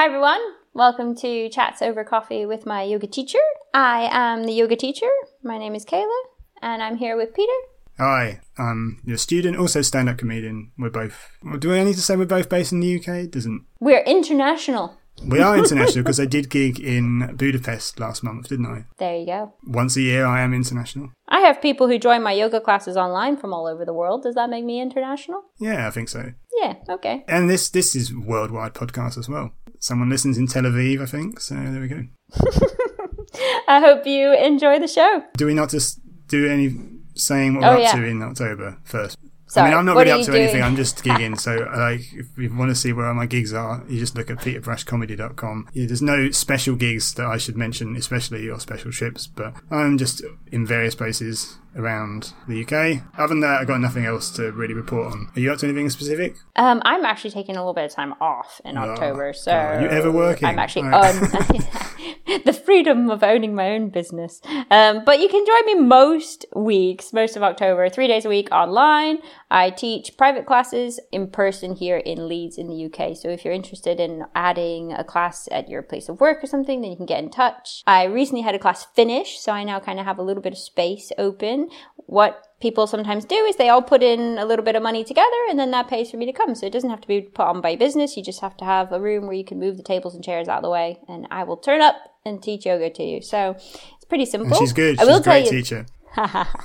Hi 0.00 0.06
everyone, 0.06 0.40
welcome 0.72 1.14
to 1.16 1.50
Chats 1.50 1.82
Over 1.82 2.04
Coffee 2.04 2.46
with 2.46 2.64
my 2.64 2.84
yoga 2.84 3.06
teacher. 3.06 3.38
I 3.74 4.08
am 4.10 4.44
the 4.44 4.52
yoga 4.54 4.74
teacher. 4.74 5.10
My 5.42 5.58
name 5.58 5.74
is 5.74 5.84
Kayla, 5.84 6.20
and 6.62 6.82
I'm 6.82 6.96
here 6.96 7.18
with 7.18 7.34
Peter. 7.34 7.52
Hi, 7.98 8.40
I'm 8.56 9.02
your 9.04 9.18
student, 9.18 9.58
also 9.58 9.82
stand-up 9.82 10.16
comedian. 10.16 10.72
We're 10.78 10.88
both. 10.88 11.28
well, 11.44 11.58
Do 11.58 11.74
I 11.74 11.84
need 11.84 11.96
to 11.96 12.00
say 12.00 12.16
we're 12.16 12.24
both 12.24 12.48
based 12.48 12.72
in 12.72 12.80
the 12.80 12.96
UK? 12.98 13.08
It 13.08 13.32
doesn't. 13.32 13.66
We're 13.78 14.02
international. 14.04 14.96
We 15.22 15.40
are 15.40 15.58
international 15.58 16.02
because 16.02 16.18
I 16.18 16.24
did 16.24 16.48
gig 16.48 16.80
in 16.80 17.36
Budapest 17.36 18.00
last 18.00 18.22
month, 18.22 18.48
didn't 18.48 18.66
I? 18.66 18.86
There 18.96 19.18
you 19.18 19.26
go. 19.26 19.52
Once 19.66 19.98
a 19.98 20.00
year, 20.00 20.24
I 20.24 20.40
am 20.40 20.54
international. 20.54 21.10
I 21.28 21.40
have 21.40 21.60
people 21.60 21.88
who 21.88 21.98
join 21.98 22.22
my 22.22 22.32
yoga 22.32 22.58
classes 22.58 22.96
online 22.96 23.36
from 23.36 23.52
all 23.52 23.66
over 23.66 23.84
the 23.84 23.92
world. 23.92 24.22
Does 24.22 24.34
that 24.36 24.48
make 24.48 24.64
me 24.64 24.80
international? 24.80 25.42
Yeah, 25.58 25.86
I 25.86 25.90
think 25.90 26.08
so. 26.08 26.32
Yeah, 26.60 26.74
okay. 26.88 27.24
And 27.28 27.50
this 27.50 27.68
this 27.68 27.94
is 27.94 28.14
worldwide 28.14 28.74
podcast 28.74 29.18
as 29.18 29.28
well. 29.28 29.52
Someone 29.80 30.08
listens 30.10 30.38
in 30.38 30.46
Tel 30.46 30.62
Aviv, 30.64 31.02
I 31.02 31.06
think. 31.06 31.40
So 31.40 31.54
there 31.56 31.80
we 31.80 31.88
go. 31.88 32.04
I 33.68 33.80
hope 33.80 34.06
you 34.06 34.32
enjoy 34.34 34.78
the 34.78 34.88
show. 34.88 35.22
Do 35.36 35.46
we 35.46 35.54
not 35.54 35.70
just 35.70 36.00
do 36.28 36.48
any 36.48 36.76
saying 37.14 37.54
what 37.54 37.64
Oh, 37.64 37.68
we're 37.70 37.76
up 37.76 37.82
yeah. 37.82 37.92
to 38.00 38.04
in 38.04 38.22
October 38.22 38.78
first? 38.84 39.16
Sorry, 39.46 39.66
I 39.66 39.70
mean, 39.70 39.78
I'm 39.80 39.84
not 39.86 39.96
what 39.96 40.06
really 40.06 40.20
up 40.20 40.26
to 40.26 40.38
anything. 40.40 40.62
I'm 40.62 40.76
just 40.76 40.98
gigging. 41.04 41.38
So, 41.40 41.56
like, 41.76 42.02
if 42.12 42.26
you 42.38 42.54
want 42.54 42.70
to 42.70 42.74
see 42.76 42.92
where 42.92 43.12
my 43.14 43.26
gigs 43.26 43.52
are, 43.52 43.82
you 43.88 43.98
just 43.98 44.14
look 44.14 44.30
at 44.30 44.36
peterbrushcomedy.com. 44.38 45.68
Yeah, 45.72 45.86
there's 45.86 46.02
no 46.02 46.30
special 46.30 46.76
gigs 46.76 47.14
that 47.14 47.26
I 47.26 47.36
should 47.36 47.56
mention, 47.56 47.96
especially 47.96 48.44
your 48.44 48.60
special 48.60 48.92
trips, 48.92 49.26
but 49.26 49.54
I'm 49.70 49.98
just 49.98 50.22
in 50.52 50.66
various 50.66 50.94
places 50.94 51.58
around 51.76 52.32
the 52.48 52.62
UK. 52.64 53.02
Other 53.18 53.28
than 53.28 53.40
that, 53.40 53.60
I've 53.60 53.66
got 53.66 53.80
nothing 53.80 54.04
else 54.04 54.30
to 54.32 54.52
really 54.52 54.74
report 54.74 55.12
on. 55.12 55.30
Are 55.36 55.40
you 55.40 55.52
up 55.52 55.58
to 55.58 55.66
anything 55.66 55.90
specific? 55.90 56.36
Um, 56.56 56.82
I'm 56.84 57.04
actually 57.04 57.30
taking 57.30 57.56
a 57.56 57.60
little 57.60 57.74
bit 57.74 57.84
of 57.84 57.92
time 57.92 58.14
off 58.20 58.60
in 58.64 58.76
October, 58.76 59.32
so 59.32 59.52
are 59.52 59.80
you 59.82 59.88
ever 59.88 60.10
working? 60.10 60.48
I'm 60.48 60.58
actually 60.58 60.88
Right. 60.88 61.14
on 61.14 61.62
the 62.44 62.52
freedom 62.52 63.10
of 63.10 63.22
owning 63.22 63.54
my 63.54 63.70
own 63.70 63.88
business. 63.90 64.40
Um, 64.70 65.04
but 65.04 65.20
you 65.20 65.28
can 65.28 65.44
join 65.44 65.66
me 65.66 65.74
most 65.86 66.46
weeks, 66.54 67.12
most 67.12 67.36
of 67.36 67.42
October, 67.42 67.88
three 67.88 68.06
days 68.08 68.24
a 68.24 68.28
week 68.28 68.48
online. 68.52 69.18
I 69.50 69.70
teach 69.70 70.16
private 70.16 70.46
classes 70.46 71.00
in 71.12 71.28
person 71.28 71.74
here 71.74 71.96
in 71.98 72.28
Leeds 72.28 72.56
in 72.56 72.68
the 72.68 72.86
UK. 72.86 73.16
So 73.16 73.28
if 73.28 73.44
you're 73.44 73.54
interested 73.54 73.98
in 74.00 74.24
adding 74.34 74.92
a 74.92 75.04
class 75.04 75.48
at 75.50 75.68
your 75.68 75.82
place 75.82 76.08
of 76.08 76.20
work 76.20 76.42
or 76.42 76.46
something, 76.46 76.80
then 76.80 76.90
you 76.90 76.96
can 76.96 77.06
get 77.06 77.22
in 77.22 77.30
touch. 77.30 77.82
I 77.86 78.04
recently 78.04 78.42
had 78.42 78.54
a 78.54 78.58
class 78.58 78.84
finish, 78.94 79.38
so 79.38 79.52
I 79.52 79.64
now 79.64 79.80
kind 79.80 79.98
of 79.98 80.06
have 80.06 80.18
a 80.18 80.22
little 80.22 80.42
bit 80.42 80.52
of 80.52 80.58
space 80.58 81.10
open. 81.18 81.59
What 82.06 82.44
people 82.60 82.86
sometimes 82.86 83.24
do 83.24 83.36
is 83.36 83.56
they 83.56 83.68
all 83.68 83.82
put 83.82 84.02
in 84.02 84.38
a 84.38 84.44
little 84.44 84.64
bit 84.64 84.76
of 84.76 84.82
money 84.82 85.04
together 85.04 85.36
and 85.48 85.58
then 85.58 85.70
that 85.70 85.88
pays 85.88 86.10
for 86.10 86.16
me 86.16 86.26
to 86.26 86.32
come. 86.32 86.54
So 86.54 86.66
it 86.66 86.72
doesn't 86.72 86.90
have 86.90 87.00
to 87.00 87.08
be 87.08 87.20
put 87.22 87.46
on 87.46 87.60
by 87.60 87.76
business. 87.76 88.16
You 88.16 88.22
just 88.22 88.40
have 88.40 88.56
to 88.58 88.64
have 88.64 88.92
a 88.92 89.00
room 89.00 89.24
where 89.26 89.34
you 89.34 89.44
can 89.44 89.58
move 89.58 89.76
the 89.76 89.82
tables 89.82 90.14
and 90.14 90.24
chairs 90.24 90.48
out 90.48 90.58
of 90.58 90.62
the 90.62 90.70
way 90.70 90.98
and 91.08 91.26
I 91.30 91.44
will 91.44 91.56
turn 91.56 91.80
up 91.80 91.96
and 92.24 92.42
teach 92.42 92.66
yoga 92.66 92.90
to 92.90 93.02
you. 93.02 93.22
So 93.22 93.54
it's 93.56 94.04
pretty 94.08 94.26
simple. 94.26 94.48
And 94.48 94.56
she's 94.56 94.72
good. 94.72 94.98
I 94.98 95.02
She's 95.02 95.08
will 95.08 95.16
a 95.16 95.22
tell 95.22 95.34
great 95.34 95.44
you. 95.46 95.50
teacher. 95.50 95.86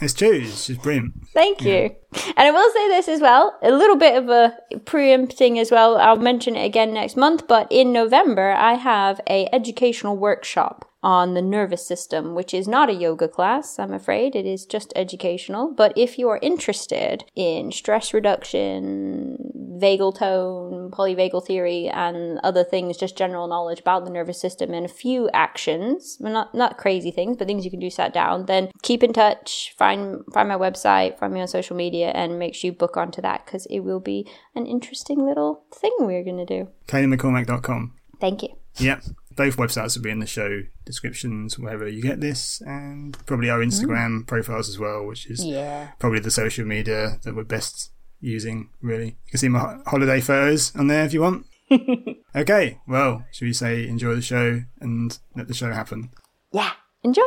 it's 0.02 0.14
true. 0.14 0.44
She's 0.46 0.78
brilliant. 0.78 1.14
Thank 1.34 1.62
you. 1.62 1.96
And 2.36 2.48
I 2.48 2.52
will 2.52 2.72
say 2.74 2.88
this 2.88 3.08
as 3.08 3.22
well, 3.22 3.58
a 3.62 3.72
little 3.72 3.96
bit 3.96 4.18
of 4.18 4.30
a 4.30 4.58
preempting 4.86 5.60
as 5.60 5.70
well. 5.70 5.98
I'll 5.98 6.16
mention 6.18 6.56
it 6.56 6.66
again 6.66 6.94
next 6.94 7.16
month, 7.16 7.48
but 7.48 7.68
in 7.70 7.94
November 7.94 8.52
I 8.52 8.74
have 8.74 9.22
a 9.30 9.48
educational 9.54 10.18
workshop 10.18 10.90
on 11.06 11.36
the 11.36 11.42
nervous 11.42 11.86
system, 11.86 12.34
which 12.34 12.52
is 12.52 12.68
not 12.68 12.90
a 12.90 12.94
yoga 12.94 13.28
class, 13.28 13.78
I'm 13.78 13.94
afraid. 13.94 14.36
It 14.36 14.48
is 14.48 14.66
just 14.66 14.92
educational. 14.96 15.72
But 15.72 15.94
if 15.96 16.18
you 16.18 16.28
are 16.30 16.40
interested 16.42 17.24
in 17.36 17.72
stress 17.72 18.12
reduction, 18.12 19.38
vagal 19.80 20.18
tone, 20.18 20.90
polyvagal 20.90 21.46
theory, 21.46 21.90
and 21.90 22.40
other 22.44 22.64
things, 22.64 22.98
just 22.98 23.16
general 23.16 23.48
knowledge 23.48 23.82
about 23.82 24.04
the 24.04 24.10
nervous 24.10 24.42
system 24.42 24.74
and 24.74 24.84
a 24.84 24.90
few 24.90 25.30
actions, 25.32 26.18
well, 26.20 26.34
not 26.34 26.56
not 26.56 26.80
crazy 26.80 27.12
things, 27.12 27.38
but 27.38 27.46
things 27.46 27.66
you 27.66 27.72
can 27.72 27.80
do 27.80 27.92
sat 27.92 28.12
down, 28.12 28.48
then 28.48 28.72
keep 28.82 29.04
in 29.04 29.14
touch, 29.14 29.76
find 29.78 30.24
find 30.34 30.50
my 30.50 30.58
website, 30.58 31.20
find 31.20 31.32
me 31.32 31.40
on 31.40 31.48
social 31.48 31.76
media, 31.76 32.08
and 32.16 32.40
make 32.40 32.56
sure 32.56 32.70
you 32.70 32.74
book 32.74 32.98
onto 32.98 33.22
that 33.22 33.46
because 33.46 33.68
it 33.68 33.82
will 33.82 34.00
be 34.00 34.28
an 34.56 34.66
interesting 34.66 35.24
little 35.24 35.66
thing 35.72 35.92
we're 36.00 36.24
gonna 36.24 36.48
do. 36.48 36.68
KaylaMcCormack.com. 36.88 37.94
Thank 38.20 38.42
you. 38.42 38.50
Yep. 38.78 39.04
Both 39.36 39.58
websites 39.58 39.96
will 39.98 40.04
be 40.04 40.12
in 40.12 40.20
the 40.20 40.26
show 40.26 40.64
descriptions 40.86 41.60
wherever 41.60 41.88
you 41.88 42.02
get 42.02 42.22
this, 42.22 42.62
and 42.62 43.18
probably 43.26 43.50
our 43.50 43.60
Instagram 43.60 44.20
hmm. 44.20 44.24
profiles 44.24 44.70
as 44.70 44.80
well, 44.80 45.06
which 45.06 45.30
is 45.30 45.44
Yeah. 45.44 45.90
probably 46.00 46.20
the 46.20 46.32
social 46.32 46.66
media 46.66 47.20
that 47.24 47.36
we're 47.36 47.44
best 47.44 47.92
using, 48.22 48.70
really. 48.82 49.08
You 49.08 49.32
can 49.32 49.40
see 49.40 49.50
my 49.50 49.78
holiday 49.86 50.22
photos 50.22 50.74
on 50.76 50.88
there 50.88 51.04
if 51.06 51.14
you 51.14 51.22
want. 51.22 51.46
okay, 52.36 52.80
well, 52.88 53.26
should 53.32 53.46
we 53.46 53.54
say 53.54 53.88
enjoy 53.88 54.16
the 54.16 54.22
show 54.22 54.62
and 54.80 55.18
let 55.36 55.48
the 55.48 55.54
show 55.54 55.72
happen? 55.74 56.12
Yeah. 56.52 56.72
Enjoy. 57.04 57.22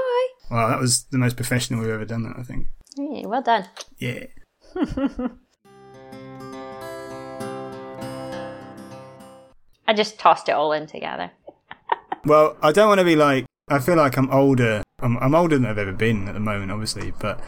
Well, 0.51 0.69
that 0.69 0.81
was 0.81 1.05
the 1.05 1.19
most 1.19 1.37
professional 1.37 1.81
we've 1.81 1.91
ever 1.91 2.05
done 2.05 2.25
that, 2.25 2.37
I 2.39 2.43
think. 2.43 2.67
Yeah, 2.97 3.27
well 3.27 3.43
done. 3.43 3.67
Yeah. 3.99 4.25
I 9.87 9.95
just 9.95 10.19
tossed 10.19 10.49
it 10.49 10.53
all 10.53 10.73
in 10.73 10.87
together. 10.87 11.31
Well, 12.29 12.59
I 12.61 12.73
don't 12.73 12.89
want 12.89 12.99
to 12.99 13.07
be 13.07 13.17
like, 13.17 13.47
I 13.71 13.79
feel 13.79 13.97
like 13.97 14.19
I'm 14.19 14.31
older. 14.31 14.83
I'm, 15.01 15.17
I'm 15.17 15.35
older 15.35 15.57
than 15.57 15.65
I've 15.65 15.79
ever 15.79 15.95
been 15.95 16.29
at 16.29 16.35
the 16.35 16.41
moment, 16.41 16.71
obviously, 16.71 17.15
but 17.19 17.41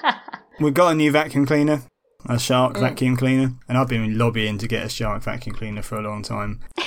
we've 0.60 0.72
got 0.72 0.92
a 0.92 0.94
new 0.94 1.12
vacuum 1.12 1.44
cleaner, 1.44 1.82
a 2.26 2.38
Shark 2.38 2.72
mm. 2.72 2.80
vacuum 2.80 3.14
cleaner, 3.14 3.52
and 3.68 3.76
I've 3.76 3.88
been 3.88 4.16
lobbying 4.16 4.56
to 4.56 4.66
get 4.66 4.86
a 4.86 4.88
Shark 4.88 5.22
vacuum 5.22 5.54
cleaner 5.54 5.82
for 5.82 5.98
a 5.98 6.00
long 6.00 6.22
time. 6.22 6.60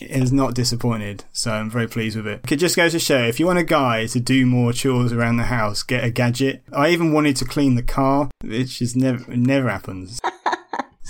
it 0.00 0.10
has 0.10 0.32
not 0.32 0.54
disappointed, 0.54 1.22
so 1.30 1.52
I'm 1.52 1.70
very 1.70 1.86
pleased 1.86 2.16
with 2.16 2.26
it. 2.26 2.50
It 2.50 2.56
just 2.56 2.74
goes 2.74 2.90
to 2.92 2.98
show 2.98 3.22
if 3.22 3.38
you 3.38 3.46
want 3.46 3.60
a 3.60 3.64
guy 3.64 4.06
to 4.06 4.18
do 4.18 4.44
more 4.44 4.72
chores 4.72 5.12
around 5.12 5.36
the 5.36 5.44
house, 5.44 5.84
get 5.84 6.02
a 6.02 6.10
gadget. 6.10 6.64
I 6.72 6.88
even 6.88 7.12
wanted 7.12 7.36
to 7.36 7.44
clean 7.44 7.76
the 7.76 7.84
car, 7.84 8.28
which 8.42 8.82
is 8.82 8.96
never 8.96 9.36
never 9.36 9.68
happens. 9.68 10.20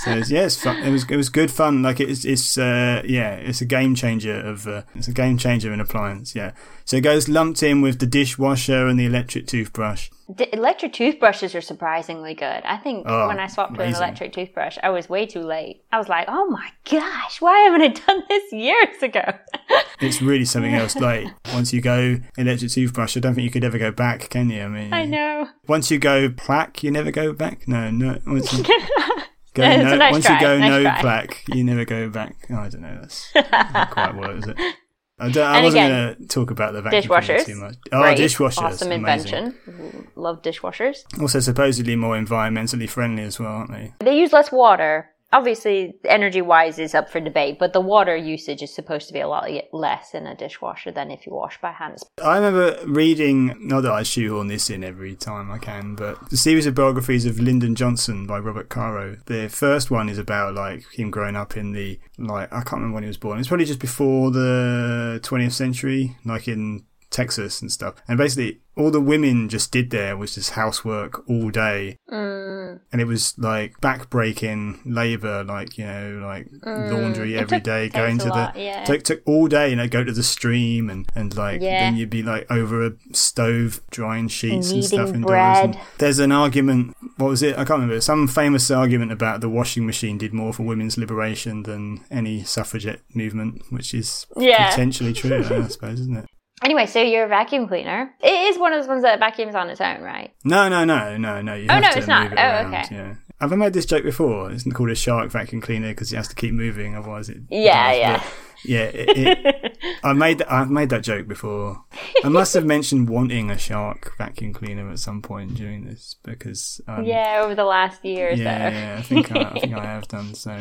So 0.04 0.10
it's, 0.12 0.30
yeah, 0.30 0.44
it's 0.44 0.62
fun. 0.62 0.76
It 0.82 0.90
was 0.90 1.04
it 1.10 1.16
was 1.16 1.28
good 1.28 1.50
fun. 1.50 1.82
Like 1.82 2.00
it's 2.00 2.24
it's 2.24 2.58
uh, 2.58 3.02
yeah, 3.04 3.34
it's 3.34 3.60
a 3.60 3.64
game 3.64 3.94
changer 3.94 4.38
of 4.38 4.66
uh, 4.66 4.82
it's 4.94 5.08
a 5.08 5.12
game 5.12 5.38
changer 5.38 5.68
of 5.68 5.74
an 5.74 5.80
appliance. 5.80 6.34
Yeah, 6.34 6.52
so 6.84 6.96
it 6.98 7.00
goes 7.00 7.28
lumped 7.28 7.62
in 7.62 7.80
with 7.80 7.98
the 7.98 8.06
dishwasher 8.06 8.86
and 8.86 8.98
the 9.00 9.06
electric 9.06 9.46
toothbrush. 9.46 10.10
D- 10.34 10.48
electric 10.52 10.92
toothbrushes 10.92 11.54
are 11.54 11.60
surprisingly 11.60 12.34
good. 12.34 12.62
I 12.64 12.76
think 12.78 13.04
Oh, 13.08 13.28
when 13.28 13.38
I 13.38 13.46
swapped 13.46 13.74
to 13.76 13.82
an 13.82 13.94
electric 13.94 14.32
toothbrush, 14.32 14.76
I 14.82 14.90
was 14.90 15.08
way 15.08 15.24
too 15.24 15.42
late. 15.42 15.84
I 15.92 15.98
was 15.98 16.08
like, 16.08 16.26
oh 16.28 16.46
my 16.50 16.68
gosh, 16.90 17.40
why 17.40 17.56
haven't 17.60 17.82
I 17.82 17.88
done 17.88 18.22
this 18.28 18.52
years 18.52 19.02
ago? 19.02 19.22
It's 19.98 20.20
really 20.20 20.44
something 20.44 20.74
else. 20.74 20.94
Like 20.94 21.26
once 21.54 21.72
you 21.72 21.80
go 21.80 22.18
electric 22.36 22.70
toothbrush, 22.70 23.16
I 23.16 23.20
don't 23.20 23.34
think 23.34 23.44
you 23.46 23.50
could 23.50 23.64
ever 23.64 23.78
go 23.78 23.90
back, 23.90 24.28
can 24.28 24.50
you? 24.50 24.62
I 24.62 24.68
mean, 24.68 24.92
I 24.92 25.06
know. 25.06 25.48
once 25.66 25.90
you 25.90 25.98
go 25.98 26.28
plaque, 26.28 26.82
you 26.82 26.90
never 26.90 27.10
go 27.10 27.32
back. 27.32 27.66
No, 27.66 27.90
no. 27.90 28.18
Once 29.62 29.76
you 29.78 29.84
go 29.84 29.90
no, 29.90 29.96
nice 29.96 30.12
once 30.12 30.24
try, 30.26 30.34
you 30.34 30.40
go 30.40 30.58
nice 30.58 30.70
no 30.70 30.82
try. 30.82 31.00
plaque, 31.00 31.44
you 31.48 31.64
never 31.64 31.84
go 31.84 32.08
back. 32.08 32.36
Oh, 32.50 32.56
I 32.56 32.68
don't 32.68 32.82
know. 32.82 32.98
That's 33.00 33.30
not 33.34 33.90
quite 33.90 34.14
what 34.14 34.30
is 34.30 34.46
it? 34.46 34.56
I, 35.18 35.30
don't, 35.30 35.46
I 35.46 35.56
And 35.56 35.64
wasn't 35.64 35.88
going 35.88 36.16
to 36.16 36.26
talk 36.28 36.50
about 36.50 36.74
the 36.74 36.82
vacuum 36.82 37.02
Dishwashers. 37.02 37.46
too 37.46 37.54
much. 37.56 37.76
Oh, 37.90 38.02
Great. 38.02 38.18
dishwashers. 38.18 38.58
Awesome 38.62 38.92
amazing. 38.92 39.34
invention. 39.34 40.08
Love 40.14 40.42
dishwashers. 40.42 41.04
Also, 41.20 41.40
supposedly 41.40 41.96
more 41.96 42.16
environmentally 42.18 42.86
friendly 42.86 43.22
as 43.22 43.40
well, 43.40 43.48
aren't 43.50 43.70
they? 43.70 43.94
They 44.00 44.18
use 44.18 44.34
less 44.34 44.52
water. 44.52 45.08
Obviously, 45.36 45.92
energy 46.06 46.40
wise 46.40 46.78
is 46.78 46.94
up 46.94 47.10
for 47.10 47.20
debate, 47.20 47.58
but 47.58 47.74
the 47.74 47.80
water 47.80 48.16
usage 48.16 48.62
is 48.62 48.74
supposed 48.74 49.06
to 49.06 49.12
be 49.12 49.20
a 49.20 49.28
lot 49.28 49.46
less 49.70 50.14
in 50.14 50.26
a 50.26 50.34
dishwasher 50.34 50.90
than 50.90 51.10
if 51.10 51.26
you 51.26 51.34
wash 51.34 51.60
by 51.60 51.72
hand. 51.72 51.98
I 52.24 52.36
remember 52.36 52.78
reading, 52.86 53.54
not 53.60 53.82
that 53.82 53.92
I 53.92 54.02
shoehorn 54.02 54.46
this 54.46 54.70
in 54.70 54.82
every 54.82 55.14
time 55.14 55.50
I 55.50 55.58
can, 55.58 55.94
but 55.94 56.30
the 56.30 56.38
series 56.38 56.64
of 56.64 56.74
biographies 56.74 57.26
of 57.26 57.38
Lyndon 57.38 57.74
Johnson 57.74 58.26
by 58.26 58.38
Robert 58.38 58.70
Caro. 58.70 59.18
The 59.26 59.50
first 59.50 59.90
one 59.90 60.08
is 60.08 60.16
about 60.16 60.54
like 60.54 60.90
him 60.94 61.10
growing 61.10 61.36
up 61.36 61.54
in 61.54 61.72
the 61.72 62.00
like 62.16 62.50
I 62.50 62.62
can't 62.62 62.76
remember 62.76 62.94
when 62.94 63.02
he 63.02 63.08
was 63.08 63.18
born. 63.18 63.38
It's 63.38 63.48
probably 63.48 63.66
just 63.66 63.78
before 63.78 64.30
the 64.30 65.20
20th 65.22 65.52
century, 65.52 66.16
like 66.24 66.48
in 66.48 66.86
Texas 67.10 67.60
and 67.62 67.70
stuff. 67.72 67.94
And 68.08 68.18
basically, 68.18 68.60
all 68.76 68.90
the 68.90 69.00
women 69.00 69.48
just 69.48 69.72
did 69.72 69.90
there 69.90 70.16
was 70.16 70.34
just 70.34 70.50
housework 70.50 71.28
all 71.30 71.50
day, 71.50 71.96
Mm, 72.10 72.80
and 72.92 73.00
it 73.00 73.06
was 73.06 73.34
like 73.38 73.80
back-breaking 73.80 74.80
labor, 74.84 75.42
like 75.44 75.78
you 75.78 75.86
know, 75.86 76.20
like 76.22 76.48
laundry 76.64 77.30
Mm. 77.30 77.34
It 77.36 77.40
every 77.40 77.56
took- 77.58 77.62
day, 77.64 77.88
going 77.88 78.18
to 78.18 78.28
lot, 78.28 78.54
the 78.54 78.60
yeah. 78.60 78.84
took 78.84 79.02
took 79.02 79.22
all 79.24 79.46
day, 79.48 79.70
you 79.70 79.76
know, 79.76 79.88
go 79.88 80.04
to 80.04 80.12
the 80.12 80.22
stream 80.22 80.90
and 80.90 81.06
and 81.14 81.34
like 81.36 81.60
Yeah. 81.62 81.80
then 81.84 81.96
you'd 81.96 82.10
be 82.10 82.22
like 82.22 82.46
over 82.50 82.84
a 82.86 82.92
stove 83.12 83.80
drying 83.90 84.28
sheets 84.28 84.70
and 84.70 84.84
stuff 84.84 85.08
indoors. 85.08 85.24
bread. 85.24 85.64
And 85.64 85.78
there's 85.98 86.18
an 86.18 86.32
argument. 86.32 86.96
What 87.16 87.28
was 87.28 87.42
it? 87.42 87.54
I 87.54 87.64
can't 87.64 87.80
remember. 87.80 88.00
Some 88.00 88.28
famous 88.28 88.70
argument 88.70 89.10
about 89.12 89.40
the 89.40 89.48
washing 89.48 89.86
machine 89.86 90.18
did 90.18 90.32
more 90.34 90.52
for 90.52 90.64
women's 90.64 90.98
liberation 90.98 91.62
than 91.62 92.04
any 92.10 92.42
suffragette 92.44 93.00
movement, 93.14 93.62
which 93.70 93.94
is 93.94 94.26
Yeah. 94.36 94.68
potentially 94.70 95.12
true, 95.14 95.38
I 95.38 95.68
suppose, 95.68 96.00
isn't 96.00 96.16
it? 96.18 96.26
Anyway, 96.64 96.86
so 96.86 97.02
you're 97.02 97.24
a 97.24 97.28
vacuum 97.28 97.68
cleaner. 97.68 98.14
It 98.22 98.30
is 98.50 98.58
one 98.58 98.72
of 98.72 98.80
those 98.80 98.88
ones 98.88 99.02
that 99.02 99.18
vacuums 99.18 99.54
on 99.54 99.68
its 99.68 99.80
own, 99.80 100.00
right? 100.00 100.32
No, 100.44 100.68
no, 100.68 100.84
no, 100.84 101.16
no, 101.16 101.42
no. 101.42 101.54
You 101.54 101.66
Oh, 101.70 101.78
no, 101.78 101.88
it's 101.94 102.06
not. 102.06 102.26
it 102.32 102.32
Oh, 102.32 102.42
around, 102.42 102.74
okay. 102.74 102.94
Yeah. 102.94 103.14
Have 103.40 103.52
I 103.52 103.56
made 103.56 103.74
this 103.74 103.84
joke 103.84 104.02
before? 104.04 104.50
It's 104.50 104.64
called 104.72 104.88
a 104.88 104.94
shark 104.94 105.30
vacuum 105.30 105.60
cleaner 105.60 105.88
because 105.90 106.10
it 106.10 106.16
has 106.16 106.28
to 106.28 106.34
keep 106.34 106.54
moving, 106.54 106.96
otherwise 106.96 107.28
it. 107.28 107.38
Yeah, 107.50 107.90
dies. 107.92 107.98
yeah. 107.98 108.16
But 108.16 108.26
Yeah, 108.64 108.82
it, 108.84 109.18
it, 109.18 109.78
I 110.02 110.14
made 110.14 110.38
that, 110.38 110.50
I've 110.50 110.70
made 110.70 110.88
that 110.88 111.02
joke 111.02 111.28
before. 111.28 111.84
I 112.24 112.30
must 112.30 112.54
have 112.54 112.64
mentioned 112.64 113.10
wanting 113.10 113.50
a 113.50 113.58
shark 113.58 114.16
vacuum 114.16 114.54
cleaner 114.54 114.90
at 114.90 114.98
some 114.98 115.20
point 115.20 115.54
during 115.54 115.84
this 115.84 116.16
because 116.22 116.80
um, 116.88 117.04
yeah, 117.04 117.42
over 117.44 117.54
the 117.54 117.64
last 117.64 118.02
year 118.02 118.28
or 118.30 118.32
yeah, 118.32 118.70
so. 118.70 118.74
yeah, 118.74 118.96
I 118.98 119.02
think 119.02 119.32
I, 119.32 119.40
I 119.42 119.60
think 119.60 119.74
I 119.74 119.84
have 119.84 120.08
done 120.08 120.34
so. 120.34 120.58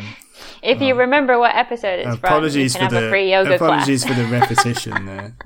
If 0.62 0.82
you 0.82 0.96
remember 0.96 1.40
what 1.40 1.56
episode 1.56 2.00
it's 2.00 2.16
Apologies 2.18 2.76
from, 2.76 2.84
you 2.84 2.90
for 2.90 2.96
have 2.96 3.02
the 3.04 3.08
a 3.08 3.10
free 3.10 3.32
yoga 3.32 3.56
apologies 3.56 4.04
class. 4.04 4.18
for 4.18 4.22
the 4.22 4.28
repetition 4.30 5.06
there. 5.06 5.38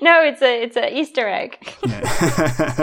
no, 0.00 0.22
it's 0.22 0.42
a 0.42 0.62
it's 0.62 0.76
a 0.76 0.96
Easter 0.96 1.28
egg. 1.28 1.58
Yeah. 1.86 2.00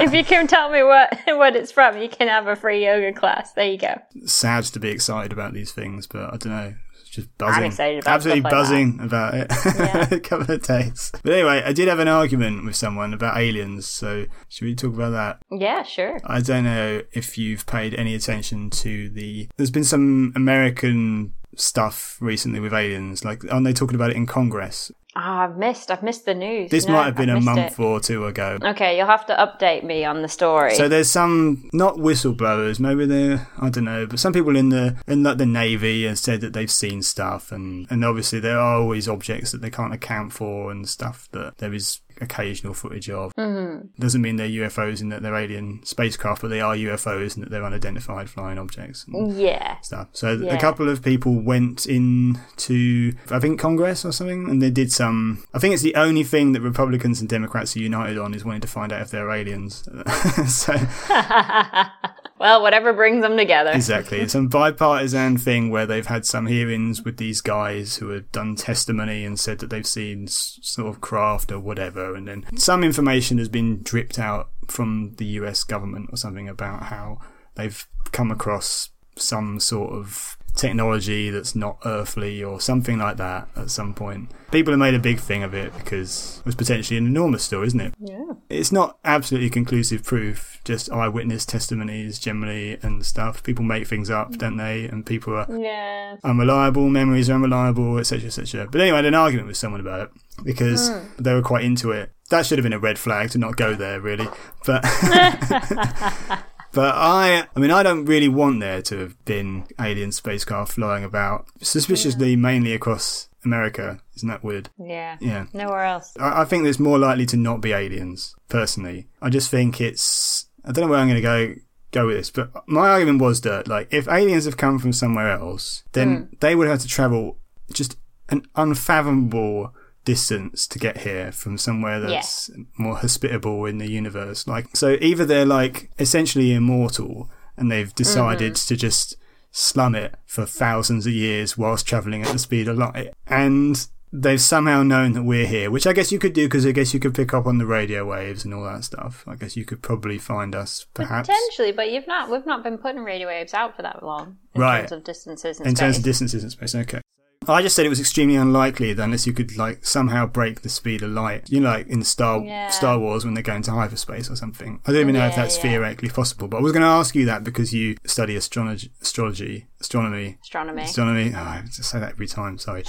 if 0.02 0.14
you 0.14 0.24
can 0.24 0.48
tell 0.48 0.70
me 0.70 0.84
what 0.84 1.18
what 1.28 1.56
it's 1.56 1.72
from, 1.72 2.02
you 2.02 2.10
can 2.10 2.28
have 2.28 2.48
a 2.48 2.56
free 2.56 2.84
yoga 2.84 3.14
class. 3.18 3.54
There 3.54 3.66
you 3.66 3.78
go. 3.78 3.96
Sad 4.26 4.66
to 4.66 4.80
be 4.80 4.90
excited 4.90 5.32
about 5.32 5.54
these 5.54 5.72
things, 5.72 6.08
but 6.08 6.34
I 6.34 6.38
don't 6.38 6.48
know. 6.48 6.74
Just 7.16 7.38
buzzing. 7.38 7.64
excited 7.64 8.04
about 8.04 8.16
Absolutely 8.16 8.42
like 8.42 8.52
buzzing 8.52 9.00
about 9.00 9.34
it. 9.36 9.48
Yeah. 9.66 10.08
a 10.12 10.20
couple 10.20 10.54
of 10.54 10.62
days. 10.62 11.14
But 11.24 11.32
anyway, 11.32 11.64
I 11.66 11.72
did 11.72 11.88
have 11.88 12.00
an 12.00 12.10
argument 12.10 12.66
with 12.66 12.76
someone 12.76 13.14
about 13.14 13.38
aliens, 13.38 13.88
so 13.88 14.26
should 14.50 14.66
we 14.66 14.76
talk 14.76 14.94
about 14.94 15.12
that? 15.12 15.42
Yeah, 15.50 15.84
sure. 15.84 16.20
I 16.26 16.42
don't 16.42 16.66
know 16.66 17.04
if 17.14 17.38
you've 17.38 17.66
paid 17.68 17.94
any 17.94 18.16
attention 18.16 18.70
to 18.72 19.10
the. 19.10 19.48
There's 19.56 19.72
been 19.72 19.86
some 19.86 20.34
American 20.36 21.34
stuff 21.60 22.18
recently 22.20 22.60
with 22.60 22.74
aliens. 22.74 23.24
Like, 23.26 23.44
aren't 23.52 23.66
they 23.66 23.74
talking 23.74 23.96
about 23.96 24.12
it 24.12 24.16
in 24.16 24.26
Congress? 24.26 24.92
Ah, 25.18 25.46
I've 25.46 25.56
missed. 25.58 25.92
I've 25.92 26.04
missed 26.04 26.26
the 26.26 26.36
news. 26.36 26.70
This 26.72 26.88
No, 26.88 26.94
might 26.94 27.06
have 27.06 27.16
been 27.16 27.30
I've 27.30 27.38
a 27.38 27.42
month 27.42 27.80
it. 27.80 27.80
or 27.80 28.02
two 28.02 28.26
ago. 28.26 28.58
Okay, 28.62 28.98
you'll 28.98 29.08
have 29.08 29.26
to 29.28 29.34
update 29.34 29.86
me 29.86 30.04
on 30.04 30.22
the 30.22 30.28
story. 30.28 30.76
So 30.76 30.90
there's 30.90 31.10
some 31.10 31.70
not 31.72 31.96
whistleblowers, 31.96 32.82
maybe 32.82 33.06
they're 33.06 33.48
I 33.62 33.70
don't 33.70 33.86
know, 33.86 34.06
but 34.06 34.20
some 34.20 34.34
people 34.34 34.58
in 34.58 34.70
the 34.70 34.98
in 35.08 35.24
like 35.24 35.38
the 35.38 35.46
navy 35.46 36.04
have 36.06 36.20
said 36.20 36.42
that 36.42 36.52
they've 36.52 36.70
seen 36.70 37.02
stuff, 37.02 37.54
and 37.54 37.88
and 37.90 38.04
obviously 38.04 38.42
there 38.42 38.60
are 38.60 38.76
always 38.82 39.08
objects 39.08 39.54
that 39.54 39.62
they 39.62 39.70
can't 39.70 39.94
account 39.94 40.34
for 40.34 40.70
and 40.70 40.88
stuff 40.90 41.30
that 41.32 41.60
there 41.60 41.74
is 41.74 42.02
occasional 42.22 42.74
footage 42.74 43.10
of. 43.10 43.34
Mm-hmm. 43.36 43.88
Doesn't 44.00 44.22
mean 44.22 44.36
they're 44.38 44.48
UFOs 44.48 45.02
and 45.02 45.12
that 45.12 45.22
they're 45.22 45.36
alien 45.36 45.82
spacecraft, 45.84 46.42
but 46.42 46.50
they 46.50 46.62
are 46.62 46.76
UFOs 46.76 47.36
and 47.36 47.44
that 47.46 47.50
they're 47.50 47.64
unidentified 47.66 48.30
flying 48.30 48.58
objects. 48.58 49.06
Yeah. 49.08 49.80
Stuff. 49.82 50.10
So 50.14 50.34
Yeah. 50.34 50.54
a 50.54 50.60
couple 50.60 50.90
of 50.90 51.02
people 51.04 51.40
went 51.40 51.86
in 51.86 52.40
to 52.58 53.14
I 53.32 53.40
think 53.40 53.60
Congress 53.60 54.06
or 54.06 54.12
something, 54.12 54.50
and 54.50 54.62
they 54.62 54.70
did 54.72 54.92
some. 54.92 55.44
I 55.54 55.60
think 55.60 55.74
it's 55.74 55.84
the 55.84 55.96
only 55.96 56.24
thing 56.24 56.52
that 56.54 56.62
Republicans 56.62 57.20
and 57.20 57.30
Democrats 57.30 57.76
are 57.76 57.80
united 57.80 58.18
on 58.18 58.34
is 58.34 58.44
wanting 58.46 58.62
to 58.62 58.68
find 58.68 58.92
out 58.94 59.02
if 59.02 59.10
they're 59.12 59.30
aliens. 59.32 59.88
so 60.48 60.74
Well, 62.38 62.62
whatever 62.62 62.92
brings 62.92 63.22
them 63.22 63.38
together. 63.38 63.72
Exactly. 63.72 64.20
It's 64.20 64.34
some 64.34 64.50
bipartisan 64.50 65.38
thing 65.38 65.70
where 65.70 65.86
they've 65.86 66.06
had 66.06 66.26
some 66.26 66.48
hearings 66.48 67.04
with 67.04 67.16
these 67.16 67.40
guys 67.40 67.98
who 67.98 68.10
have 68.10 68.30
done 68.34 68.56
testimony 68.56 69.24
and 69.24 69.40
said 69.40 69.60
that 69.60 69.70
they've 69.70 69.88
seen 69.88 70.28
sort 70.28 70.90
of 70.90 71.00
craft 71.00 71.52
or 71.52 71.60
whatever. 71.60 72.14
And 72.14 72.28
then 72.28 72.46
some 72.58 72.84
information 72.84 73.38
has 73.38 73.48
been 73.48 73.82
dripped 73.84 74.20
out 74.20 74.50
from 74.68 75.14
the 75.18 75.26
US 75.26 75.64
government 75.64 76.10
or 76.12 76.18
something 76.18 76.50
about 76.50 76.84
how 76.84 77.20
they've 77.56 77.88
come 78.12 78.32
across 78.32 78.90
some 79.16 79.60
sort 79.62 79.94
of 79.94 80.38
technology 80.56 81.30
that's 81.30 81.56
not 81.56 81.78
earthly 81.86 82.44
or 82.44 82.60
something 82.60 82.98
like 82.98 83.18
that 83.18 83.48
at 83.56 83.70
some 83.70 83.94
point. 83.94 84.32
People 84.52 84.72
have 84.72 84.80
made 84.80 84.94
a 84.94 85.00
big 85.00 85.20
thing 85.20 85.44
of 85.44 85.54
it 85.54 85.76
because 85.78 86.38
it 86.40 86.46
was 86.46 86.56
potentially 86.56 86.98
an 86.98 87.06
enormous 87.06 87.44
story, 87.44 87.68
isn't 87.68 87.80
it? 87.80 87.94
Yeah. 88.00 88.34
it's 88.50 88.72
not 88.72 88.98
absolutely 89.04 89.50
conclusive 89.50 90.04
proof, 90.04 90.62
just 90.64 90.92
eyewitness 90.92 91.46
testimonies 91.46 92.20
generally 92.20 92.78
and 92.82 93.06
stuff. 93.06 93.44
People 93.44 93.66
make 93.66 93.88
things 93.88 94.10
up, 94.10 94.30
mm-hmm. 94.30 94.38
don't 94.38 94.58
they? 94.58 94.86
And 94.86 95.06
people 95.06 95.36
are 95.36 95.48
Yeah. 95.50 96.18
unreliable, 96.24 96.90
memories 96.90 97.30
are 97.30 97.34
unreliable, 97.34 97.98
etc., 97.98 98.28
etc. 98.28 98.68
But 98.72 98.82
anyway, 98.82 98.96
I 98.96 98.98
had 98.98 99.06
an 99.06 99.16
argument 99.16 99.48
with 99.48 99.58
someone 99.58 99.82
about 99.82 100.02
it 100.02 100.10
because 100.44 100.90
hmm. 100.90 101.00
they 101.22 101.34
were 101.34 101.42
quite 101.42 101.64
into 101.64 101.92
it. 101.92 102.12
That 102.30 102.46
should 102.46 102.58
have 102.58 102.64
been 102.64 102.74
a 102.74 102.80
red 102.80 102.98
flag 102.98 103.30
to 103.32 103.38
not 103.38 103.56
go 103.56 103.76
there, 103.76 104.00
really. 104.00 104.28
But. 104.66 104.84
But 106.76 106.94
I, 106.94 107.48
I 107.56 107.60
mean, 107.62 107.72
I 107.72 107.84
don't 107.84 108.04
really 108.04 108.28
want 108.28 108.60
there 108.60 108.82
to 108.82 108.98
have 108.98 109.24
been 109.24 109.66
alien 109.80 110.12
spacecraft 110.12 110.74
flying 110.74 111.06
about, 111.06 111.48
suspiciously 111.62 112.36
mainly 112.36 112.74
across 112.74 113.30
America. 113.46 114.02
Isn't 114.18 114.28
that 114.28 114.44
weird? 114.44 114.70
Yeah. 114.78 115.16
Yeah. 115.22 115.46
Nowhere 115.54 115.86
else. 115.86 116.14
I, 116.20 116.42
I 116.42 116.46
think 116.46 116.64
there's 116.64 116.78
more 116.78 117.00
likely 117.00 117.26
to 117.28 117.38
not 117.38 117.62
be 117.62 117.72
aliens, 117.72 118.36
personally. 118.50 119.08
I 119.22 119.30
just 119.30 119.50
think 119.50 119.80
it's. 119.80 120.48
I 120.66 120.74
don't 120.74 120.86
know 120.86 120.92
where 120.92 121.00
I'm 121.00 121.08
going 121.08 121.16
to 121.16 121.22
go 121.22 121.56
go 121.92 122.08
with 122.08 122.18
this, 122.18 122.30
but 122.30 122.52
my 122.68 122.90
argument 122.90 123.22
was 123.22 123.40
that, 123.42 123.70
like, 123.70 123.88
if 123.94 124.10
aliens 124.10 124.44
have 124.44 124.58
come 124.58 124.78
from 124.78 124.92
somewhere 124.92 125.32
else, 125.32 125.84
then 125.94 126.16
hmm. 126.18 126.36
they 126.42 126.56
would 126.56 126.68
have 126.68 126.82
to 126.82 126.88
travel 126.88 127.38
just 127.72 127.96
an 128.28 128.46
unfathomable 128.58 129.74
distance 130.06 130.68
to 130.68 130.80
get 130.80 131.00
here 131.00 131.32
from 131.32 131.58
somewhere 131.58 132.00
that's 132.00 132.50
more 132.78 132.96
hospitable 132.96 133.66
in 133.66 133.80
the 133.80 133.90
universe. 133.90 134.48
Like, 134.48 134.76
so 134.76 134.98
either 135.02 135.26
they're 135.26 135.46
like 135.46 135.90
essentially 136.00 136.54
immortal 136.54 137.30
and 137.58 137.72
they've 137.72 137.94
decided 137.94 138.54
mm-hmm. 138.54 138.68
to 138.68 138.76
just 138.78 139.18
slum 139.52 139.96
it 139.96 140.16
for 140.26 140.46
thousands 140.46 141.08
of 141.08 141.14
years 141.14 141.58
whilst 141.58 141.88
traveling 141.88 142.22
at 142.22 142.32
the 142.32 142.40
speed 142.40 142.68
of 142.68 142.78
light, 142.78 143.14
and 143.28 143.88
they've 144.12 144.42
somehow 144.42 144.84
known 144.84 145.14
that 145.14 145.24
we're 145.24 145.48
here, 145.48 145.72
which 145.72 145.88
I 145.88 145.94
guess 145.94 146.12
you 146.12 146.20
could 146.20 146.34
do 146.34 146.48
because 146.48 146.66
I 146.66 146.72
guess 146.72 146.94
you 146.94 147.00
could 147.00 147.14
pick 147.14 147.34
up 147.34 147.46
on 147.46 147.58
the 147.58 147.66
radio 147.66 148.06
waves 148.06 148.46
and 148.46 148.54
all 148.54 148.64
that 148.64 148.84
stuff. 148.84 149.24
I 149.28 149.36
guess 149.36 149.58
you 149.58 149.66
could 149.66 149.82
probably 149.82 150.18
find 150.18 150.56
us, 150.56 150.86
perhaps. 150.94 151.28
Potentially, 151.28 151.72
but 151.72 151.92
you've 151.92 152.08
not. 152.08 152.30
We've 152.30 152.46
not 152.46 152.64
been 152.64 152.78
putting 152.78 153.04
radio 153.04 153.28
waves 153.28 153.54
out 153.54 153.76
for 153.76 153.82
that 153.82 154.04
long 154.04 154.38
in 154.54 154.62
Right. 154.62 154.82
terms 154.82 154.92
of 154.92 155.04
distances 155.04 155.60
and 155.60 155.68
in 155.68 155.76
terms 155.76 155.98
of 155.98 156.04
distances 156.04 156.44
in 156.44 156.50
space. 156.50 156.76
Okay. 156.76 157.02
I 157.48 157.62
just 157.62 157.76
said 157.76 157.86
it 157.86 157.90
was 157.90 158.00
extremely 158.00 158.36
unlikely 158.36 158.94
that 158.94 159.04
unless 159.04 159.26
you 159.28 159.34
could 159.34 159.56
like 159.58 159.86
somehow 159.86 160.26
break 160.26 160.62
the 160.62 160.70
speed 160.70 161.02
of 161.04 161.12
light. 161.12 161.50
You 161.50 161.60
know, 161.62 161.70
like 161.70 161.88
in 161.88 162.04
Star 162.04 162.40
Yeah. 162.42 162.70
Star 162.70 162.98
Wars 163.00 163.26
when 163.26 163.34
they 163.34 163.42
go 163.42 163.54
into 163.56 163.72
hyperspace 163.72 164.30
or 164.30 164.36
something. 164.36 164.80
I 164.86 164.92
don't 164.92 165.02
even 165.02 165.16
know 165.16 165.28
if 165.28 165.36
that's 165.36 165.56
yeah. 165.58 165.64
theoretically 165.64 166.10
possible. 166.10 166.48
But 166.48 166.58
I 166.58 166.62
was 166.62 166.72
going 166.72 166.82
to 166.84 166.88
ask 166.88 167.16
you 167.16 167.26
that 167.26 167.44
because 167.44 167.74
you 167.74 167.98
study 168.06 168.36
astrology, 168.36 168.92
astrology, 169.02 169.66
astronomy, 169.80 170.38
Astronomy. 170.42 170.82
astronomy. 170.84 171.32
Oh, 171.36 171.40
I 171.40 171.56
have 171.58 171.72
to 171.74 171.84
say 171.84 172.00
that 172.00 172.12
every 172.12 172.28
time. 172.28 172.58
Sorry. 172.58 172.84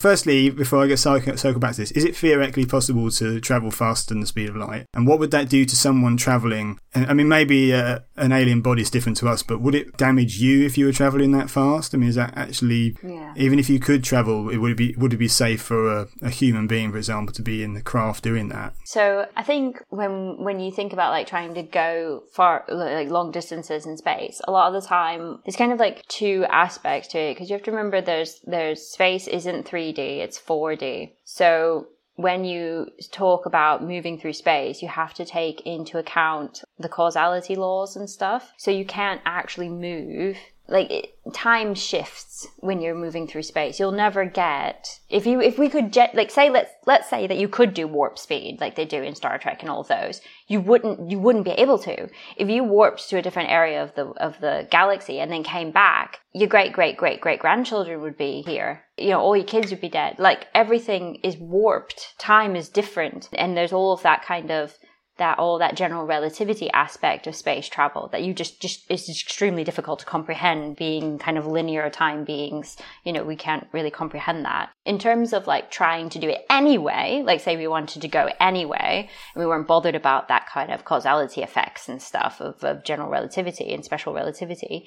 Firstly, 0.00 0.50
before 0.50 0.82
I 0.82 0.86
get 0.86 0.98
circle, 0.98 1.36
circle 1.36 1.60
back 1.60 1.72
to 1.72 1.80
this, 1.82 1.90
is 1.92 2.04
it 2.04 2.16
theoretically 2.16 2.66
possible 2.66 3.10
to 3.10 3.40
travel 3.40 3.70
faster 3.70 4.14
than 4.14 4.20
the 4.20 4.26
speed 4.26 4.48
of 4.48 4.56
light? 4.56 4.86
And 4.94 5.06
what 5.06 5.18
would 5.18 5.30
that 5.32 5.48
do 5.48 5.64
to 5.64 5.76
someone 5.76 6.16
traveling? 6.16 6.78
And 6.94 7.06
I 7.06 7.14
mean, 7.14 7.28
maybe 7.28 7.72
uh, 7.74 8.00
an 8.16 8.32
alien 8.32 8.60
body 8.62 8.82
is 8.82 8.90
different 8.90 9.18
to 9.18 9.28
us, 9.28 9.42
but 9.42 9.60
would 9.60 9.74
it 9.74 9.96
damage 9.96 10.40
you 10.40 10.64
if 10.64 10.78
you 10.78 10.86
were 10.86 10.92
traveling 10.92 11.32
that 11.32 11.50
fast? 11.50 11.94
I 11.94 11.98
mean, 11.98 12.08
is 12.08 12.14
that 12.14 12.32
actually, 12.36 12.96
Yeah. 13.02 13.32
even 13.36 13.58
if 13.58 13.68
you 13.68 13.78
could 13.80 14.04
travel, 14.04 14.48
it 14.50 14.58
would 14.58 14.72
it 14.72 14.76
be 14.76 14.94
would 14.96 15.12
it 15.12 15.18
be 15.18 15.28
safe 15.28 15.62
for 15.62 15.88
a, 15.88 16.08
a 16.22 16.30
human 16.30 16.66
being, 16.66 16.90
for 16.92 16.98
example, 16.98 17.32
to 17.34 17.42
be 17.42 17.62
in 17.62 17.74
the 17.74 17.82
craft 17.82 18.22
doing 18.24 18.48
that? 18.48 18.74
So 18.84 19.26
I 19.36 19.42
think 19.42 19.82
when 19.90 20.42
when 20.42 20.60
you 20.60 20.70
think 20.72 20.92
about 20.92 21.10
like 21.10 21.26
trying 21.26 21.54
to 21.54 21.62
go 21.62 22.22
far 22.32 22.64
like 22.68 23.10
long 23.10 23.30
distances 23.32 23.86
in 23.86 23.96
space, 23.96 24.40
a 24.46 24.52
lot 24.52 24.72
of 24.72 24.80
the 24.82 24.86
time 24.88 25.40
there's 25.44 25.56
kind 25.56 25.72
of 25.72 25.78
like 25.78 26.06
two 26.08 26.44
aspects 26.48 27.08
to 27.08 27.18
it 27.18 27.34
because 27.34 27.50
you 27.50 27.54
have 27.54 27.64
to 27.64 27.70
remember 27.70 28.00
there's 28.00 28.40
there's 28.46 28.82
space 28.82 29.26
isn't 29.26 29.64
3D, 29.92 30.18
it's 30.18 30.38
4D. 30.38 31.12
So 31.24 31.88
when 32.16 32.44
you 32.44 32.88
talk 33.12 33.46
about 33.46 33.82
moving 33.82 34.18
through 34.18 34.32
space, 34.32 34.82
you 34.82 34.88
have 34.88 35.14
to 35.14 35.24
take 35.24 35.60
into 35.62 35.98
account 35.98 36.62
the 36.78 36.88
causality 36.88 37.54
laws 37.54 37.96
and 37.96 38.10
stuff. 38.10 38.52
So 38.56 38.70
you 38.70 38.84
can't 38.84 39.20
actually 39.24 39.68
move 39.68 40.36
like 40.68 41.14
time 41.32 41.74
shifts 41.74 42.46
when 42.58 42.80
you're 42.80 42.94
moving 42.94 43.26
through 43.26 43.42
space. 43.42 43.80
You'll 43.80 43.92
never 43.92 44.24
get 44.24 45.00
if 45.08 45.26
you 45.26 45.40
if 45.40 45.58
we 45.58 45.68
could 45.68 45.92
jet 45.92 46.14
like 46.14 46.30
say 46.30 46.50
let's 46.50 46.70
let's 46.86 47.08
say 47.08 47.26
that 47.26 47.38
you 47.38 47.48
could 47.48 47.72
do 47.72 47.88
warp 47.88 48.18
speed 48.18 48.58
like 48.60 48.76
they 48.76 48.84
do 48.84 49.02
in 49.02 49.14
star 49.14 49.38
trek 49.38 49.62
and 49.62 49.70
all 49.70 49.80
of 49.80 49.88
those 49.88 50.20
you 50.46 50.60
wouldn't 50.60 51.10
you 51.10 51.18
wouldn't 51.18 51.44
be 51.44 51.52
able 51.52 51.78
to. 51.80 52.08
If 52.36 52.48
you 52.48 52.64
warped 52.64 53.08
to 53.08 53.16
a 53.16 53.22
different 53.22 53.50
area 53.50 53.82
of 53.82 53.94
the 53.94 54.06
of 54.22 54.40
the 54.40 54.68
galaxy 54.70 55.20
and 55.20 55.32
then 55.32 55.42
came 55.42 55.70
back 55.70 56.20
your 56.32 56.48
great 56.48 56.72
great 56.72 56.96
great 56.96 57.20
great 57.20 57.40
grandchildren 57.40 58.02
would 58.02 58.18
be 58.18 58.42
here. 58.42 58.84
You 58.96 59.10
know 59.10 59.20
all 59.20 59.36
your 59.36 59.46
kids 59.46 59.70
would 59.70 59.80
be 59.80 59.88
dead. 59.88 60.18
Like 60.18 60.48
everything 60.54 61.16
is 61.16 61.36
warped. 61.36 62.14
Time 62.18 62.54
is 62.54 62.68
different. 62.68 63.28
And 63.32 63.56
there's 63.56 63.72
all 63.72 63.92
of 63.92 64.02
that 64.02 64.24
kind 64.24 64.50
of 64.50 64.78
that 65.18 65.38
all 65.38 65.58
that 65.58 65.76
general 65.76 66.06
relativity 66.06 66.70
aspect 66.70 67.26
of 67.26 67.36
space 67.36 67.68
travel 67.68 68.08
that 68.12 68.22
you 68.22 68.32
just 68.32 68.60
just 68.60 68.84
it's 68.88 69.08
extremely 69.08 69.64
difficult 69.64 69.98
to 70.00 70.06
comprehend 70.06 70.76
being 70.76 71.18
kind 71.18 71.36
of 71.36 71.46
linear 71.46 71.90
time 71.90 72.24
beings. 72.24 72.76
You 73.04 73.12
know 73.12 73.24
we 73.24 73.36
can't 73.36 73.66
really 73.72 73.90
comprehend 73.90 74.44
that. 74.44 74.70
In 74.84 74.98
terms 74.98 75.32
of 75.32 75.46
like 75.46 75.70
trying 75.70 76.08
to 76.10 76.18
do 76.18 76.28
it 76.28 76.46
anyway 76.48 77.22
like 77.24 77.40
say 77.40 77.56
we 77.56 77.68
wanted 77.68 78.02
to 78.02 78.08
go 78.08 78.30
anyway 78.40 79.08
and 79.34 79.40
we 79.42 79.46
weren't 79.46 79.66
bothered 79.66 79.94
about 79.94 80.28
that 80.28 80.48
kind 80.48 80.72
of 80.72 80.84
causality 80.84 81.42
effects 81.42 81.88
and 81.88 82.00
stuff 82.00 82.40
of, 82.40 82.62
of 82.64 82.84
general 82.84 83.10
relativity 83.10 83.72
and 83.72 83.84
special 83.84 84.14
relativity 84.14 84.86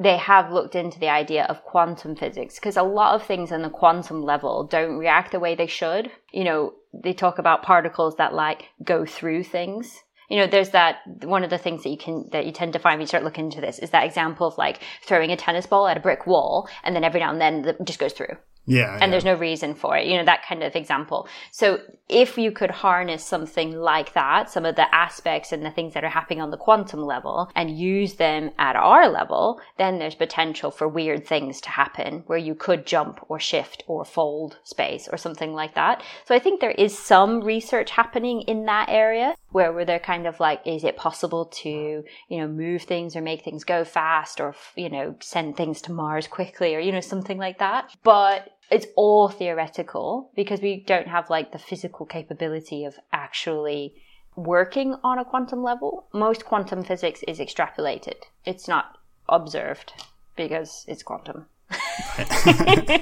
they 0.00 0.16
have 0.16 0.50
looked 0.50 0.74
into 0.74 0.98
the 0.98 1.10
idea 1.10 1.44
of 1.44 1.62
quantum 1.62 2.16
physics 2.16 2.54
because 2.54 2.78
a 2.78 2.82
lot 2.82 3.14
of 3.14 3.22
things 3.22 3.52
on 3.52 3.60
the 3.60 3.68
quantum 3.68 4.22
level 4.22 4.64
don't 4.64 4.96
react 4.96 5.30
the 5.30 5.38
way 5.38 5.54
they 5.54 5.66
should. 5.66 6.10
You 6.32 6.44
know, 6.44 6.72
they 6.94 7.12
talk 7.12 7.38
about 7.38 7.62
particles 7.62 8.16
that 8.16 8.32
like 8.32 8.64
go 8.82 9.04
through 9.04 9.44
things. 9.44 10.02
You 10.30 10.38
know, 10.38 10.46
there's 10.46 10.70
that 10.70 11.00
one 11.24 11.44
of 11.44 11.50
the 11.50 11.58
things 11.58 11.82
that 11.82 11.90
you 11.90 11.98
can 11.98 12.30
that 12.32 12.46
you 12.46 12.52
tend 12.52 12.72
to 12.72 12.78
find 12.78 12.94
when 12.94 13.02
you 13.02 13.08
start 13.08 13.24
looking 13.24 13.46
into 13.46 13.60
this 13.60 13.78
is 13.78 13.90
that 13.90 14.06
example 14.06 14.46
of 14.46 14.56
like 14.56 14.80
throwing 15.04 15.32
a 15.32 15.36
tennis 15.36 15.66
ball 15.66 15.86
at 15.86 15.98
a 15.98 16.00
brick 16.00 16.26
wall 16.26 16.68
and 16.82 16.96
then 16.96 17.04
every 17.04 17.20
now 17.20 17.30
and 17.30 17.40
then 17.40 17.64
it 17.66 17.84
just 17.84 17.98
goes 17.98 18.14
through. 18.14 18.36
Yeah. 18.66 18.94
and 18.94 19.02
yeah. 19.02 19.08
there's 19.08 19.24
no 19.24 19.34
reason 19.34 19.74
for 19.74 19.96
it, 19.96 20.06
you 20.06 20.16
know, 20.16 20.24
that 20.24 20.44
kind 20.46 20.62
of 20.62 20.76
example. 20.76 21.28
So 21.50 21.80
if 22.08 22.38
you 22.38 22.52
could 22.52 22.70
harness 22.70 23.24
something 23.24 23.72
like 23.72 24.12
that, 24.14 24.50
some 24.50 24.64
of 24.64 24.76
the 24.76 24.92
aspects 24.94 25.52
and 25.52 25.64
the 25.64 25.70
things 25.70 25.94
that 25.94 26.04
are 26.04 26.10
happening 26.10 26.40
on 26.40 26.50
the 26.50 26.56
quantum 26.56 27.00
level 27.00 27.50
and 27.54 27.76
use 27.76 28.14
them 28.14 28.50
at 28.58 28.76
our 28.76 29.08
level, 29.08 29.60
then 29.78 29.98
there's 29.98 30.14
potential 30.14 30.70
for 30.70 30.86
weird 30.88 31.26
things 31.26 31.60
to 31.62 31.70
happen 31.70 32.22
where 32.26 32.38
you 32.38 32.54
could 32.54 32.86
jump 32.86 33.24
or 33.28 33.40
shift 33.40 33.82
or 33.86 34.04
fold 34.04 34.58
space 34.64 35.08
or 35.10 35.16
something 35.16 35.52
like 35.52 35.74
that. 35.74 36.02
So 36.26 36.34
I 36.34 36.38
think 36.38 36.60
there 36.60 36.70
is 36.72 36.96
some 36.96 37.40
research 37.40 37.90
happening 37.90 38.42
in 38.42 38.66
that 38.66 38.88
area 38.88 39.34
where, 39.52 39.72
where 39.72 39.84
they're 39.84 39.98
kind 39.98 40.26
of 40.26 40.40
like, 40.40 40.60
is 40.66 40.84
it 40.84 40.96
possible 40.96 41.46
to, 41.46 42.04
you 42.28 42.38
know, 42.38 42.46
move 42.46 42.82
things 42.82 43.16
or 43.16 43.20
make 43.20 43.42
things 43.42 43.64
go 43.64 43.84
fast 43.84 44.40
or, 44.40 44.54
you 44.76 44.88
know, 44.88 45.16
send 45.20 45.56
things 45.56 45.82
to 45.82 45.92
Mars 45.92 46.26
quickly 46.26 46.74
or, 46.74 46.80
you 46.80 46.92
know, 46.92 47.00
something 47.00 47.38
like 47.38 47.58
that. 47.58 47.94
But 48.02 48.50
it's 48.70 48.86
all 48.96 49.28
theoretical 49.28 50.30
because 50.36 50.60
we 50.60 50.84
don't 50.86 51.08
have 51.08 51.30
like 51.30 51.52
the 51.52 51.58
physical 51.58 52.06
capability 52.06 52.84
of 52.84 52.98
actually 53.12 53.94
working 54.36 54.94
on 55.02 55.18
a 55.18 55.24
quantum 55.24 55.62
level. 55.62 56.06
Most 56.12 56.44
quantum 56.44 56.84
physics 56.84 57.22
is 57.26 57.38
extrapolated. 57.38 58.22
It's 58.44 58.68
not 58.68 58.98
observed 59.28 59.92
because 60.36 60.84
it's 60.88 61.02
quantum. 61.02 61.46
if 62.18 62.96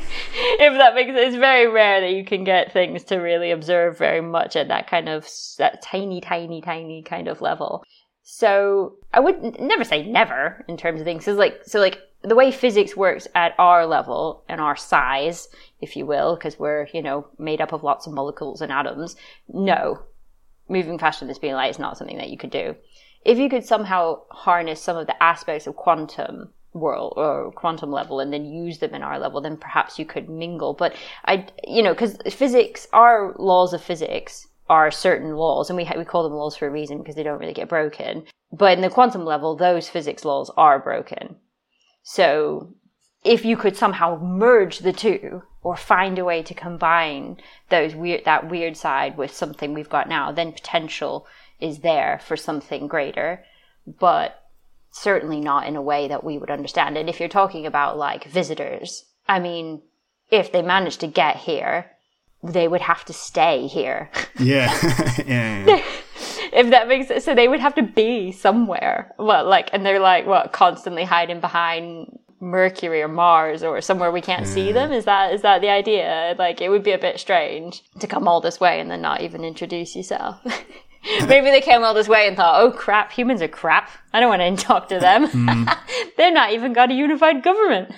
that 0.75 0.94
makes 0.94 1.10
sense, 1.10 1.28
it's 1.28 1.37
very 1.37 1.66
rare 1.66 2.00
that 2.00 2.12
you 2.12 2.25
can 2.25 2.44
get 2.44 2.72
things 2.72 3.04
to 3.04 3.16
really 3.16 3.50
observe 3.50 3.98
very 3.98 4.20
much 4.20 4.56
at 4.56 4.68
that 4.68 4.88
kind 4.88 5.08
of 5.08 5.28
that 5.58 5.82
tiny, 5.82 6.20
tiny, 6.20 6.60
tiny 6.60 7.02
kind 7.02 7.28
of 7.28 7.40
level. 7.40 7.84
So 8.22 8.96
I 9.14 9.20
would 9.20 9.58
never 9.58 9.84
say 9.84 10.06
never 10.06 10.64
in 10.68 10.76
terms 10.76 11.00
of 11.00 11.06
things. 11.06 11.25
So 11.25 11.32
like, 11.32 11.60
so 11.64 11.80
like 11.80 11.98
the 12.22 12.34
way 12.34 12.50
physics 12.50 12.96
works 12.96 13.26
at 13.34 13.54
our 13.58 13.87
level 13.87 14.44
and 14.48 14.60
our 14.60 14.76
size, 14.76 15.48
if 15.80 15.96
you 15.96 16.04
will, 16.04 16.37
because 16.37 16.58
we're 16.58 16.88
you 16.92 17.02
know 17.02 17.26
made 17.38 17.60
up 17.60 17.72
of 17.72 17.82
lots 17.82 18.06
of 18.06 18.12
molecules 18.12 18.60
and 18.60 18.70
atoms. 18.70 19.16
No, 19.48 20.02
moving 20.68 20.98
faster 20.98 21.20
than 21.20 21.28
the 21.28 21.34
speed 21.34 21.50
of 21.50 21.54
light 21.54 21.70
is 21.70 21.78
not 21.78 21.96
something 21.96 22.18
that 22.18 22.30
you 22.30 22.37
could 22.37 22.50
do. 22.50 22.76
If 23.25 23.38
you 23.38 23.48
could 23.48 23.64
somehow 23.64 24.22
harness 24.30 24.80
some 24.80 24.96
of 24.96 25.06
the 25.06 25.22
aspects 25.22 25.66
of 25.66 25.76
quantum 25.76 26.52
world 26.72 27.14
or 27.16 27.50
quantum 27.52 27.90
level 27.90 28.20
and 28.20 28.32
then 28.32 28.44
use 28.44 28.78
them 28.78 28.94
in 28.94 29.02
our 29.02 29.18
level, 29.18 29.40
then 29.40 29.56
perhaps 29.56 29.98
you 29.98 30.04
could 30.04 30.28
mingle. 30.28 30.75
But 30.75 30.94
I, 31.25 31.46
you 31.66 31.82
know, 31.82 31.94
because 31.94 32.18
physics, 32.30 32.87
our 32.92 33.34
laws 33.38 33.72
of 33.72 33.82
physics 33.82 34.46
are 34.68 34.90
certain 34.90 35.34
laws, 35.34 35.70
and 35.70 35.76
we 35.76 35.84
ha- 35.84 35.96
we 35.96 36.04
call 36.04 36.22
them 36.22 36.34
laws 36.34 36.56
for 36.56 36.66
a 36.66 36.70
reason 36.70 36.98
because 36.98 37.14
they 37.14 37.22
don't 37.22 37.40
really 37.40 37.54
get 37.54 37.68
broken. 37.68 38.25
But 38.52 38.76
in 38.76 38.82
the 38.82 38.90
quantum 38.90 39.25
level, 39.25 39.56
those 39.56 39.88
physics 39.88 40.25
laws 40.25 40.50
are 40.56 40.78
broken. 40.78 41.37
So 42.02 42.75
if 43.25 43.44
you 43.44 43.56
could 43.56 43.76
somehow 43.76 44.18
merge 44.18 44.78
the 44.78 44.92
two 44.92 45.42
or 45.62 45.76
find 45.76 46.18
a 46.18 46.25
way 46.25 46.42
to 46.42 46.54
combine 46.54 47.38
those 47.68 47.94
weird 47.94 48.25
that 48.25 48.48
weird 48.48 48.76
side 48.76 49.16
with 49.16 49.34
something 49.34 49.75
we've 49.75 49.88
got 49.88 50.08
now, 50.08 50.32
then 50.32 50.52
potential 50.52 51.26
is 51.60 51.80
there 51.80 52.20
for 52.25 52.37
something 52.37 52.87
greater. 52.87 53.44
But 53.87 54.47
certainly 54.90 55.40
not 55.40 55.66
in 55.66 55.76
a 55.76 55.83
way 55.83 56.09
that 56.09 56.25
we 56.25 56.38
would 56.38 56.50
understand. 56.50 56.97
And 56.97 57.09
if 57.09 57.21
you're 57.21 57.28
talking 57.28 57.66
about 57.66 57.99
like 57.99 58.25
visitors, 58.25 59.04
I 59.28 59.38
mean, 59.38 59.83
if 60.30 60.52
they 60.52 60.62
managed 60.62 61.00
to 61.00 61.07
get 61.07 61.37
here, 61.37 61.90
they 62.42 62.68
would 62.68 62.80
have 62.80 63.04
to 63.07 63.12
stay 63.12 63.66
here. 63.66 64.11
yeah. 64.38 64.73
yeah. 65.26 65.66
yeah. 65.66 65.83
if 66.52 66.71
that 66.71 66.88
makes 66.88 67.09
sense. 67.09 67.25
So 67.25 67.35
they 67.35 67.49
would 67.49 67.61
have 67.61 67.75
to 67.75 67.83
be 67.83 68.33
somewhere. 68.33 69.14
Well, 69.18 69.47
like, 69.47 69.71
and 69.73 69.85
they're 69.85 70.00
like, 70.00 70.26
what, 70.26 70.52
constantly 70.52 71.04
hiding 71.04 71.40
behind 71.40 72.18
Mercury 72.40 73.02
or 73.02 73.09
Mars 73.09 73.62
or 73.62 73.80
somewhere 73.80 74.12
we 74.12 74.21
can't 74.21 74.47
see 74.47 74.73
them? 74.73 74.92
Is 74.92 75.04
that 75.07 75.35
is 75.35 75.42
that 75.42 75.61
the 75.61 75.68
idea? 75.68 76.35
Like, 76.38 76.61
it 76.61 76.68
would 76.68 76.85
be 76.85 76.92
a 76.92 76.99
bit 76.99 77.18
strange 77.18 77.83
to 77.99 78.07
come 78.07 78.28
all 78.28 78.40
this 78.40 78.61
way 78.61 78.80
and 78.80 78.90
then 78.90 79.02
not 79.02 79.23
even 79.23 79.45
introduce 79.45 79.97
yourself. 79.97 80.40
Maybe 81.28 81.50
they 81.50 81.60
came 81.60 81.84
all 81.84 81.94
this 81.94 82.08
way 82.08 82.26
and 82.28 82.36
thought, 82.36 82.60
oh 82.60 82.70
crap, 82.70 83.12
humans 83.12 83.40
are 83.42 83.48
crap. 83.48 83.90
I 84.12 84.20
don't 84.20 84.28
want 84.28 84.58
to 84.58 84.64
talk 84.66 84.88
to 84.88 84.98
them. 84.98 85.26
Mm. 85.28 85.76
They're 86.16 86.32
not 86.32 86.52
even 86.52 86.72
got 86.72 86.90
a 86.90 86.94
unified 86.94 87.42
government. 87.42 87.92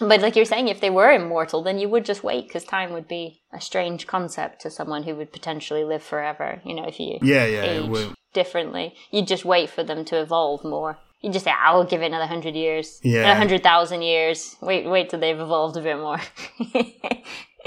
but 0.00 0.20
like 0.20 0.36
you're 0.36 0.44
saying, 0.44 0.68
if 0.68 0.80
they 0.80 0.90
were 0.90 1.10
immortal, 1.10 1.62
then 1.62 1.78
you 1.78 1.88
would 1.88 2.04
just 2.04 2.22
wait 2.22 2.46
because 2.48 2.64
time 2.64 2.92
would 2.92 3.08
be 3.08 3.40
a 3.52 3.60
strange 3.60 4.06
concept 4.06 4.60
to 4.62 4.70
someone 4.70 5.02
who 5.02 5.14
would 5.16 5.32
potentially 5.32 5.84
live 5.84 6.02
forever. 6.02 6.60
You 6.64 6.74
know, 6.74 6.84
if 6.86 7.00
you 7.00 7.18
Yeah, 7.22 7.46
yeah, 7.46 7.62
age 7.62 8.08
differently, 8.32 8.94
you'd 9.10 9.26
just 9.26 9.44
wait 9.44 9.70
for 9.70 9.82
them 9.82 10.04
to 10.06 10.20
evolve 10.20 10.64
more. 10.64 10.98
You 11.22 11.32
just 11.32 11.46
say, 11.46 11.50
ah, 11.52 11.72
"I'll 11.72 11.84
give 11.84 12.02
it 12.02 12.06
another 12.06 12.26
hundred 12.26 12.54
years, 12.54 13.00
Yeah. 13.02 13.32
a 13.32 13.34
hundred 13.34 13.62
thousand 13.62 14.02
years. 14.02 14.54
Wait, 14.60 14.86
wait 14.88 15.08
till 15.08 15.18
they've 15.18 15.40
evolved 15.40 15.76
a 15.76 15.80
bit 15.80 15.96
more." 15.98 16.20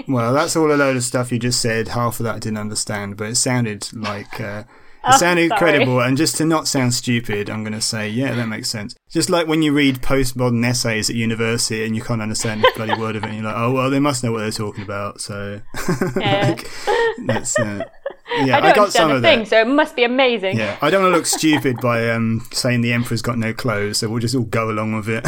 Well, 0.07 0.33
that's 0.33 0.55
all 0.55 0.71
a 0.71 0.75
load 0.75 0.95
of 0.97 1.03
stuff 1.03 1.31
you 1.31 1.39
just 1.39 1.61
said. 1.61 1.89
Half 1.89 2.19
of 2.19 2.23
that 2.25 2.35
I 2.35 2.39
didn't 2.39 2.57
understand, 2.57 3.17
but 3.17 3.29
it 3.29 3.35
sounded 3.35 3.91
like 3.93 4.39
uh, 4.39 4.63
it 4.63 4.65
Oh, 5.05 5.17
sounded 5.17 5.47
sorry. 5.49 5.59
credible. 5.59 6.01
And 6.01 6.17
just 6.17 6.35
to 6.37 6.45
not 6.45 6.67
sound 6.67 6.93
stupid, 6.93 7.49
I'm 7.49 7.63
going 7.63 7.71
to 7.73 7.79
say, 7.81 8.09
yeah, 8.09 8.35
that 8.35 8.47
makes 8.47 8.69
sense. 8.69 8.95
Just 9.09 9.29
like 9.29 9.47
when 9.47 9.61
you 9.61 9.71
read 9.71 10.01
postmodern 10.01 10.65
essays 10.65 11.09
at 11.09 11.15
university 11.15 11.85
and 11.85 11.95
you 11.95 12.01
can't 12.01 12.21
understand 12.21 12.65
a 12.65 12.67
bloody 12.75 12.99
word 12.99 13.15
of 13.15 13.23
it, 13.23 13.27
and 13.27 13.35
you're 13.37 13.45
like, 13.45 13.55
oh 13.57 13.71
well, 13.71 13.89
they 13.89 13.99
must 13.99 14.23
know 14.23 14.31
what 14.33 14.39
they're 14.39 14.51
talking 14.51 14.83
about. 14.83 15.21
So, 15.21 15.61
Yeah. 16.17 16.49
like, 16.49 16.69
that's 17.25 17.57
uh, 17.57 17.85
yeah, 18.43 18.57
I 18.61 18.71
I, 18.71 18.75
got 18.75 18.91
some 18.91 19.09
of 19.09 19.21
thing, 19.21 19.39
that. 19.39 19.47
so 19.47 19.61
it 19.61 19.67
must 19.67 19.95
be 19.95 20.03
amazing. 20.03 20.57
Yeah, 20.57 20.77
I 20.81 20.89
don't 20.89 21.01
want 21.01 21.13
to 21.13 21.17
look 21.17 21.25
stupid 21.25 21.77
by 21.81 22.09
um, 22.09 22.45
saying 22.51 22.81
the 22.81 22.91
emperor's 22.93 23.21
got 23.21 23.37
no 23.37 23.53
clothes, 23.53 23.97
so 23.99 24.09
we'll 24.09 24.19
just 24.19 24.35
all 24.35 24.43
go 24.43 24.69
along 24.69 24.93
with 24.95 25.07
it. 25.09 25.25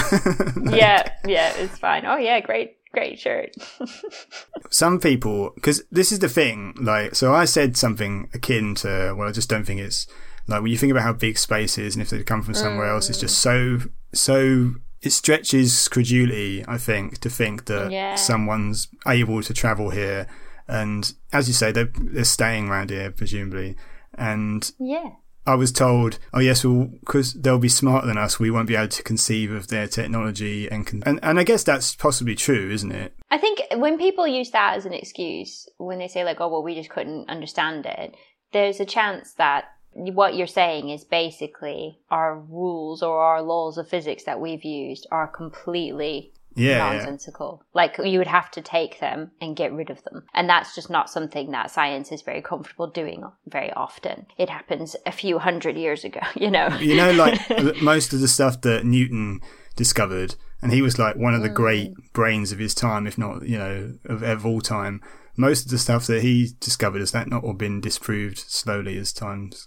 yeah, 0.76 1.14
yeah, 1.26 1.54
it's 1.58 1.78
fine. 1.78 2.06
Oh 2.06 2.18
yeah, 2.18 2.40
great, 2.42 2.76
great 2.94 3.20
shirt. 3.20 3.56
some 4.70 5.00
people 5.00 5.52
because 5.56 5.84
this 5.92 6.12
is 6.12 6.20
the 6.20 6.30
thing 6.30 6.74
like 6.80 7.16
so 7.16 7.34
i 7.34 7.46
said 7.46 7.76
something 7.78 8.30
akin 8.34 8.76
to 8.76 9.14
well 9.18 9.28
i 9.28 9.32
just 9.32 9.50
don't 9.50 9.66
think 9.66 9.80
it's 9.80 10.08
like 10.48 10.62
when 10.62 10.72
you 10.72 10.78
think 10.78 10.92
about 10.92 11.04
how 11.04 11.14
big 11.14 11.38
space 11.38 11.78
is 11.78 11.96
and 11.96 12.02
if 12.02 12.10
they 12.10 12.24
come 12.24 12.42
from 12.42 12.54
somewhere 12.54 12.88
else 12.88 13.10
it's 13.10 13.20
just 13.20 13.38
so 13.38 13.80
so 14.14 14.74
it 15.02 15.12
stretches 15.12 15.88
credulity 15.88 16.64
i 16.68 16.78
think 16.78 17.18
to 17.20 17.30
think 17.30 17.66
that 17.66 17.92
Yeah. 17.92 18.16
someone's 18.16 18.88
able 19.08 19.42
to 19.42 19.54
travel 19.54 19.90
here 19.90 20.28
and 20.68 21.14
as 21.34 21.48
you 21.48 21.54
say 21.54 21.72
they're, 21.72 21.92
they're 21.96 22.24
staying 22.24 22.70
around 22.70 22.90
here 22.90 23.12
presumably 23.12 23.76
and 24.16 24.72
yeah. 24.80 25.10
I 25.46 25.56
was 25.56 25.72
told, 25.72 26.20
oh 26.34 26.40
yes, 26.40 26.64
well, 26.64 26.90
because 27.00 27.34
they'll 27.34 27.58
be 27.58 27.70
smarter 27.70 28.06
than 28.06 28.18
us, 28.18 28.40
we 28.40 28.52
won't 28.52 28.68
be 28.68 28.76
able 28.76 28.90
to 28.90 29.04
conceive 29.04 29.52
of 29.52 29.68
their 29.68 29.88
technology, 29.88 30.70
and 30.70 30.86
con- 30.86 31.04
and 31.06 31.20
and 31.24 31.40
I 31.40 31.44
guess 31.44 31.64
that's 31.64 31.96
possibly 31.96 32.36
true, 32.36 32.70
isn't 32.72 32.92
it? 32.92 33.14
I 33.32 33.38
think 33.38 33.62
when 33.76 33.98
people 33.98 34.28
use 34.28 34.52
that 34.52 34.78
as 34.78 34.86
an 34.86 34.94
excuse, 34.94 35.68
when 35.78 35.98
they 35.98 36.08
say 36.08 36.24
like, 36.24 36.40
"Oh, 36.40 36.48
well, 36.48 36.64
we 36.64 36.76
just 36.76 36.90
couldn't 36.92 37.30
understand 37.30 37.86
it," 37.88 38.16
there's 38.54 38.80
a 38.80 38.86
chance 38.86 39.34
that 39.34 39.66
what 39.94 40.36
you're 40.36 40.48
saying 40.48 40.90
is 40.90 41.04
basically 41.04 42.00
our 42.10 42.40
rules 42.40 43.04
or 43.04 43.20
our 43.20 43.42
laws 43.42 43.78
of 43.78 43.90
physics 43.90 44.24
that 44.24 44.40
we've 44.40 44.64
used 44.64 45.08
are 45.12 45.28
completely 45.28 46.34
Yeah, 46.56 46.92
yeah. 46.92 46.98
nonsensical. 46.98 47.64
Like 47.74 47.98
you 48.04 48.18
would 48.18 48.28
have 48.28 48.52
to 48.52 48.62
take 48.62 49.00
them 49.00 49.32
and 49.40 49.56
get 49.56 49.74
rid 49.74 49.90
of 49.90 50.04
them. 50.04 50.26
And 50.34 50.50
that's 50.50 50.76
just 50.76 50.90
not 50.90 51.10
something 51.10 51.52
that 51.52 51.72
science 51.72 52.12
is 52.12 52.22
very 52.22 52.42
comfortable 52.42 52.88
doing 52.88 53.24
very 53.48 53.72
often. 53.74 54.26
It 54.38 54.50
happens 54.50 54.96
a 55.06 55.12
few 55.12 55.40
hundred 55.40 55.78
years 55.78 56.04
ago, 56.04 56.22
you 56.36 56.52
know. 56.52 56.68
You 56.80 56.96
know, 56.96 57.12
like 57.12 57.40
most 57.82 58.14
of 58.14 58.20
the 58.20 58.28
stuff 58.28 58.62
that 58.62 58.86
Newton 58.86 59.42
discovered, 59.76 60.36
and 60.62 60.72
he 60.72 60.82
was 60.82 61.00
like 61.00 61.16
one 61.16 61.34
of 61.34 61.42
the 61.42 61.50
mm. 61.50 61.56
great 61.56 61.94
brains 62.14 62.52
of 62.52 62.60
his 62.60 62.76
time, 62.76 63.08
if 63.08 63.18
not, 63.18 63.48
you 63.48 63.58
know, 63.58 63.94
of, 64.06 64.24
of 64.24 64.46
all 64.46 64.62
time. 64.62 65.02
Most 65.38 65.66
of 65.66 65.72
the 65.72 65.78
stuff 65.78 66.08
that 66.08 66.22
he 66.22 66.50
discovered 66.60 67.00
has 67.00 67.14
that 67.14 67.30
not 67.30 67.44
all 67.44 67.54
been 67.54 67.80
disproved 67.80 68.38
slowly 68.38 68.98
as 68.98 69.14
times, 69.14 69.66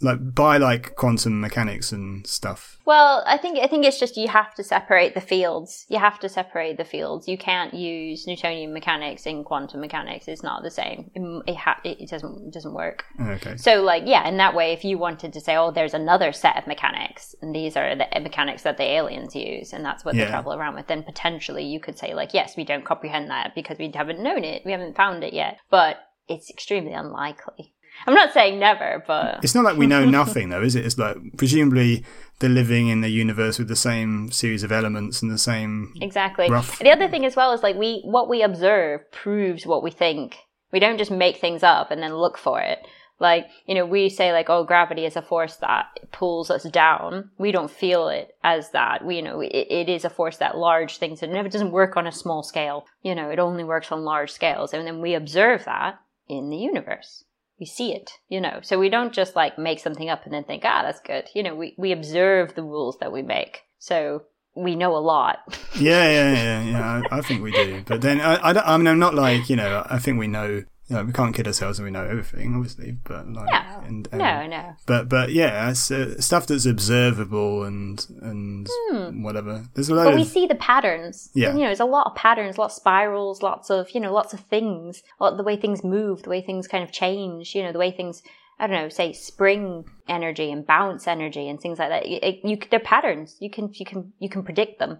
like 0.00 0.34
by 0.34 0.56
like 0.58 0.94
quantum 0.96 1.40
mechanics 1.40 1.92
and 1.92 2.26
stuff. 2.26 2.78
Well, 2.84 3.22
I 3.26 3.38
think 3.38 3.58
I 3.58 3.66
think 3.66 3.84
it's 3.86 3.98
just 3.98 4.16
you 4.16 4.28
have 4.28 4.54
to 4.56 4.64
separate 4.64 5.14
the 5.14 5.20
fields. 5.20 5.86
You 5.88 5.98
have 5.98 6.18
to 6.20 6.28
separate 6.28 6.76
the 6.76 6.84
fields. 6.84 7.26
You 7.28 7.38
can't 7.38 7.72
use 7.72 8.26
Newtonian 8.26 8.72
mechanics 8.74 9.24
in 9.24 9.44
quantum 9.44 9.80
mechanics. 9.80 10.28
It's 10.28 10.42
not 10.42 10.62
the 10.62 10.70
same. 10.70 11.10
It, 11.14 11.42
it, 11.52 11.56
ha- 11.56 11.80
it 11.84 12.08
doesn't 12.10 12.48
it 12.48 12.52
doesn't 12.52 12.74
work. 12.74 13.04
Okay. 13.20 13.56
So, 13.56 13.82
like, 13.82 14.02
yeah, 14.06 14.28
in 14.28 14.36
that 14.38 14.54
way, 14.54 14.72
if 14.72 14.84
you 14.84 14.98
wanted 14.98 15.32
to 15.32 15.40
say, 15.40 15.56
oh, 15.56 15.70
there's 15.70 15.94
another 15.94 16.32
set 16.32 16.56
of 16.58 16.66
mechanics, 16.66 17.34
and 17.40 17.54
these 17.54 17.76
are 17.76 17.94
the 17.96 18.12
eh, 18.14 18.20
mechanics 18.20 18.62
that 18.62 18.76
the 18.76 18.84
aliens 18.84 19.34
use, 19.34 19.72
and 19.72 19.84
that's 19.84 20.04
what 20.04 20.14
Yeah. 20.14 20.24
they 20.24 20.30
travel 20.30 20.52
around 20.54 20.74
with, 20.74 20.86
then 20.88 21.02
potentially 21.04 21.64
you 21.64 21.80
could 21.80 21.98
say, 21.98 22.14
like, 22.14 22.34
yes, 22.34 22.56
we 22.56 22.64
don't 22.64 22.84
comprehend 22.84 23.30
that 23.30 23.54
because 23.54 23.78
we 23.78 23.90
haven't 23.94 24.20
known 24.22 24.44
it, 24.44 24.62
we 24.66 24.72
haven't 24.72 24.96
found 24.96 25.24
it 25.24 25.32
yet. 25.32 25.58
But 25.70 25.96
it's 26.28 26.50
extremely 26.50 26.92
unlikely. 26.92 27.73
I'm 28.06 28.14
not 28.14 28.32
saying 28.32 28.58
never, 28.58 29.02
but 29.06 29.40
It's 29.42 29.54
not 29.54 29.64
like 29.64 29.76
we 29.76 29.86
know 29.86 30.04
nothing, 30.20 30.48
though, 30.50 30.62
is 30.62 30.74
it? 30.74 30.84
It's 30.84 30.98
like 30.98 31.16
presumably 31.36 32.04
they're 32.40 32.50
living 32.50 32.88
in 32.88 33.00
the 33.00 33.08
universe 33.08 33.58
with 33.58 33.68
the 33.68 33.76
same 33.76 34.30
series 34.30 34.62
of 34.62 34.72
elements 34.72 35.22
and 35.22 35.30
the 35.30 35.38
same. 35.38 35.92
exactly. 36.00 36.48
rough- 36.50 36.78
The 36.80 36.90
other 36.90 37.08
thing 37.08 37.24
as 37.24 37.36
well 37.36 37.52
is 37.52 37.62
like 37.62 37.76
we 37.76 38.00
what 38.04 38.28
we 38.28 38.42
observe 38.42 39.10
proves 39.12 39.64
what 39.66 39.82
we 39.82 39.90
think. 39.90 40.36
We 40.72 40.80
don't 40.80 40.98
just 40.98 41.10
make 41.10 41.36
things 41.36 41.62
up 41.62 41.90
and 41.90 42.02
then 42.02 42.14
look 42.16 42.36
for 42.36 42.60
it. 42.60 42.80
Like, 43.20 43.46
you 43.64 43.76
know, 43.76 43.86
we 43.86 44.08
say 44.08 44.32
like, 44.32 44.50
oh, 44.50 44.64
gravity 44.64 45.06
is 45.06 45.14
a 45.14 45.22
force 45.22 45.54
that 45.56 45.86
pulls 46.10 46.50
us 46.50 46.64
down. 46.64 47.30
We 47.38 47.52
don't 47.52 47.70
feel 47.70 48.08
it 48.08 48.34
as 48.42 48.72
that. 48.72 49.04
We, 49.04 49.16
you 49.16 49.22
know, 49.22 49.40
it, 49.40 49.52
it 49.52 49.88
is 49.88 50.04
a 50.04 50.10
force 50.10 50.38
that 50.38 50.58
large 50.58 50.98
things, 50.98 51.22
it 51.22 51.30
never 51.30 51.48
doesn't 51.48 51.70
work 51.70 51.96
on 51.96 52.08
a 52.08 52.12
small 52.12 52.42
scale. 52.42 52.86
You 53.02 53.14
know, 53.14 53.30
it 53.30 53.38
only 53.38 53.62
works 53.62 53.92
on 53.92 54.02
large 54.04 54.32
scales. 54.32 54.74
And 54.74 54.84
then 54.84 55.00
we 55.00 55.14
observe 55.14 55.64
that 55.64 56.00
in 56.28 56.50
the 56.50 56.56
universe. 56.56 57.22
We 57.58 57.66
see 57.66 57.92
it, 57.92 58.10
you 58.28 58.40
know. 58.40 58.60
So 58.62 58.78
we 58.78 58.88
don't 58.88 59.12
just 59.12 59.36
like 59.36 59.58
make 59.58 59.78
something 59.78 60.08
up 60.08 60.24
and 60.24 60.34
then 60.34 60.44
think, 60.44 60.64
ah, 60.64 60.82
that's 60.82 61.00
good. 61.00 61.28
You 61.34 61.42
know, 61.42 61.54
we, 61.54 61.74
we 61.78 61.92
observe 61.92 62.54
the 62.54 62.62
rules 62.62 62.98
that 62.98 63.12
we 63.12 63.22
make. 63.22 63.62
So 63.78 64.24
we 64.56 64.76
know 64.76 64.96
a 64.96 64.98
lot. 64.98 65.38
yeah, 65.76 66.08
yeah, 66.08 66.32
yeah, 66.32 66.62
yeah. 66.62 67.02
I, 67.10 67.18
I, 67.18 67.20
think 67.20 67.42
we 67.42 67.52
do. 67.52 67.82
But 67.86 68.00
then 68.00 68.20
I, 68.20 68.34
I, 68.36 68.74
I 68.74 68.76
mean, 68.76 68.86
I'm 68.86 68.98
not 68.98 69.14
like 69.14 69.48
you 69.48 69.56
know. 69.56 69.86
I 69.88 69.98
think 69.98 70.18
we 70.18 70.26
know 70.26 70.64
you 70.88 70.96
know, 70.96 71.04
we 71.04 71.12
can't 71.12 71.34
kid 71.34 71.46
ourselves 71.46 71.78
and 71.78 71.86
we 71.86 71.90
know 71.90 72.04
everything, 72.04 72.54
obviously. 72.54 72.92
But 72.92 73.26
like, 73.28 73.46
no, 73.46 73.82
and, 73.86 74.08
um, 74.12 74.18
no, 74.18 74.46
no. 74.46 74.76
But 74.84 75.08
but 75.08 75.32
yeah, 75.32 75.70
it's, 75.70 75.90
uh, 75.90 76.20
stuff 76.20 76.46
that's 76.46 76.66
observable 76.66 77.64
and 77.64 78.04
and 78.20 78.68
hmm. 78.70 79.22
whatever. 79.22 79.64
There's 79.74 79.88
a 79.88 79.94
lot. 79.94 80.04
But 80.04 80.14
of, 80.14 80.18
we 80.18 80.26
see 80.26 80.46
the 80.46 80.56
patterns. 80.56 81.30
Yeah, 81.34 81.54
you 81.54 81.60
know, 81.60 81.66
there's 81.66 81.80
a 81.80 81.86
lot 81.86 82.08
of 82.08 82.14
patterns, 82.14 82.58
lots 82.58 82.74
of 82.74 82.80
spirals, 82.82 83.42
lots 83.42 83.70
of 83.70 83.90
you 83.92 84.00
know, 84.00 84.12
lots 84.12 84.34
of 84.34 84.40
things. 84.40 85.02
Lot, 85.20 85.38
the 85.38 85.42
way 85.42 85.56
things 85.56 85.82
move, 85.82 86.22
the 86.22 86.30
way 86.30 86.42
things 86.42 86.68
kind 86.68 86.84
of 86.84 86.92
change. 86.92 87.54
You 87.54 87.62
know, 87.62 87.72
the 87.72 87.78
way 87.78 87.90
things. 87.90 88.22
I 88.56 88.68
don't 88.68 88.76
know, 88.76 88.88
say 88.88 89.12
spring 89.12 89.84
energy 90.06 90.52
and 90.52 90.64
bounce 90.64 91.08
energy 91.08 91.48
and 91.48 91.60
things 91.60 91.80
like 91.80 91.88
that. 91.88 92.06
It, 92.06 92.40
you, 92.44 92.56
they're 92.70 92.78
patterns. 92.78 93.36
You 93.40 93.50
can 93.50 93.70
you 93.72 93.86
can 93.86 94.12
you 94.18 94.28
can 94.28 94.44
predict 94.44 94.78
them, 94.78 94.98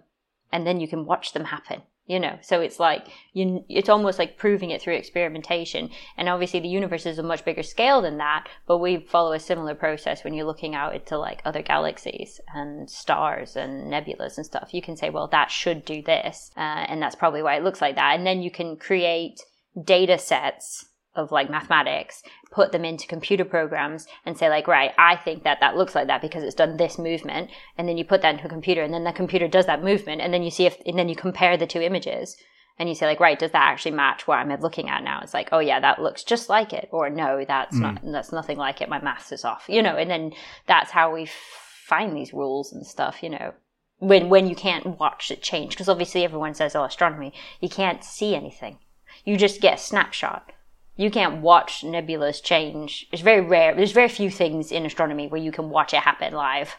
and 0.51 0.65
then 0.65 0.81
you 0.81 0.87
can 0.87 1.05
watch 1.05 1.31
them 1.31 1.45
happen 1.45 1.83
you 2.05 2.19
know? 2.19 2.37
So 2.41 2.61
it's 2.61 2.79
like 2.79 3.07
you 3.33 3.65
it's 3.69 3.89
almost 3.89 4.19
like 4.19 4.37
proving 4.37 4.71
it 4.71 4.81
through 4.81 4.95
experimentation. 4.95 5.89
And 6.17 6.29
obviously 6.29 6.59
the 6.59 6.67
universe 6.67 7.05
is 7.05 7.19
a 7.19 7.23
much 7.23 7.45
bigger 7.45 7.63
scale 7.63 8.01
than 8.01 8.17
that 8.17 8.47
but 8.67 8.77
we 8.77 8.97
follow 8.97 9.33
a 9.33 9.39
similar 9.39 9.75
process 9.75 10.23
when 10.23 10.33
you're 10.33 10.45
looking 10.45 10.75
out 10.75 10.95
into 10.95 11.17
like 11.17 11.41
other 11.45 11.61
galaxies 11.61 12.39
and 12.53 12.89
stars 12.89 13.55
and 13.55 13.91
nebulas 13.91 14.37
and 14.37 14.45
stuff. 14.45 14.73
You 14.73 14.81
can 14.81 14.97
say 14.97 15.09
well 15.09 15.27
that 15.27 15.51
should 15.51 15.85
do 15.85 16.01
this 16.01 16.51
uh, 16.57 16.85
and 16.87 17.01
that's 17.01 17.15
probably 17.15 17.41
why 17.41 17.55
it 17.55 17.63
looks 17.63 17.81
like 17.81 17.95
that. 17.95 18.15
And 18.15 18.25
then 18.25 18.41
you 18.41 18.51
can 18.51 18.77
create 18.77 19.41
data 19.83 20.17
sets 20.17 20.85
of 21.15 21.31
like 21.31 21.49
mathematics, 21.49 22.23
put 22.51 22.71
them 22.71 22.85
into 22.85 23.07
computer 23.07 23.45
programs 23.45 24.07
and 24.25 24.37
say 24.37 24.49
like, 24.49 24.67
right, 24.67 24.91
I 24.97 25.15
think 25.15 25.43
that 25.43 25.59
that 25.59 25.75
looks 25.75 25.95
like 25.95 26.07
that 26.07 26.21
because 26.21 26.43
it's 26.43 26.55
done 26.55 26.77
this 26.77 26.97
movement. 26.97 27.49
And 27.77 27.87
then 27.87 27.97
you 27.97 28.05
put 28.05 28.21
that 28.21 28.35
into 28.35 28.45
a 28.45 28.49
computer 28.49 28.81
and 28.81 28.93
then 28.93 29.03
the 29.03 29.13
computer 29.13 29.47
does 29.47 29.65
that 29.65 29.83
movement. 29.83 30.21
And 30.21 30.33
then 30.33 30.43
you 30.43 30.51
see 30.51 30.65
if, 30.65 30.77
and 30.85 30.97
then 30.97 31.09
you 31.09 31.15
compare 31.15 31.57
the 31.57 31.67
two 31.67 31.81
images 31.81 32.37
and 32.77 32.89
you 32.89 32.95
say 32.95 33.05
like, 33.05 33.19
right, 33.19 33.39
does 33.39 33.51
that 33.51 33.71
actually 33.71 33.91
match 33.91 34.27
what 34.27 34.39
I'm 34.39 34.61
looking 34.61 34.89
at 34.89 35.03
now? 35.03 35.21
It's 35.21 35.33
like, 35.33 35.49
oh 35.51 35.59
yeah, 35.59 35.79
that 35.79 36.01
looks 36.01 36.23
just 36.23 36.49
like 36.49 36.73
it. 36.73 36.89
Or 36.91 37.09
no, 37.09 37.45
that's 37.47 37.75
mm. 37.75 37.81
not, 37.81 38.01
that's 38.03 38.31
nothing 38.31 38.57
like 38.57 38.81
it. 38.81 38.89
My 38.89 39.01
maths 39.01 39.31
is 39.31 39.45
off, 39.45 39.65
you 39.67 39.81
know, 39.81 39.95
and 39.95 40.09
then 40.09 40.33
that's 40.67 40.91
how 40.91 41.13
we 41.13 41.29
find 41.87 42.15
these 42.15 42.33
rules 42.33 42.73
and 42.73 42.85
stuff, 42.85 43.21
you 43.21 43.29
know 43.29 43.53
when 43.99 44.29
when 44.29 44.47
you 44.47 44.55
can't 44.55 44.99
watch 44.99 45.31
it 45.31 45.41
change 45.41 45.71
because 45.71 45.89
obviously 45.89 46.23
everyone 46.23 46.53
says 46.53 46.75
oh 46.75 46.83
astronomy 46.83 47.33
you 47.61 47.69
can't 47.69 48.03
see 48.03 48.35
anything 48.35 48.77
you 49.23 49.37
just 49.37 49.61
get 49.61 49.75
a 49.75 49.81
snapshot 49.81 50.51
you 50.97 51.11
can't 51.11 51.41
watch 51.41 51.81
nebulas 51.81 52.41
change. 52.41 53.07
It's 53.11 53.21
very 53.21 53.41
rare. 53.41 53.75
There's 53.75 53.91
very 53.91 54.07
few 54.07 54.29
things 54.29 54.71
in 54.71 54.85
astronomy 54.85 55.27
where 55.27 55.41
you 55.41 55.51
can 55.51 55.69
watch 55.69 55.93
it 55.93 55.99
happen 55.99 56.33
live. 56.33 56.77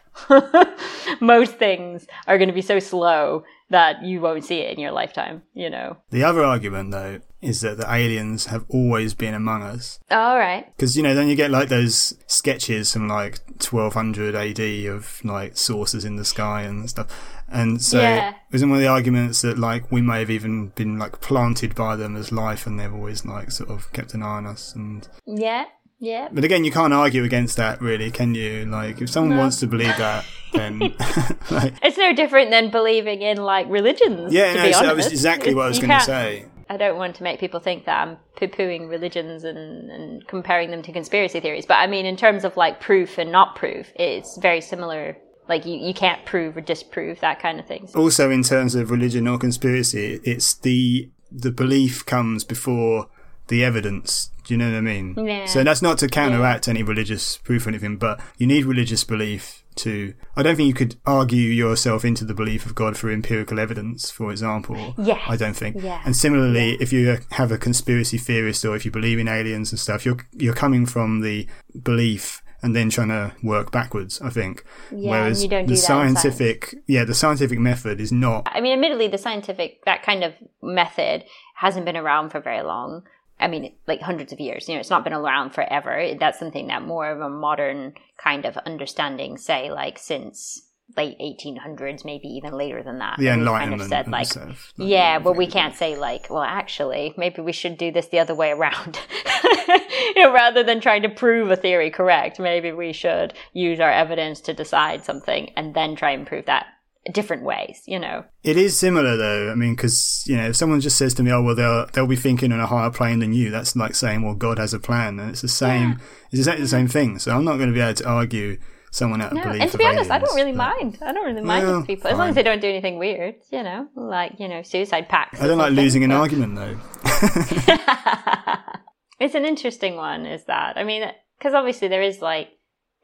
Most 1.20 1.56
things 1.56 2.06
are 2.26 2.38
going 2.38 2.49
to 2.49 2.54
be 2.54 2.62
so 2.62 2.78
slow 2.78 3.44
that 3.70 4.04
you 4.04 4.20
won't 4.20 4.44
see 4.44 4.61
it 4.61 4.73
in 4.73 4.80
your 4.80 4.92
lifetime, 4.92 5.42
you 5.52 5.68
know. 5.68 5.96
The 6.11 6.23
other 6.23 6.44
argument, 6.44 6.92
though, 6.92 7.20
is 7.42 7.61
that 7.61 7.78
the 7.78 7.92
aliens 7.92 8.46
have 8.46 8.64
always 8.68 9.14
been 9.14 9.35
among 9.35 9.62
us. 9.62 9.99
All 10.11 10.38
right. 10.38 10.66
Because, 10.76 10.96
you 10.96 11.02
know, 11.02 11.14
then 11.14 11.28
you 11.28 11.35
get 11.35 11.50
like 11.50 11.68
those 11.68 12.16
sketches 12.26 12.92
from 12.92 13.08
like 13.08 13.38
1200 13.61 14.35
AD 14.35 14.61
of 14.87 15.20
like 15.25 15.56
saucers 15.56 16.04
in 16.04 16.16
the 16.16 16.25
sky 16.25 16.62
and 16.62 16.88
stuff. 16.88 17.08
And 17.49 17.80
so, 17.80 18.00
yeah. 18.00 18.35
isn't 18.52 18.68
one 18.68 18.78
of 18.78 18.82
the 18.82 18.88
arguments 18.88 19.42
that 19.42 19.58
like 19.58 19.90
we 19.92 20.00
may 20.00 20.20
have 20.20 20.30
even 20.30 20.68
been 20.70 20.99
like 20.99 21.20
planted 21.20 21.75
by 21.75 21.94
them 21.96 22.16
as 22.16 22.32
life 22.32 22.66
and 22.66 22.78
they've 22.78 22.92
always 22.92 23.25
like 23.25 23.52
sort 23.52 23.70
of 23.70 23.92
kept 23.92 24.14
an 24.14 24.23
eye 24.23 24.37
on 24.37 24.46
us 24.46 24.75
and. 24.75 25.08
Yeah. 25.26 25.66
Yeah. 25.99 26.28
But 26.30 26.45
again, 26.45 26.65
you 26.65 26.71
can't 26.71 26.93
argue 26.93 27.25
against 27.25 27.56
that, 27.56 27.80
really, 27.80 28.11
can 28.11 28.35
you? 28.35 28.67
Like, 28.67 29.00
if 29.00 29.11
someone 29.11 29.37
no. 29.37 29.43
wants 29.43 29.61
to 29.61 29.67
believe 29.67 29.97
that, 29.97 30.25
then 30.52 30.78
like, 31.50 31.75
it's 31.82 31.97
no 31.97 32.13
different 32.13 32.50
than 32.50 32.71
believing 32.71 33.23
in 33.23 33.39
like 33.39 33.67
religions. 33.69 34.32
Yeah, 34.32 34.54
no, 34.54 34.73
so 34.73 34.87
that 34.87 34.97
was 34.97 35.06
exactly 35.06 35.54
what 35.54 35.67
I 35.67 35.69
was 35.69 35.78
going 35.78 35.91
to 35.91 36.00
say. 36.00 36.47
I 36.69 36.76
don't 36.76 36.97
want 36.97 37.15
to 37.17 37.23
make 37.23 37.39
people 37.39 37.61
think 37.61 37.85
that 37.85 38.06
I'm 38.06 38.17
poo-pooing 38.35 38.89
religions 38.89 39.45
and, 39.45 39.89
and 39.89 40.26
comparing 40.26 40.73
them 40.73 40.82
to 40.82 40.93
conspiracy 40.93 41.39
theories, 41.41 41.65
but 41.65 41.75
I 41.75 41.87
mean, 41.87 42.06
in 42.06 42.17
terms 42.17 42.45
of 42.45 42.56
like 42.56 42.80
proof 42.80 43.19
and 43.19 43.30
not 43.30 43.54
proof, 43.54 43.93
it's 43.95 44.37
very 44.39 44.61
similar 44.61 45.17
like 45.49 45.65
you, 45.65 45.78
you 45.78 45.95
can't 45.95 46.25
prove 46.26 46.56
or 46.56 46.61
disprove 46.61 47.21
that 47.21 47.41
kind 47.41 47.61
of 47.61 47.67
thing. 47.67 47.89
Also, 47.95 48.30
in 48.30 48.43
terms 48.43 48.75
of 48.75 48.91
religion 48.91 49.28
or 49.28 49.39
conspiracy, 49.39 50.21
it's 50.25 50.54
the 50.54 51.11
the 51.30 51.50
belief 51.50 52.04
comes 52.04 52.45
before 52.45 53.09
the 53.49 53.65
evidence. 53.65 54.30
Do 54.47 54.54
you 54.54 54.59
know 54.59 54.71
what 54.71 54.78
I 54.78 54.80
mean? 54.80 55.15
Yeah. 55.19 55.47
So 55.47 55.65
that's 55.65 55.82
not 55.82 55.99
to 55.99 56.09
counteract 56.09 56.69
yeah. 56.69 56.75
any 56.75 56.82
religious 56.85 57.37
proof 57.39 57.67
or 57.67 57.71
anything, 57.71 57.97
but 57.97 58.21
you 58.39 58.47
need 58.47 58.65
religious 58.65 59.02
belief 59.02 59.65
to. 59.76 60.15
I 60.37 60.45
don't 60.45 60.54
think 60.54 60.69
you 60.69 60.75
could 60.75 60.95
argue 61.04 61.50
yourself 61.50 62.04
into 62.04 62.25
the 62.25 62.32
belief 62.32 62.65
of 62.65 62.76
God 62.76 62.97
through 62.97 63.13
empirical 63.13 63.59
evidence, 63.59 64.09
for 64.09 64.30
example. 64.30 64.95
Yeah. 64.99 65.21
I 65.26 65.37
don't 65.37 65.56
think. 65.56 65.82
Yeah. 65.82 66.00
And 66.04 66.15
similarly, 66.15 66.71
yeah. 66.71 66.76
if 66.78 66.93
you 66.93 67.19
have 67.32 67.50
a 67.50 67.59
conspiracy 67.59 68.19
theorist 68.19 68.65
or 68.65 68.76
if 68.76 68.85
you 68.85 68.93
believe 68.93 69.19
in 69.19 69.26
aliens 69.26 69.73
and 69.73 69.80
stuff, 69.80 70.06
you're 70.06 70.19
you're 70.32 70.54
coming 70.54 70.87
from 70.87 71.23
the 71.23 71.49
belief 71.82 72.41
and 72.63 72.75
then 72.75 72.89
trying 72.89 73.09
to 73.09 73.35
work 73.43 73.73
backwards. 73.73 74.21
I 74.21 74.30
think. 74.30 74.65
Yeah, 74.93 75.11
Whereas 75.11 75.43
you 75.43 75.49
don't 75.49 75.67
the 75.67 75.75
do 75.75 75.80
scientific, 75.80 76.76
yeah, 76.87 77.04
the 77.04 77.15
scientific 77.15 77.59
method 77.59 78.00
is 78.00 78.13
not. 78.13 78.47
I 78.47 78.61
mean, 78.61 78.75
admittedly, 78.75 79.09
the 79.09 79.19
scientific 79.19 79.85
that 79.87 80.04
kind 80.04 80.23
of 80.23 80.35
method 80.63 81.25
hasn't 81.56 81.85
been 81.85 81.97
around 81.97 82.30
for 82.30 82.41
very 82.41 82.63
long. 82.63 83.02
I 83.38 83.49
mean, 83.49 83.72
like 83.86 84.00
hundreds 84.00 84.32
of 84.32 84.40
years. 84.40 84.68
You 84.68 84.75
know, 84.75 84.80
it's 84.80 84.90
not 84.90 85.04
been 85.04 85.12
around 85.12 85.50
forever. 85.50 86.14
That's 86.18 86.38
something 86.38 86.68
that 86.68 86.82
more 86.82 87.10
of 87.10 87.20
a 87.20 87.28
modern 87.28 87.94
kind 88.16 88.44
of 88.44 88.56
understanding, 88.58 89.36
say, 89.36 89.70
like 89.70 89.99
since 89.99 90.62
late 90.96 91.18
1800s, 91.18 92.04
maybe 92.04 92.28
even 92.28 92.52
later 92.52 92.82
than 92.82 92.99
that. 92.99 93.18
The 93.18 93.28
Enlightenment 93.28 93.80
kind 93.80 93.82
of 93.82 93.88
said, 93.88 94.08
like, 94.08 94.26
stuff, 94.26 94.72
yeah, 94.76 95.18
but 95.18 95.36
we 95.36 95.46
can't 95.46 95.75
say 95.75 95.96
like, 95.96 96.30
well, 96.30 96.42
actually, 96.42 97.12
maybe 97.16 97.42
we 97.42 97.52
should 97.52 97.76
do 97.76 97.90
this 97.90 98.06
the 98.08 98.20
other 98.20 98.34
way 98.34 98.50
around. 98.50 99.00
you 100.16 100.22
know, 100.22 100.32
rather 100.32 100.62
than 100.62 100.80
trying 100.80 101.02
to 101.02 101.08
prove 101.08 101.50
a 101.50 101.56
theory 101.56 101.90
correct, 101.90 102.38
maybe 102.38 102.72
we 102.72 102.92
should 102.92 103.34
use 103.52 103.80
our 103.80 103.90
evidence 103.90 104.40
to 104.42 104.54
decide 104.54 105.04
something 105.04 105.50
and 105.56 105.75
then 105.75 105.96
try 105.96 106.12
and 106.12 106.26
prove 106.26 106.46
that 106.46 106.66
different 107.12 107.42
ways, 107.42 107.82
you 107.86 107.99
know. 107.99 108.25
It 108.42 108.56
is 108.56 108.78
similar 108.78 109.16
though. 109.16 109.50
I 109.50 109.54
mean, 109.54 109.75
because 109.75 110.25
you 110.26 110.36
know, 110.36 110.49
if 110.49 110.56
someone 110.56 110.80
just 110.80 110.99
says 110.99 111.14
to 111.14 111.23
me, 111.23 111.32
"Oh, 111.32 111.42
well, 111.42 111.54
they'll 111.54 111.86
they'll 111.86 112.06
be 112.06 112.16
thinking 112.16 112.52
on 112.52 112.60
a 112.60 112.66
higher 112.66 112.90
plane 112.90 113.19
than 113.19 113.32
you," 113.32 113.50
that's 113.50 113.76
like 113.76 113.95
saying, 113.95 114.23
"Well, 114.23 114.34
God 114.34 114.58
has 114.58 114.75
a 114.75 114.78
plan," 114.78 115.19
and 115.19 115.30
it's 115.30 115.42
the 115.42 115.49
same. 115.49 115.90
Yeah. 115.90 115.97
It's 116.30 116.40
exactly 116.40 116.62
the 116.62 116.69
same 116.69 116.88
thing. 116.88 117.19
So 117.19 117.34
I'm 117.34 117.45
not 117.45 117.56
going 117.56 117.69
to 117.69 117.75
be 117.75 117.80
able 117.80 117.95
to 117.95 118.08
argue 118.08 118.58
someone 118.90 119.21
out 119.21 119.32
no, 119.32 119.42
belief. 119.42 119.62
And 119.62 119.71
to 119.71 119.78
be 119.78 119.84
honest, 119.84 120.10
aliens, 120.10 120.10
I 120.10 120.19
don't 120.19 120.34
really 120.34 120.52
but... 120.52 120.78
mind. 120.78 120.99
I 121.02 121.12
don't 121.12 121.25
really 121.25 121.42
mind 121.42 121.66
well, 121.66 121.82
people 121.82 122.10
as 122.10 122.19
long 122.19 122.30
as 122.30 122.34
they 122.34 122.42
don't 122.42 122.60
do 122.60 122.69
anything 122.69 122.99
weird. 122.99 123.36
You 123.50 123.62
know, 123.62 123.88
like 123.95 124.34
you 124.38 124.49
know, 124.49 124.62
suicide 124.62 125.08
pacts. 125.08 125.40
I 125.40 125.47
don't 125.47 125.58
like 125.58 125.73
losing 125.73 126.02
but... 126.02 126.06
an 126.06 126.12
argument 126.12 126.56
though. 126.56 126.78
it's 129.21 129.34
an 129.34 129.45
interesting 129.45 129.97
one. 129.97 130.26
Is 130.26 130.45
that 130.45 130.76
I 130.76 130.84
mean, 130.84 131.10
because 131.38 131.54
obviously 131.54 131.88
there 131.88 132.02
is 132.02 132.21
like 132.21 132.50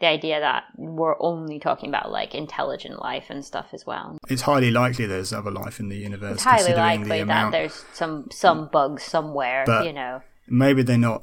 the 0.03 0.09
idea 0.09 0.41
that 0.41 0.65
we're 0.77 1.15
only 1.21 1.61
talking 1.61 1.89
about 1.89 2.11
like 2.11 2.35
intelligent 2.35 3.01
life 3.01 3.27
and 3.31 3.45
stuff 3.45 3.69
as 3.73 3.87
well. 3.87 4.19
It's 4.29 4.43
highly 4.43 4.73
likely 4.73 5.07
there's 5.07 5.33
other 5.33 5.53
life 5.53 5.79
in 5.79 5.89
the 5.89 5.97
universe. 5.97 6.35
It's 6.35 6.43
highly 6.43 6.75
likely 6.75 7.21
the 7.21 7.27
that 7.27 7.53
there's 7.53 7.85
some 7.93 8.27
some 8.33 8.69
bugs 8.73 9.05
somewhere. 9.05 9.63
But 9.65 9.87
you 9.87 9.93
know, 9.93 10.21
maybe 10.49 10.83
they're 10.83 10.99
not 10.99 11.23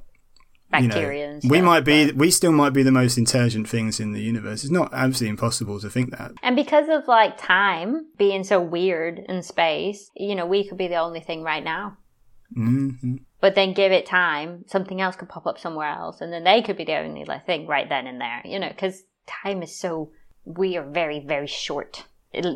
bacteria. 0.72 1.28
You 1.28 1.34
know, 1.34 1.40
stuff, 1.42 1.52
we 1.52 1.62
might 1.62 1.84
be, 1.84 2.06
but... 2.06 2.16
we 2.16 2.32
still 2.32 2.54
might 2.54 2.72
be 2.72 2.82
the 2.82 2.92
most 2.92 3.18
intelligent 3.18 3.68
things 3.68 4.00
in 4.00 4.14
the 4.14 4.22
universe. 4.22 4.64
It's 4.64 4.72
not 4.72 4.94
absolutely 4.94 5.32
impossible 5.32 5.82
to 5.82 5.90
think 5.90 6.12
that. 6.12 6.32
And 6.42 6.56
because 6.56 6.88
of 6.88 7.06
like 7.06 7.38
time 7.38 8.06
being 8.18 8.46
so 8.46 8.62
weird 8.62 9.20
in 9.28 9.44
space, 9.44 10.10
you 10.16 10.36
know, 10.36 10.46
we 10.46 10.66
could 10.66 10.78
be 10.78 10.88
the 10.88 10.96
only 10.96 11.20
thing 11.20 11.44
right 11.44 11.64
now. 11.64 11.98
Mm-hmm. 12.56 13.16
But 13.42 13.56
then 13.56 13.74
give 13.74 13.92
it 13.92 14.06
time, 14.06 14.66
something 14.68 15.00
else 15.00 15.16
could 15.16 15.30
pop 15.30 15.46
up 15.46 15.60
somewhere 15.60 15.90
else, 15.90 16.20
and 16.20 16.34
then 16.34 16.44
they 16.44 16.62
could 16.62 16.78
be 16.78 16.84
the 16.84 16.98
only 16.98 17.26
like, 17.26 17.46
thing 17.46 17.68
right 17.68 17.88
then 17.88 18.08
and 18.08 18.20
there. 18.20 18.42
You 18.44 18.60
know, 18.60 18.70
because 18.70 19.04
time 19.28 19.62
is 19.62 19.80
so 19.80 20.12
we 20.46 20.78
are 20.78 20.90
very 20.90 21.20
very 21.20 21.48
short 21.48 22.06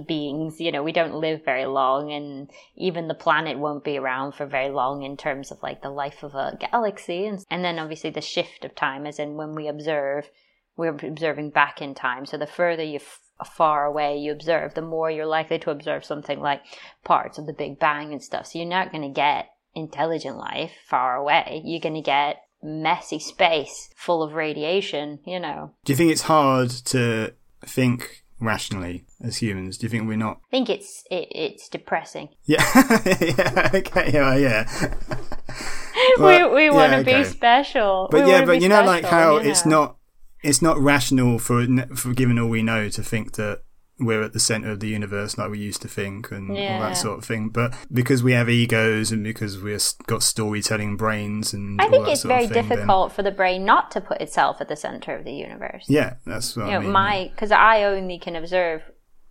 beings 0.07 0.59
you 0.59 0.71
know 0.71 0.83
we 0.83 0.91
don't 0.91 1.15
live 1.15 1.43
very 1.43 1.65
long 1.65 2.11
and 2.11 2.51
even 2.75 3.07
the 3.07 3.15
planet 3.15 3.57
won't 3.57 3.83
be 3.83 3.97
around 3.97 4.33
for 4.33 4.45
very 4.45 4.69
long 4.69 5.01
in 5.01 5.17
terms 5.17 5.51
of 5.51 5.57
like 5.63 5.81
the 5.81 5.89
life 5.89 6.21
of 6.21 6.35
a 6.35 6.55
galaxy 6.59 7.25
and, 7.25 7.43
and 7.49 7.65
then 7.65 7.79
obviously 7.79 8.11
the 8.11 8.21
shift 8.21 8.63
of 8.63 8.75
time 8.75 9.07
is 9.07 9.17
in 9.17 9.35
when 9.35 9.55
we 9.55 9.67
observe 9.67 10.29
we're 10.77 10.89
observing 10.89 11.49
back 11.49 11.81
in 11.81 11.95
time 11.95 12.23
so 12.25 12.37
the 12.37 12.45
further 12.45 12.83
you 12.83 12.97
f- 12.97 13.19
far 13.47 13.85
away 13.85 14.15
you 14.15 14.31
observe 14.31 14.75
the 14.75 14.81
more 14.81 15.09
you're 15.09 15.25
likely 15.25 15.57
to 15.57 15.71
observe 15.71 16.05
something 16.05 16.39
like 16.39 16.61
parts 17.03 17.39
of 17.39 17.47
the 17.47 17.53
big 17.53 17.79
bang 17.79 18.11
and 18.11 18.21
stuff 18.21 18.45
so 18.45 18.59
you're 18.59 18.67
not 18.67 18.91
going 18.91 19.01
to 19.01 19.09
get 19.09 19.49
intelligent 19.75 20.37
life 20.37 20.71
far 20.87 21.15
away 21.15 21.61
you're 21.65 21.79
going 21.79 21.95
to 21.95 22.01
get 22.01 22.37
messy 22.63 23.19
space 23.19 23.89
full 23.95 24.23
of 24.23 24.33
radiation, 24.33 25.19
you 25.25 25.39
know. 25.39 25.73
Do 25.85 25.91
you 25.91 25.97
think 25.97 26.11
it's 26.11 26.23
hard 26.23 26.69
to 26.69 27.33
think 27.65 28.23
rationally 28.39 29.05
as 29.21 29.37
humans? 29.37 29.77
Do 29.77 29.85
you 29.85 29.89
think 29.89 30.07
we're 30.07 30.17
not? 30.17 30.39
I 30.47 30.49
think 30.51 30.69
it's 30.69 31.03
it, 31.11 31.27
it's 31.31 31.69
depressing. 31.69 32.29
Yeah, 32.45 32.63
yeah, 33.05 33.69
okay, 33.73 34.11
yeah, 34.13 34.35
yeah. 34.35 34.95
we 36.17 36.23
Well, 36.23 36.53
we 36.53 36.69
want 36.69 36.91
to 36.93 36.99
okay. 36.99 37.19
be 37.19 37.23
special. 37.25 38.07
But 38.11 38.25
We 38.25 38.31
yeah, 38.31 38.45
but 38.45 38.61
you 38.61 38.69
know, 38.69 38.83
like 38.83 39.05
how 39.05 39.37
you 39.37 39.49
it's 39.49 39.65
not 39.65 39.97
it's 40.41 40.61
not 40.61 40.77
rational 40.79 41.39
for 41.39 41.65
for 41.95 42.13
given 42.13 42.39
all 42.39 42.49
we 42.49 42.63
know 42.63 42.89
to 42.89 43.03
think 43.03 43.33
that 43.33 43.61
we're 44.05 44.21
at 44.23 44.33
the 44.33 44.39
center 44.39 44.71
of 44.71 44.79
the 44.79 44.87
universe 44.87 45.37
like 45.37 45.49
we 45.51 45.59
used 45.59 45.81
to 45.81 45.87
think 45.87 46.31
and 46.31 46.49
all 46.51 46.55
that 46.81 46.97
sort 46.97 47.17
of 47.19 47.25
thing. 47.25 47.49
But 47.49 47.73
because 47.91 48.23
we 48.23 48.33
have 48.33 48.49
egos 48.49 49.11
and 49.11 49.23
because 49.23 49.61
we've 49.61 49.81
got 50.07 50.23
storytelling 50.23 50.97
brains 50.97 51.53
and 51.53 51.81
I 51.81 51.87
think 51.89 52.07
it's 52.07 52.23
very 52.23 52.47
thing, 52.47 52.53
then- 52.53 52.69
difficult 52.69 53.11
for 53.13 53.23
the 53.23 53.31
brain 53.31 53.65
not 53.65 53.91
to 53.91 54.01
put 54.01 54.21
itself 54.21 54.57
at 54.61 54.67
the 54.69 54.75
center 54.75 55.15
of 55.15 55.25
the 55.25 55.33
universe. 55.33 55.85
yeah, 55.87 56.15
that's 56.25 56.55
what 56.55 56.65
you 56.67 56.71
I 56.71 56.73
know, 56.75 56.81
mean. 56.81 56.91
my 56.91 57.29
because 57.33 57.51
I 57.51 57.83
only 57.83 58.19
can 58.19 58.35
observe 58.35 58.81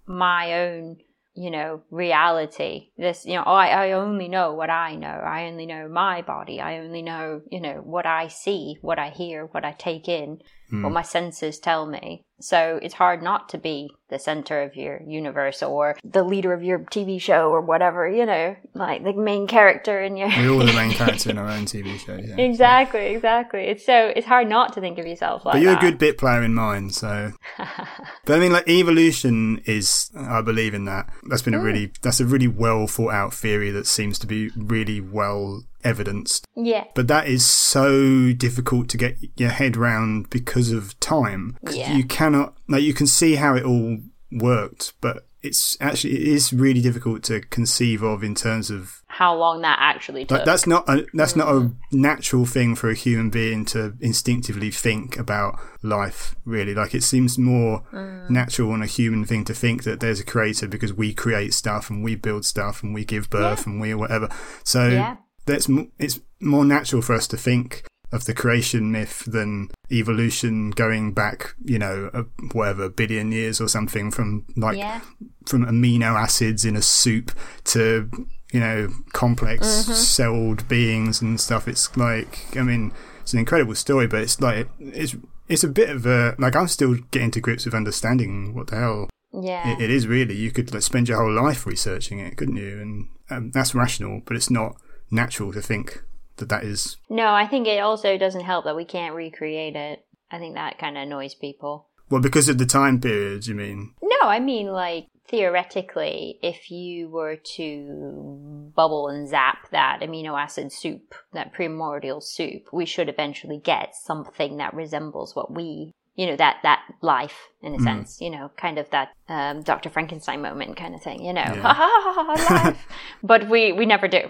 my 0.06 0.54
own, 0.60 0.96
you 1.34 1.50
know, 1.50 1.82
reality. 1.90 2.88
This, 2.98 3.24
you 3.24 3.34
know, 3.34 3.42
I 3.42 3.68
I 3.68 3.92
only 3.92 4.28
know 4.28 4.52
what 4.52 4.70
I 4.70 4.94
know. 4.96 5.06
I 5.08 5.46
only 5.46 5.66
know 5.66 5.88
my 5.88 6.22
body. 6.22 6.60
I 6.60 6.78
only 6.78 7.02
know, 7.02 7.40
you 7.50 7.60
know, 7.60 7.80
what 7.84 8.06
I 8.06 8.28
see, 8.28 8.76
what 8.82 8.98
I 8.98 9.10
hear, 9.10 9.46
what 9.46 9.64
I 9.64 9.72
take 9.72 10.08
in, 10.08 10.38
Hmm. 10.72 10.84
what 10.84 10.92
my 10.92 11.02
senses 11.02 11.58
tell 11.58 11.84
me. 11.84 12.24
So 12.40 12.80
it's 12.82 12.94
hard 12.94 13.22
not 13.22 13.50
to 13.50 13.58
be 13.58 13.90
the 14.08 14.18
center 14.18 14.62
of 14.62 14.74
your 14.74 15.02
universe 15.06 15.62
or 15.62 15.96
the 16.02 16.24
leader 16.24 16.54
of 16.54 16.62
your 16.64 16.78
TV 16.78 17.20
show 17.20 17.50
or 17.50 17.60
whatever. 17.60 18.08
You 18.08 18.24
know, 18.24 18.56
like 18.74 19.04
the 19.04 19.12
main 19.12 19.46
character 19.46 20.00
in 20.00 20.16
your. 20.16 20.28
We're 20.28 20.50
all 20.50 20.60
the 20.60 20.72
main 20.72 20.92
character 21.00 21.28
in 21.28 21.36
our 21.36 21.46
own 21.46 21.66
TV 21.66 21.98
show. 21.98 22.16
Yeah. 22.16 22.36
Exactly, 22.42 23.14
exactly. 23.14 23.64
It's 23.64 23.84
so 23.84 24.12
it's 24.16 24.26
hard 24.26 24.48
not 24.48 24.72
to 24.72 24.80
think 24.80 24.98
of 24.98 25.06
yourself 25.06 25.44
like 25.44 25.52
But 25.56 25.60
you're 25.60 25.74
that. 25.74 25.84
a 25.84 25.86
good 25.90 25.98
bit 25.98 26.16
player 26.16 26.42
in 26.42 26.54
mine, 26.54 26.88
so. 26.88 27.32
but 27.58 28.36
I 28.36 28.38
mean, 28.38 28.52
like 28.52 28.66
evolution 28.66 29.60
is, 29.66 30.10
I 30.16 30.40
believe 30.40 30.72
in 30.72 30.86
that. 30.86 31.12
That's 31.28 31.42
been 31.42 31.54
a 31.54 31.60
really, 31.60 31.92
that's 32.00 32.18
a 32.20 32.24
really 32.24 32.48
well 32.48 32.86
thought 32.86 33.12
out 33.12 33.34
theory 33.34 33.70
that 33.72 33.86
seems 33.86 34.18
to 34.20 34.26
be 34.26 34.50
really 34.56 35.02
well 35.02 35.64
evidenced. 35.84 36.46
yeah. 36.56 36.84
But 36.94 37.08
that 37.08 37.28
is 37.28 37.44
so 37.44 38.32
difficult 38.32 38.88
to 38.90 38.96
get 38.96 39.16
your 39.36 39.50
head 39.50 39.76
round 39.76 40.30
because 40.30 40.70
of 40.70 40.98
time. 41.00 41.56
Yeah. 41.70 41.94
You 41.94 42.04
cannot, 42.04 42.56
like, 42.68 42.82
you 42.82 42.94
can 42.94 43.06
see 43.06 43.36
how 43.36 43.54
it 43.54 43.64
all 43.64 43.98
worked, 44.30 44.94
but 45.00 45.26
it's 45.42 45.76
actually, 45.80 46.14
it 46.14 46.28
is 46.28 46.52
really 46.52 46.80
difficult 46.80 47.24
to 47.24 47.40
conceive 47.40 48.02
of 48.02 48.22
in 48.22 48.34
terms 48.34 48.70
of 48.70 49.02
How 49.08 49.34
long 49.34 49.62
that 49.62 49.76
actually 49.80 50.24
took. 50.24 50.38
like 50.38 50.46
that's 50.46 50.68
not 50.68 50.88
a 50.88 51.04
that's 51.14 51.34
not 51.34 51.48
a 51.48 51.60
mm. 51.60 51.74
natural 51.90 52.46
thing 52.46 52.76
for 52.76 52.88
a 52.88 52.94
human 52.94 53.28
being 53.28 53.64
to 53.66 53.94
instinctively 54.00 54.70
think 54.70 55.18
about 55.18 55.58
life. 55.82 56.36
Really, 56.44 56.74
like 56.74 56.94
it 56.94 57.02
seems 57.02 57.38
more 57.38 57.82
mm. 57.92 58.30
natural 58.30 58.72
and 58.72 58.84
a 58.84 58.86
human 58.86 59.24
thing 59.24 59.44
to 59.46 59.54
think 59.54 59.82
that 59.82 59.98
there's 59.98 60.20
a 60.20 60.24
creator 60.24 60.68
because 60.68 60.92
we 60.92 61.12
create 61.12 61.54
stuff 61.54 61.90
and 61.90 62.04
we 62.04 62.14
build 62.14 62.44
stuff 62.44 62.82
and 62.82 62.94
we 62.94 63.04
give 63.04 63.28
birth 63.28 63.66
and 63.66 63.80
we 63.80 63.94
whatever. 63.94 64.28
So 64.62 64.88
Yeah. 64.88 65.16
That's 65.46 65.68
it's 65.98 66.20
more 66.40 66.64
natural 66.64 67.02
for 67.02 67.14
us 67.14 67.26
to 67.28 67.36
think 67.36 67.84
of 68.12 68.26
the 68.26 68.34
creation 68.34 68.92
myth 68.92 69.24
than 69.26 69.70
evolution 69.90 70.70
going 70.70 71.12
back, 71.12 71.54
you 71.64 71.78
know, 71.78 72.10
a, 72.12 72.22
whatever 72.52 72.90
billion 72.90 73.32
years 73.32 73.60
or 73.60 73.68
something 73.68 74.10
from 74.10 74.44
like 74.54 74.76
yeah. 74.76 75.00
from 75.46 75.64
amino 75.64 76.14
acids 76.20 76.64
in 76.64 76.76
a 76.76 76.82
soup 76.82 77.32
to 77.64 78.10
you 78.52 78.60
know 78.60 78.88
complex 79.14 79.66
celled 79.66 80.68
beings 80.68 81.22
and 81.22 81.40
stuff 81.40 81.66
it's 81.66 81.96
like 81.96 82.54
i 82.54 82.62
mean 82.62 82.92
it's 83.22 83.32
an 83.32 83.38
incredible 83.38 83.74
story 83.74 84.06
but 84.06 84.20
it's 84.20 84.40
like 84.42 84.68
it's 84.78 85.16
it's 85.48 85.64
a 85.64 85.68
bit 85.68 85.88
of 85.88 86.04
a 86.04 86.34
like 86.38 86.54
i'm 86.54 86.68
still 86.68 86.94
getting 87.10 87.30
to 87.30 87.40
grips 87.40 87.64
with 87.64 87.74
understanding 87.74 88.54
what 88.54 88.66
the 88.66 88.76
hell 88.76 89.08
Yeah. 89.32 89.72
it, 89.72 89.80
it 89.80 89.90
is 89.90 90.06
really 90.06 90.34
you 90.34 90.50
could 90.50 90.72
like, 90.72 90.82
spend 90.82 91.08
your 91.08 91.18
whole 91.22 91.32
life 91.32 91.66
researching 91.66 92.18
it 92.18 92.36
couldn't 92.36 92.56
you 92.56 92.78
and 92.78 93.08
um, 93.30 93.50
that's 93.52 93.74
rational 93.74 94.20
but 94.26 94.36
it's 94.36 94.50
not 94.50 94.76
natural 95.12 95.52
to 95.52 95.62
think 95.62 96.02
that 96.38 96.48
that 96.48 96.64
is 96.64 96.96
no, 97.08 97.28
I 97.34 97.46
think 97.46 97.68
it 97.68 97.78
also 97.78 98.16
doesn't 98.18 98.44
help 98.44 98.64
that 98.64 98.74
we 98.76 98.84
can't 98.84 99.14
recreate 99.14 99.76
it. 99.76 100.04
I 100.30 100.38
think 100.38 100.54
that 100.54 100.78
kind 100.78 100.96
of 100.96 101.02
annoys 101.04 101.34
people. 101.34 101.88
well 102.10 102.22
because 102.22 102.48
of 102.48 102.58
the 102.58 102.66
time 102.66 103.00
period 103.00 103.46
you 103.46 103.54
mean 103.54 103.94
No, 104.02 104.28
I 104.28 104.40
mean, 104.40 104.68
like, 104.68 105.06
theoretically, 105.28 106.38
if 106.42 106.70
you 106.70 107.08
were 107.08 107.36
to 107.56 108.70
bubble 108.74 109.08
and 109.08 109.28
zap 109.28 109.70
that 109.70 110.00
amino 110.00 110.40
acid 110.40 110.72
soup, 110.72 111.14
that 111.32 111.52
primordial 111.52 112.20
soup, 112.20 112.68
we 112.72 112.86
should 112.86 113.08
eventually 113.08 113.58
get 113.58 113.94
something 113.94 114.56
that 114.58 114.74
resembles 114.74 115.34
what 115.36 115.52
we. 115.52 115.92
You 116.14 116.26
know 116.26 116.36
that 116.36 116.58
that 116.62 116.82
life 117.00 117.48
in 117.62 117.74
a 117.74 117.78
sense, 117.78 118.20
you 118.20 118.28
know, 118.28 118.50
kind 118.58 118.78
of 118.78 118.90
that 118.90 119.08
um, 119.30 119.62
Dr. 119.62 119.88
Frankenstein 119.88 120.42
moment 120.42 120.76
kind 120.76 120.94
of 120.94 121.02
thing, 121.02 121.24
you 121.24 121.32
know, 121.32 121.40
Yeah. 121.40 121.62
ha 121.62 121.72
ha 121.74 122.12
ha 122.12 122.34
ha 122.36 122.64
life. 122.64 122.86
but 123.22 123.48
we 123.48 123.72
we 123.72 123.86
never 123.86 124.08
do. 124.08 124.20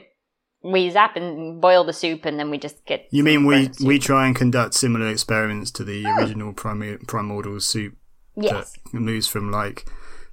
We 0.65 0.91
zap 0.91 1.17
and 1.17 1.61
boil 1.61 1.85
the 1.85 1.93
soup, 1.93 2.25
and 2.25 2.39
then 2.39 2.51
we 2.51 2.59
just 2.59 2.85
get. 2.85 3.09
you 3.11 3.25
mean 3.25 3.45
we 3.47 3.71
we 3.85 3.99
try 3.99 4.27
and 4.27 4.37
conduct 4.37 4.75
similar 4.75 5.09
experiments 5.09 5.71
to 5.73 5.85
the 5.85 6.05
ah. 6.07 6.19
original 6.19 6.53
primi- 6.53 6.99
primordial 7.07 7.61
soup 7.61 7.97
yes. 8.37 8.73
that 8.93 9.01
moves 9.01 9.27
from 9.27 9.51
like 9.51 9.87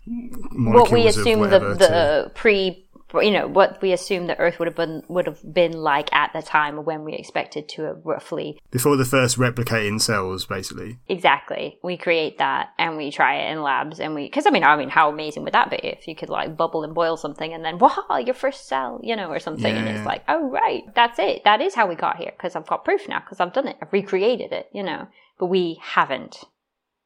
what 0.05 0.91
we 0.91 1.03
molecules 1.03 1.17
assume 1.17 1.33
the 1.33 1.39
whatever 1.39 1.73
to- 1.73 1.79
the 1.79 2.31
pre 2.35 2.88
you 3.13 3.31
know 3.31 3.47
what 3.47 3.81
we 3.81 3.91
assume 3.91 4.27
the 4.27 4.39
earth 4.39 4.59
would 4.59 4.67
have 4.67 4.75
been 4.75 5.03
would 5.07 5.25
have 5.25 5.41
been 5.53 5.73
like 5.73 6.13
at 6.13 6.31
the 6.33 6.41
time 6.41 6.83
when 6.85 7.03
we 7.03 7.13
expected 7.13 7.67
to 7.67 7.83
have 7.83 7.97
roughly 8.03 8.59
before 8.71 8.95
the 8.95 9.05
first 9.05 9.37
replicating 9.37 9.99
cells, 9.99 10.45
basically. 10.45 10.99
exactly. 11.07 11.79
We 11.83 11.97
create 11.97 12.37
that 12.37 12.69
and 12.77 12.97
we 12.97 13.11
try 13.11 13.35
it 13.37 13.51
in 13.51 13.63
labs 13.63 13.99
and 13.99 14.13
we 14.15 14.25
because 14.25 14.45
i 14.45 14.51
mean 14.51 14.63
i 14.63 14.75
mean 14.75 14.89
how 14.89 15.09
amazing 15.09 15.43
would 15.43 15.53
that 15.53 15.69
be 15.69 15.77
if 15.77 16.07
you 16.07 16.15
could 16.15 16.29
like 16.29 16.55
bubble 16.55 16.83
and 16.83 16.93
boil 16.93 17.17
something 17.17 17.53
and 17.53 17.65
then 17.65 17.77
wow 17.79 18.17
your 18.23 18.35
first 18.35 18.67
cell 18.67 18.99
you 19.03 19.15
know 19.15 19.29
or 19.29 19.39
something. 19.39 19.75
And 19.75 19.87
it's 19.87 20.05
like 20.05 20.23
oh 20.27 20.49
right 20.49 20.83
that's 20.95 21.19
it. 21.19 21.43
That 21.43 21.61
is 21.61 21.75
how 21.75 21.87
we 21.87 21.95
got 21.95 22.17
here 22.17 22.31
because 22.35 22.55
i've 22.55 22.67
got 22.67 22.85
proof 22.85 23.07
now 23.07 23.19
because 23.19 23.39
i've 23.39 23.53
done 23.53 23.67
it. 23.67 23.77
I've 23.81 23.93
recreated 23.93 24.51
it 24.51 24.69
you 24.73 24.83
know. 24.83 25.07
But 25.39 25.47
we 25.47 25.79
haven't 25.81 26.43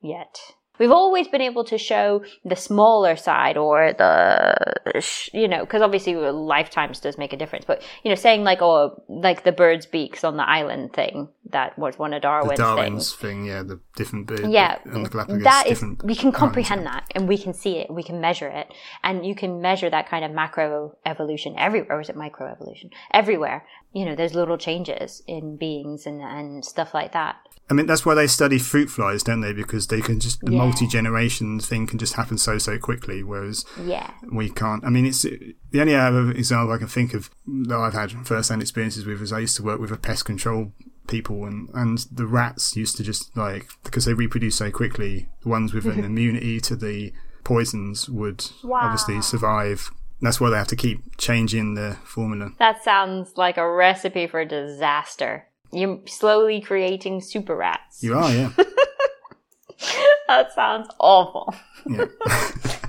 yet 0.01 0.39
We've 0.79 0.91
always 0.91 1.27
been 1.27 1.41
able 1.41 1.63
to 1.65 1.77
show 1.77 2.23
the 2.43 2.55
smaller 2.55 3.15
side 3.15 3.57
or 3.57 3.93
the, 3.93 5.03
you 5.31 5.47
know, 5.47 5.59
because 5.59 5.83
obviously 5.83 6.15
lifetimes 6.15 6.99
does 6.99 7.17
make 7.17 7.31
a 7.31 7.37
difference. 7.37 7.65
But, 7.65 7.83
you 8.03 8.09
know, 8.09 8.15
saying 8.15 8.43
like, 8.43 8.61
oh, 8.61 9.03
like 9.07 9.43
the 9.43 9.51
bird's 9.51 9.85
beaks 9.85 10.23
on 10.23 10.37
the 10.37 10.49
island 10.49 10.93
thing, 10.93 11.29
that 11.51 11.77
was 11.77 11.99
one 11.99 12.13
of 12.13 12.21
The 12.21 12.27
Darwin's, 12.27 12.57
Darwin's 12.57 13.09
things. 13.09 13.13
thing, 13.13 13.45
yeah, 13.45 13.61
the 13.61 13.79
different 13.95 14.25
bird. 14.25 14.49
Yeah, 14.49 14.79
on 14.91 15.03
the 15.03 15.09
Galapagos, 15.09 15.43
that 15.43 15.67
is, 15.67 15.73
different 15.73 16.03
we 16.03 16.15
can 16.15 16.31
comprehend 16.31 16.85
that 16.87 17.05
and 17.13 17.27
we 17.27 17.37
can 17.37 17.53
see 17.53 17.77
it, 17.77 17.93
we 17.93 18.01
can 18.01 18.19
measure 18.19 18.47
it. 18.47 18.73
And 19.03 19.25
you 19.25 19.35
can 19.35 19.61
measure 19.61 19.89
that 19.91 20.09
kind 20.09 20.25
of 20.25 20.31
macro 20.31 20.97
evolution 21.05 21.53
everywhere, 21.57 21.97
or 21.97 22.01
is 22.01 22.09
it 22.09 22.15
micro 22.15 22.51
evolution? 22.51 22.89
Everywhere. 23.13 23.65
You 23.93 24.05
know, 24.05 24.15
there's 24.15 24.33
little 24.33 24.57
changes 24.57 25.21
in 25.27 25.55
beings 25.57 26.05
and, 26.05 26.21
and 26.21 26.65
stuff 26.65 26.93
like 26.93 27.11
that. 27.13 27.35
I 27.69 27.73
mean, 27.73 27.85
that's 27.85 28.05
why 28.05 28.13
they 28.13 28.27
study 28.27 28.59
fruit 28.59 28.89
flies, 28.89 29.23
don't 29.23 29.39
they? 29.41 29.53
Because 29.53 29.87
they 29.87 30.01
can 30.01 30.19
just 30.19 30.41
the 30.41 30.51
Yeah. 30.51 30.57
multi 30.57 30.85
generation 30.87 31.59
thing 31.59 31.87
can 31.87 31.97
just 31.97 32.13
happen 32.15 32.37
so 32.37 32.57
so 32.57 32.77
quickly, 32.77 33.23
whereas 33.23 33.63
Yeah. 33.81 34.09
we 34.31 34.49
can't. 34.49 34.83
I 34.83 34.89
mean, 34.89 35.05
it's 35.05 35.21
the 35.21 35.55
only 35.79 35.95
other 35.95 36.31
example 36.31 36.73
I 36.73 36.77
can 36.77 36.87
think 36.87 37.13
of 37.13 37.29
that 37.67 37.77
I've 37.77 37.93
had 37.93 38.11
first 38.27 38.49
hand 38.49 38.61
experiences 38.61 39.05
with 39.05 39.21
is 39.21 39.31
I 39.31 39.39
used 39.39 39.55
to 39.57 39.63
work 39.63 39.79
with 39.79 39.91
a 39.91 39.97
pest 39.97 40.25
control 40.25 40.73
people 41.07 41.45
and 41.45 41.69
and 41.73 42.05
the 42.11 42.25
rats 42.25 42.75
used 42.77 42.95
to 42.97 43.03
just 43.03 43.35
like 43.35 43.67
because 43.83 44.05
they 44.05 44.13
reproduce 44.13 44.55
so 44.55 44.71
quickly 44.71 45.27
the 45.43 45.49
ones 45.49 45.73
with 45.73 45.85
an 45.85 46.03
immunity 46.11 46.61
to 46.61 46.75
the 46.77 47.11
poisons 47.43 48.09
would 48.09 48.45
obviously 48.73 49.21
survive 49.21 49.91
that's 50.23 50.39
why 50.41 50.49
they 50.49 50.57
have 50.57 50.67
to 50.69 50.75
keep 50.75 51.17
changing 51.17 51.75
the 51.75 51.97
formula 52.03 52.51
That 52.59 52.83
sounds 52.83 53.33
like 53.37 53.57
a 53.57 53.69
recipe 53.71 54.25
for 54.27 54.43
disaster. 54.45 55.45
You're 55.71 55.99
slowly 56.07 56.61
creating 56.61 57.21
super 57.21 57.55
rats. 57.55 58.01
you 58.03 58.15
are 58.17 58.31
yeah 58.33 58.49
that 60.27 60.51
sounds 60.53 60.87
awful. 60.99 61.53
yeah 61.87 62.05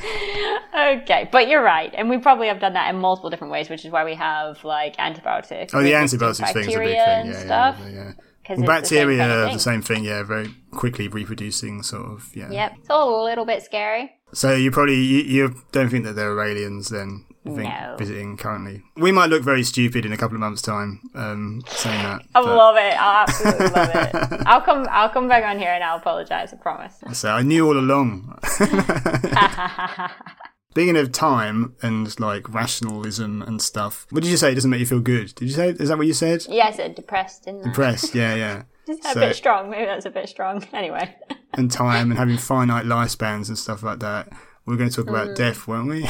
Okay, 0.77 1.29
but 1.31 1.49
you're 1.49 1.63
right, 1.63 1.93
and 1.95 2.11
we 2.11 2.19
probably 2.19 2.49
have 2.49 2.59
done 2.61 2.73
that 2.75 2.93
in 2.93 3.01
multiple 3.01 3.31
different 3.31 3.53
ways, 3.53 3.71
which 3.71 3.85
is 3.85 3.91
why 3.93 4.05
we 4.05 4.15
have 4.17 4.63
like 4.65 4.97
antibiotics. 4.99 5.73
oh 5.73 5.83
the 5.83 5.95
antibiotics 5.95 6.53
thing's 6.53 6.53
a 6.53 6.55
big 6.59 6.67
bacteria 6.67 7.05
thing 7.05 7.21
and 7.21 7.29
yeah 7.31 7.41
stuff. 7.45 7.79
yeah, 7.81 7.89
yeah. 7.91 8.13
'cause 8.45 8.59
Well, 8.59 8.79
it's 8.79 8.91
the 8.91 8.97
same 8.97 9.09
bacteria 9.09 9.19
kind 9.19 9.33
of 9.33 9.53
the 9.53 9.59
same 9.59 9.83
thing 9.83 10.05
yeah 10.05 10.23
very 10.25 10.55
quickly 10.73 11.09
reproducing 11.09 11.83
sort 11.83 12.07
of 12.07 12.29
yeah 12.35 12.51
Yep, 12.51 12.73
it's 12.81 12.91
all 12.91 13.23
a 13.23 13.25
little 13.25 13.47
bit 13.47 13.63
scary. 13.63 14.13
So 14.35 14.55
you 14.55 14.71
probably 14.71 14.97
you, 14.97 15.23
you 15.23 15.63
don't 15.73 15.89
think 15.89 16.05
that 16.05 16.15
there 16.17 16.31
are 16.33 16.45
aliens 16.45 16.89
then? 16.89 17.25
No. 17.47 17.97
visiting 17.99 18.39
currently. 18.39 18.83
We 18.97 19.13
might 19.13 19.29
look 19.29 19.43
very 19.43 19.65
stupid 19.65 20.07
in 20.07 20.13
a 20.15 20.17
couple 20.17 20.35
of 20.35 20.41
months' 20.41 20.63
time, 20.63 21.03
um, 21.15 21.63
saying 21.69 22.03
that. 22.03 22.23
I 22.35 22.41
but- 22.41 22.57
love 22.57 22.77
it. 22.77 22.95
I 22.99 23.23
absolutely 23.23 23.67
love 23.69 23.91
it. 23.95 24.15
I'll 24.47 24.63
come. 24.63 24.87
I'll 24.91 25.11
come 25.11 25.29
back 25.29 25.45
on 25.45 25.59
here 25.59 25.69
and 25.69 25.85
I'll 25.85 25.99
apologize. 25.99 26.55
I 26.55 26.57
promise. 26.57 26.95
So 27.13 27.29
I 27.31 27.43
knew 27.43 27.67
all 27.67 27.77
along. 27.79 28.39
Speaking 30.71 30.97
of 30.97 31.13
time 31.13 31.77
and 31.83 32.19
like 32.19 32.53
rationalism 32.53 33.43
and 33.43 33.61
stuff, 33.63 34.07
what 34.11 34.23
did 34.23 34.31
you 34.31 34.37
say? 34.37 34.53
It 34.53 34.55
doesn't 34.57 34.71
make 34.71 34.81
you 34.81 34.87
feel 34.87 35.01
good. 35.01 35.35
Did 35.35 35.45
you 35.45 35.55
say? 35.55 35.69
Is 35.69 35.89
that 35.91 35.99
what 35.99 36.07
you 36.07 36.15
said? 36.15 36.47
Yeah, 36.49 36.67
I 36.67 36.73
said 36.73 36.95
depressed? 36.95 37.45
Depressed. 37.45 38.15
Yeah, 38.15 38.35
yeah. 38.35 38.63
Is 38.89 38.99
that 39.01 39.15
So- 39.15 39.23
a 39.23 39.27
bit 39.29 39.37
strong? 39.37 39.71
Maybe 39.71 39.87
that's 39.87 40.07
a 40.07 40.11
bit 40.11 40.29
strong. 40.29 40.67
Anyway. 40.73 41.15
and 41.55 41.71
time 41.71 42.11
and 42.11 42.19
having 42.19 42.37
finite 42.37 42.85
lifespans 42.85 43.49
and 43.49 43.57
stuff 43.59 43.83
like 43.83 44.01
that. 44.01 44.29
We 44.67 44.75
are 44.75 44.77
going 44.79 44.89
to 44.89 44.97
talk 44.97 45.07
Mm. 45.07 45.23
about 45.23 45.37
death, 45.37 45.67
weren't 45.69 45.89
we? 45.89 46.01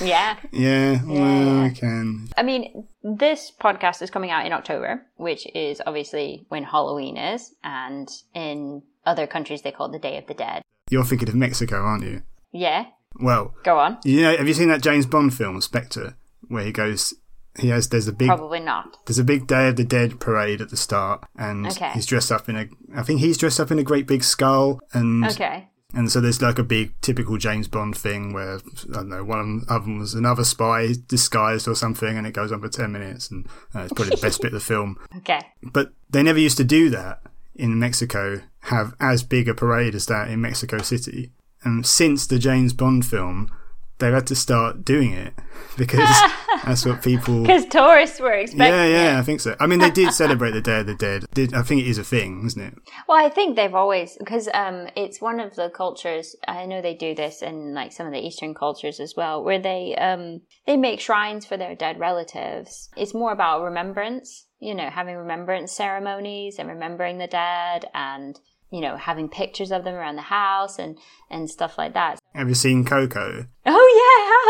yeah. 0.06 0.36
yeah, 0.50 1.00
well, 1.04 1.16
Yeah. 1.16 1.62
I 1.62 1.70
can. 1.70 2.28
I 2.36 2.42
mean, 2.42 2.88
this 3.02 3.52
podcast 3.60 4.02
is 4.02 4.10
coming 4.10 4.30
out 4.30 4.44
in 4.46 4.52
October, 4.52 5.02
which 5.16 5.46
is 5.54 5.80
obviously 5.86 6.44
when 6.48 6.64
Halloween 6.64 7.16
is, 7.16 7.54
and 7.62 8.08
in 8.34 8.82
other 9.06 9.26
countries 9.26 9.62
they 9.62 9.70
call 9.72 9.86
it 9.88 9.92
the 9.92 9.98
Day 9.98 10.18
of 10.18 10.26
the 10.26 10.34
Dead. 10.34 10.62
You're 10.90 11.04
thinking 11.04 11.28
of 11.28 11.34
Mexico, 11.34 11.76
aren't 11.82 12.04
you? 12.04 12.22
Yeah, 12.52 12.86
Well, 13.20 13.54
go 13.64 13.78
on. 13.78 13.98
you 14.04 14.22
know, 14.22 14.36
have 14.36 14.46
you 14.48 14.54
seen 14.54 14.68
that 14.68 14.82
James 14.82 15.06
Bond 15.06 15.32
film, 15.34 15.60
Spectre, 15.60 16.16
where 16.48 16.64
he 16.64 16.72
goes? 16.72 17.14
He 17.58 17.68
has. 17.68 17.88
There's 17.88 18.08
a 18.08 18.12
big. 18.12 18.28
Probably 18.28 18.60
not. 18.60 18.96
There's 19.06 19.18
a 19.18 19.24
big 19.24 19.46
Day 19.46 19.68
of 19.68 19.76
the 19.76 19.84
Dead 19.84 20.18
parade 20.20 20.60
at 20.60 20.70
the 20.70 20.76
start, 20.76 21.24
and 21.36 21.66
Okay. 21.66 21.90
he's 21.90 22.06
dressed 22.06 22.32
up 22.32 22.48
in 22.48 22.56
a. 22.56 22.66
I 22.96 23.02
think 23.02 23.20
he's 23.20 23.36
dressed 23.38 23.60
up 23.60 23.70
in 23.70 23.78
a 23.78 23.82
great 23.82 24.06
big 24.06 24.24
skull, 24.24 24.80
and 24.94 25.24
Okay. 25.26 25.68
and 25.94 26.10
so 26.10 26.20
there's 26.20 26.40
like 26.40 26.58
a 26.58 26.62
big 26.64 26.98
typical 27.02 27.36
James 27.36 27.68
Bond 27.68 27.94
thing 27.96 28.32
where 28.32 28.54
I 28.56 28.92
don't 28.94 29.08
know 29.10 29.22
one 29.22 29.64
of 29.68 29.84
them 29.84 29.98
was 29.98 30.14
another 30.14 30.44
spy 30.44 30.94
disguised 31.08 31.68
or 31.68 31.74
something, 31.74 32.16
and 32.16 32.26
it 32.26 32.32
goes 32.32 32.52
on 32.52 32.60
for 32.62 32.68
ten 32.70 32.90
minutes, 32.92 33.30
and 33.30 33.46
uh, 33.74 33.80
it's 33.80 33.92
probably 33.92 34.16
the 34.16 34.22
best 34.22 34.40
bit 34.40 34.48
of 34.54 34.60
the 34.60 34.60
film. 34.60 34.96
Okay. 35.18 35.40
But 35.62 35.92
they 36.10 36.22
never 36.22 36.38
used 36.38 36.56
to 36.56 36.64
do 36.64 36.88
that 36.90 37.20
in 37.54 37.78
Mexico, 37.78 38.40
have 38.60 38.94
as 38.98 39.22
big 39.22 39.46
a 39.46 39.54
parade 39.54 39.94
as 39.94 40.06
that 40.06 40.28
in 40.30 40.40
Mexico 40.40 40.78
City. 40.78 41.32
And 41.64 41.84
since 41.86 42.26
the 42.26 42.38
James 42.38 42.72
Bond 42.72 43.04
film, 43.06 43.52
they've 43.98 44.12
had 44.12 44.26
to 44.28 44.34
start 44.34 44.84
doing 44.84 45.12
it 45.12 45.34
because 45.76 46.08
that's 46.64 46.84
what 46.84 47.02
people. 47.02 47.42
Because 47.42 47.66
tourists 47.66 48.20
were 48.20 48.32
expecting. 48.32 48.74
Yeah, 48.74 48.86
yeah. 48.86 49.18
I 49.18 49.22
think 49.22 49.40
so. 49.40 49.56
I 49.60 49.66
mean, 49.66 49.78
they 49.78 49.90
did 49.90 50.12
celebrate 50.12 50.52
the 50.52 50.60
Day 50.60 50.80
of 50.80 50.86
the 50.86 50.94
Dead. 50.94 51.24
Did 51.34 51.54
I 51.54 51.62
think 51.62 51.82
it 51.82 51.86
is 51.88 51.98
a 51.98 52.04
thing, 52.04 52.44
isn't 52.46 52.62
it? 52.62 52.74
Well, 53.08 53.24
I 53.24 53.28
think 53.28 53.56
they've 53.56 53.74
always 53.74 54.16
because 54.16 54.48
um, 54.54 54.88
it's 54.96 55.20
one 55.20 55.40
of 55.40 55.54
the 55.56 55.70
cultures. 55.70 56.36
I 56.46 56.66
know 56.66 56.80
they 56.80 56.94
do 56.94 57.14
this 57.14 57.42
in 57.42 57.74
like 57.74 57.92
some 57.92 58.06
of 58.06 58.12
the 58.12 58.24
Eastern 58.24 58.54
cultures 58.54 59.00
as 59.00 59.14
well, 59.16 59.42
where 59.42 59.60
they 59.60 59.94
um, 59.96 60.42
they 60.66 60.76
make 60.76 61.00
shrines 61.00 61.46
for 61.46 61.56
their 61.56 61.74
dead 61.74 61.98
relatives. 61.98 62.90
It's 62.96 63.14
more 63.14 63.32
about 63.32 63.62
remembrance, 63.62 64.46
you 64.60 64.74
know, 64.74 64.90
having 64.90 65.16
remembrance 65.16 65.72
ceremonies 65.72 66.56
and 66.58 66.68
remembering 66.68 67.18
the 67.18 67.26
dead, 67.26 67.86
and 67.94 68.38
you 68.72 68.80
know, 68.80 68.96
having 68.96 69.28
pictures 69.28 69.70
of 69.70 69.84
them 69.84 69.94
around 69.94 70.16
the 70.16 70.22
house 70.22 70.78
and 70.78 70.98
and 71.30 71.48
stuff 71.48 71.76
like 71.76 71.94
that. 71.94 72.18
Have 72.34 72.48
you 72.48 72.54
seen 72.54 72.84
Coco? 72.84 73.46
Oh 73.66 73.88
yeah, 73.94 74.01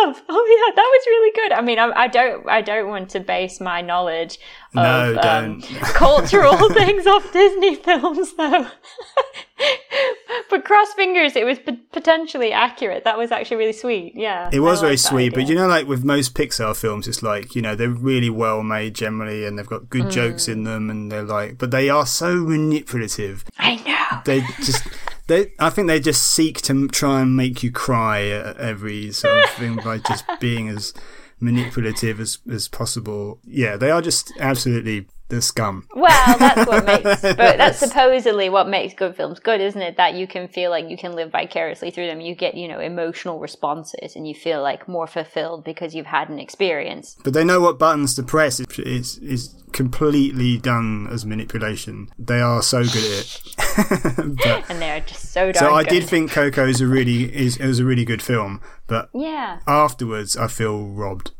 have. 0.05 0.23
Oh 0.29 0.47
yeah, 0.68 0.75
that 0.77 0.83
was 0.83 1.05
really 1.07 1.33
good. 1.35 1.53
I 1.53 1.61
mean, 1.61 1.79
I, 1.79 1.90
I 2.05 2.07
don't, 2.09 2.49
I 2.49 2.61
don't 2.62 2.88
want 2.88 3.11
to 3.11 3.21
base 3.21 3.61
my 3.61 3.81
knowledge 3.81 4.38
No, 4.75 5.12
of 5.12 5.18
um, 5.18 5.61
cultural 5.83 6.57
things 6.71 7.07
off 7.07 7.33
Disney 7.33 7.75
films, 7.77 8.35
though. 8.35 8.66
but 10.51 10.64
cross 10.64 10.92
fingers, 10.95 11.37
it 11.37 11.45
was 11.45 11.59
p- 11.59 11.77
potentially 11.92 12.53
accurate. 12.53 13.05
That 13.05 13.16
was 13.18 13.31
actually 13.31 13.59
really 13.59 13.73
sweet. 13.73 14.14
Yeah, 14.16 14.51
It 14.53 14.61
was 14.61 14.81
very 14.81 14.97
sweet, 14.97 15.35
but 15.35 15.49
you 15.49 15.55
know, 15.55 15.66
like 15.66 15.87
with 15.87 16.05
most 16.05 16.35
Pixar 16.35 16.77
films, 16.77 17.07
it's 17.09 17.23
like 17.23 17.55
you 17.55 17.62
know 17.62 17.75
they're 17.75 17.88
really 17.90 18.31
well 18.31 18.62
made 18.62 18.95
generally, 18.95 19.45
and 19.47 19.59
they've 19.59 19.66
got 19.66 19.88
good 19.90 20.11
jokes 20.11 20.47
Mm. 20.47 20.53
in 20.53 20.64
them, 20.64 20.90
and 20.90 21.12
they're 21.12 21.23
like, 21.23 21.59
but 21.59 21.71
they 21.71 21.88
are 21.88 22.07
so 22.07 22.37
manipulative. 22.37 23.45
I 23.59 23.77
know. 23.77 24.21
They 24.25 24.40
just, 24.62 24.87
they, 25.33 25.53
I 25.59 25.71
think 25.71 25.88
they 25.88 25.99
just 25.99 26.23
seek 26.23 26.61
to 26.62 26.88
try 26.88 27.23
and 27.23 27.37
make 27.37 27.62
you 27.62 27.73
cry 27.73 28.29
at 28.29 28.59
every 28.59 29.12
sort 29.12 29.45
of 29.45 29.51
thing 29.51 29.77
by 29.77 29.99
just 29.99 30.25
being 30.40 30.68
as 30.68 30.92
manipulative 31.40 32.21
as 32.21 32.38
as 32.51 32.68
possible. 32.68 33.40
Yeah, 33.45 33.77
they 33.77 33.90
are 33.90 34.03
just 34.03 34.33
absolutely 34.38 35.07
the 35.37 35.42
scum. 35.42 35.87
Well, 35.95 36.38
that's 36.38 36.66
what 36.66 36.85
makes, 37.05 37.21
but 37.23 37.37
that's 37.37 37.79
supposedly 37.79 38.49
what 38.49 38.68
makes 38.68 38.95
good 38.95 39.16
films 39.16 39.40
good, 39.40 39.61
isn't 39.61 39.81
it? 39.81 39.97
That 39.97 40.14
you 40.14 40.27
can 40.27 40.49
feel 40.49 40.71
like 40.71 40.88
you 40.88 40.97
can 40.97 41.12
live 41.12 41.31
vicariously 41.33 41.90
through 41.90 42.07
them. 42.07 42.21
You 42.21 42.35
get, 42.35 42.55
you 42.55 42.68
know, 42.68 42.79
emotional 42.81 43.38
responses 43.38 44.14
and 44.14 44.27
you 44.29 44.35
feel 44.35 44.62
like 44.62 44.88
more 44.88 45.07
fulfilled 45.07 45.64
because 45.64 45.95
you've 45.95 46.07
had 46.07 46.29
an 46.29 46.38
experience. 46.38 47.16
But 47.25 47.33
they 47.35 47.45
know 47.45 47.61
what 47.61 47.79
buttons 47.79 48.14
to 48.16 48.23
press. 48.23 48.61
It's, 48.61 48.79
it's, 48.79 49.16
it's 49.18 49.55
completely 49.73 50.59
done 50.59 51.09
as 51.11 51.25
manipulation. 51.25 52.09
They 52.18 52.40
are 52.40 52.62
so 52.62 52.83
good 52.83 52.97
at 52.97 53.21
it. 53.21 54.37
but, 54.37 54.71
And 54.71 54.83
they're 54.83 55.01
just 55.01 55.33
so 55.33 55.51
darn 55.51 55.55
so 55.71 55.75
I 55.75 55.83
good. 55.85 55.90
did 56.01 56.09
think 56.09 56.31
Coco 56.31 56.66
is 56.66 56.81
a 56.81 56.87
really 56.87 57.35
is 57.35 57.57
it 57.57 57.66
was 57.66 57.79
a 57.79 57.85
really 57.85 58.05
good 58.05 58.21
film, 58.23 58.61
but 58.87 59.09
Yeah. 59.14 59.61
afterwards 59.66 60.37
I 60.37 60.49
feel 60.49 60.87
robbed. 60.88 61.31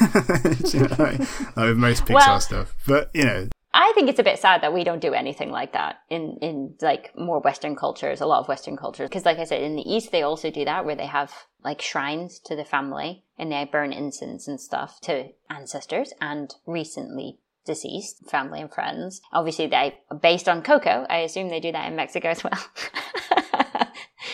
You 0.72 0.80
know, 0.80 0.96
like, 0.98 1.56
like 1.56 1.76
most 1.76 2.04
Pixar 2.04 2.14
Well- 2.14 2.40
stuff, 2.40 2.74
but 2.86 3.10
you 3.14 3.24
know, 3.24 3.48
I 3.74 3.92
think 3.94 4.08
it's 4.08 4.18
a 4.18 4.24
bit 4.24 4.38
sad 4.38 4.62
that 4.62 4.72
we 4.72 4.82
don't 4.82 5.00
do 5.00 5.12
anything 5.12 5.50
like 5.50 5.74
that 5.74 6.00
in, 6.08 6.38
in 6.40 6.74
like 6.80 7.12
more 7.16 7.40
Western 7.40 7.76
cultures, 7.76 8.20
a 8.20 8.26
lot 8.26 8.40
of 8.40 8.48
Western 8.48 8.76
cultures. 8.76 9.08
Because, 9.08 9.24
like 9.26 9.38
I 9.38 9.44
said, 9.44 9.62
in 9.62 9.76
the 9.76 9.82
East, 9.88 10.10
they 10.10 10.22
also 10.22 10.50
do 10.50 10.64
that 10.64 10.84
where 10.84 10.96
they 10.96 11.06
have 11.06 11.32
like 11.62 11.82
shrines 11.82 12.40
to 12.46 12.56
the 12.56 12.64
family 12.64 13.24
and 13.38 13.52
they 13.52 13.64
burn 13.70 13.92
incense 13.92 14.48
and 14.48 14.60
stuff 14.60 15.00
to 15.02 15.28
ancestors 15.50 16.12
and 16.20 16.54
recently 16.66 17.38
deceased 17.66 18.28
family 18.28 18.60
and 18.60 18.72
friends. 18.72 19.20
Obviously, 19.32 19.66
they 19.66 19.98
based 20.22 20.48
on 20.48 20.62
Coco. 20.62 21.06
I 21.08 21.18
assume 21.18 21.48
they 21.48 21.60
do 21.60 21.72
that 21.72 21.86
in 21.88 21.94
Mexico 21.94 22.28
as 22.30 22.42
well. 22.42 22.58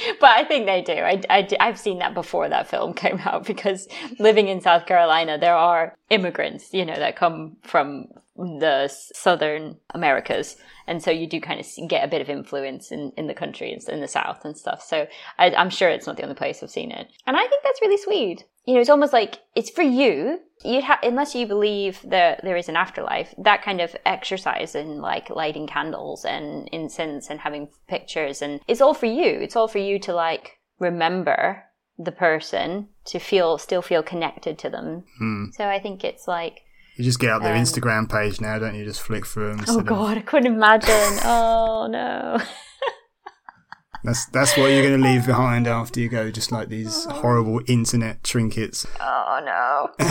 but 0.21 0.31
I 0.31 0.45
think 0.45 0.67
they 0.67 0.83
do. 0.83 0.93
I, 0.93 1.21
I, 1.31 1.49
I've 1.61 1.79
seen 1.79 1.99
that 1.99 2.15
before 2.15 2.49
that 2.49 2.69
film 2.69 2.95
came 3.05 3.19
out 3.21 3.47
because 3.47 3.89
living 4.19 4.49
in 4.49 4.61
South 4.61 4.87
Carolina, 4.87 5.39
there 5.39 5.57
are 5.57 5.97
immigrants, 6.11 6.73
you 6.73 6.85
know, 6.85 6.97
that 6.97 7.17
come 7.17 7.57
from 7.63 8.07
the 8.37 8.89
southern 8.89 9.77
Americas. 9.95 10.57
And 10.87 11.03
so 11.03 11.11
you 11.11 11.27
do 11.27 11.41
kind 11.41 11.61
of 11.61 11.67
get 11.89 12.05
a 12.05 12.09
bit 12.09 12.21
of 12.21 12.29
influence 12.29 12.91
in, 12.91 13.13
in 13.17 13.27
the 13.27 13.35
country, 13.35 13.77
in 13.89 14.01
the 14.01 14.09
South 14.09 14.45
and 14.45 14.57
stuff. 14.57 14.83
So 14.83 15.07
I, 15.39 15.51
I'm 15.55 15.71
sure 15.71 15.89
it's 15.89 16.07
not 16.07 16.17
the 16.17 16.25
only 16.25 16.35
place 16.35 16.63
I've 16.63 16.71
seen 16.71 16.91
it. 16.91 17.09
And 17.27 17.37
I 17.37 17.47
think 17.47 17.63
that's 17.63 17.81
really 17.81 17.97
sweet. 17.97 18.45
You 18.67 18.75
know, 18.75 18.81
it's 18.81 18.91
almost 18.91 19.13
like 19.13 19.41
it's 19.55 19.71
for 19.71 19.83
you. 19.83 20.41
You 20.65 20.81
ha- 20.81 21.01
unless 21.03 21.35
you 21.35 21.47
believe 21.47 22.01
that 22.05 22.41
there 22.43 22.57
is 22.57 22.69
an 22.71 22.77
afterlife, 22.77 23.35
that 23.37 23.63
kind 23.63 23.81
of 23.83 23.95
exercise 24.07 24.75
in 24.75 25.01
like 25.03 25.29
lighting 25.29 25.67
candles 25.67 26.25
and 26.25 26.69
incense 26.73 27.29
and 27.29 27.41
having 27.41 27.69
pictures 27.89 28.41
and 28.41 28.61
it's 28.67 28.81
all 28.81 28.95
for 28.95 29.07
you. 29.07 29.27
It's 29.29 29.57
all 29.57 29.69
for 29.69 29.79
you 29.79 29.99
to 30.01 30.15
like 30.15 30.53
remember 30.79 31.65
the 31.99 32.13
person 32.13 32.89
to 33.07 33.19
feel 33.19 33.59
still 33.59 33.83
feel 33.83 34.03
connected 34.03 34.59
to 34.61 34.71
them. 34.71 35.05
Hmm. 35.19 35.45
So 35.53 35.69
I 35.69 35.79
think 35.79 36.03
it's 36.05 36.27
like 36.27 36.61
you 36.97 37.05
just 37.05 37.19
get 37.21 37.31
out 37.31 37.43
their 37.43 37.55
Um, 37.55 37.61
Instagram 37.63 38.09
page 38.11 38.41
now, 38.41 38.59
don't 38.59 38.75
you? 38.77 38.85
Just 38.85 39.03
flick 39.03 39.27
through 39.27 39.57
them. 39.57 39.65
oh 39.69 39.83
god, 39.83 40.17
I 40.17 40.23
couldn't 40.23 40.53
imagine. 40.55 41.19
oh 41.25 41.87
no. 41.91 42.39
That's 44.05 44.27
that's 44.27 44.57
what 44.57 44.67
you're 44.67 44.87
going 44.87 45.01
to 45.01 45.09
leave 45.09 45.25
behind 45.25 45.67
after 45.67 45.99
you 45.99 46.11
go. 46.11 46.31
Just 46.31 46.53
like 46.53 46.69
these 46.69 47.07
horrible 47.07 47.63
internet 47.67 48.23
trinkets. 48.23 48.87
Oh 49.01 49.41
no. 49.45 50.07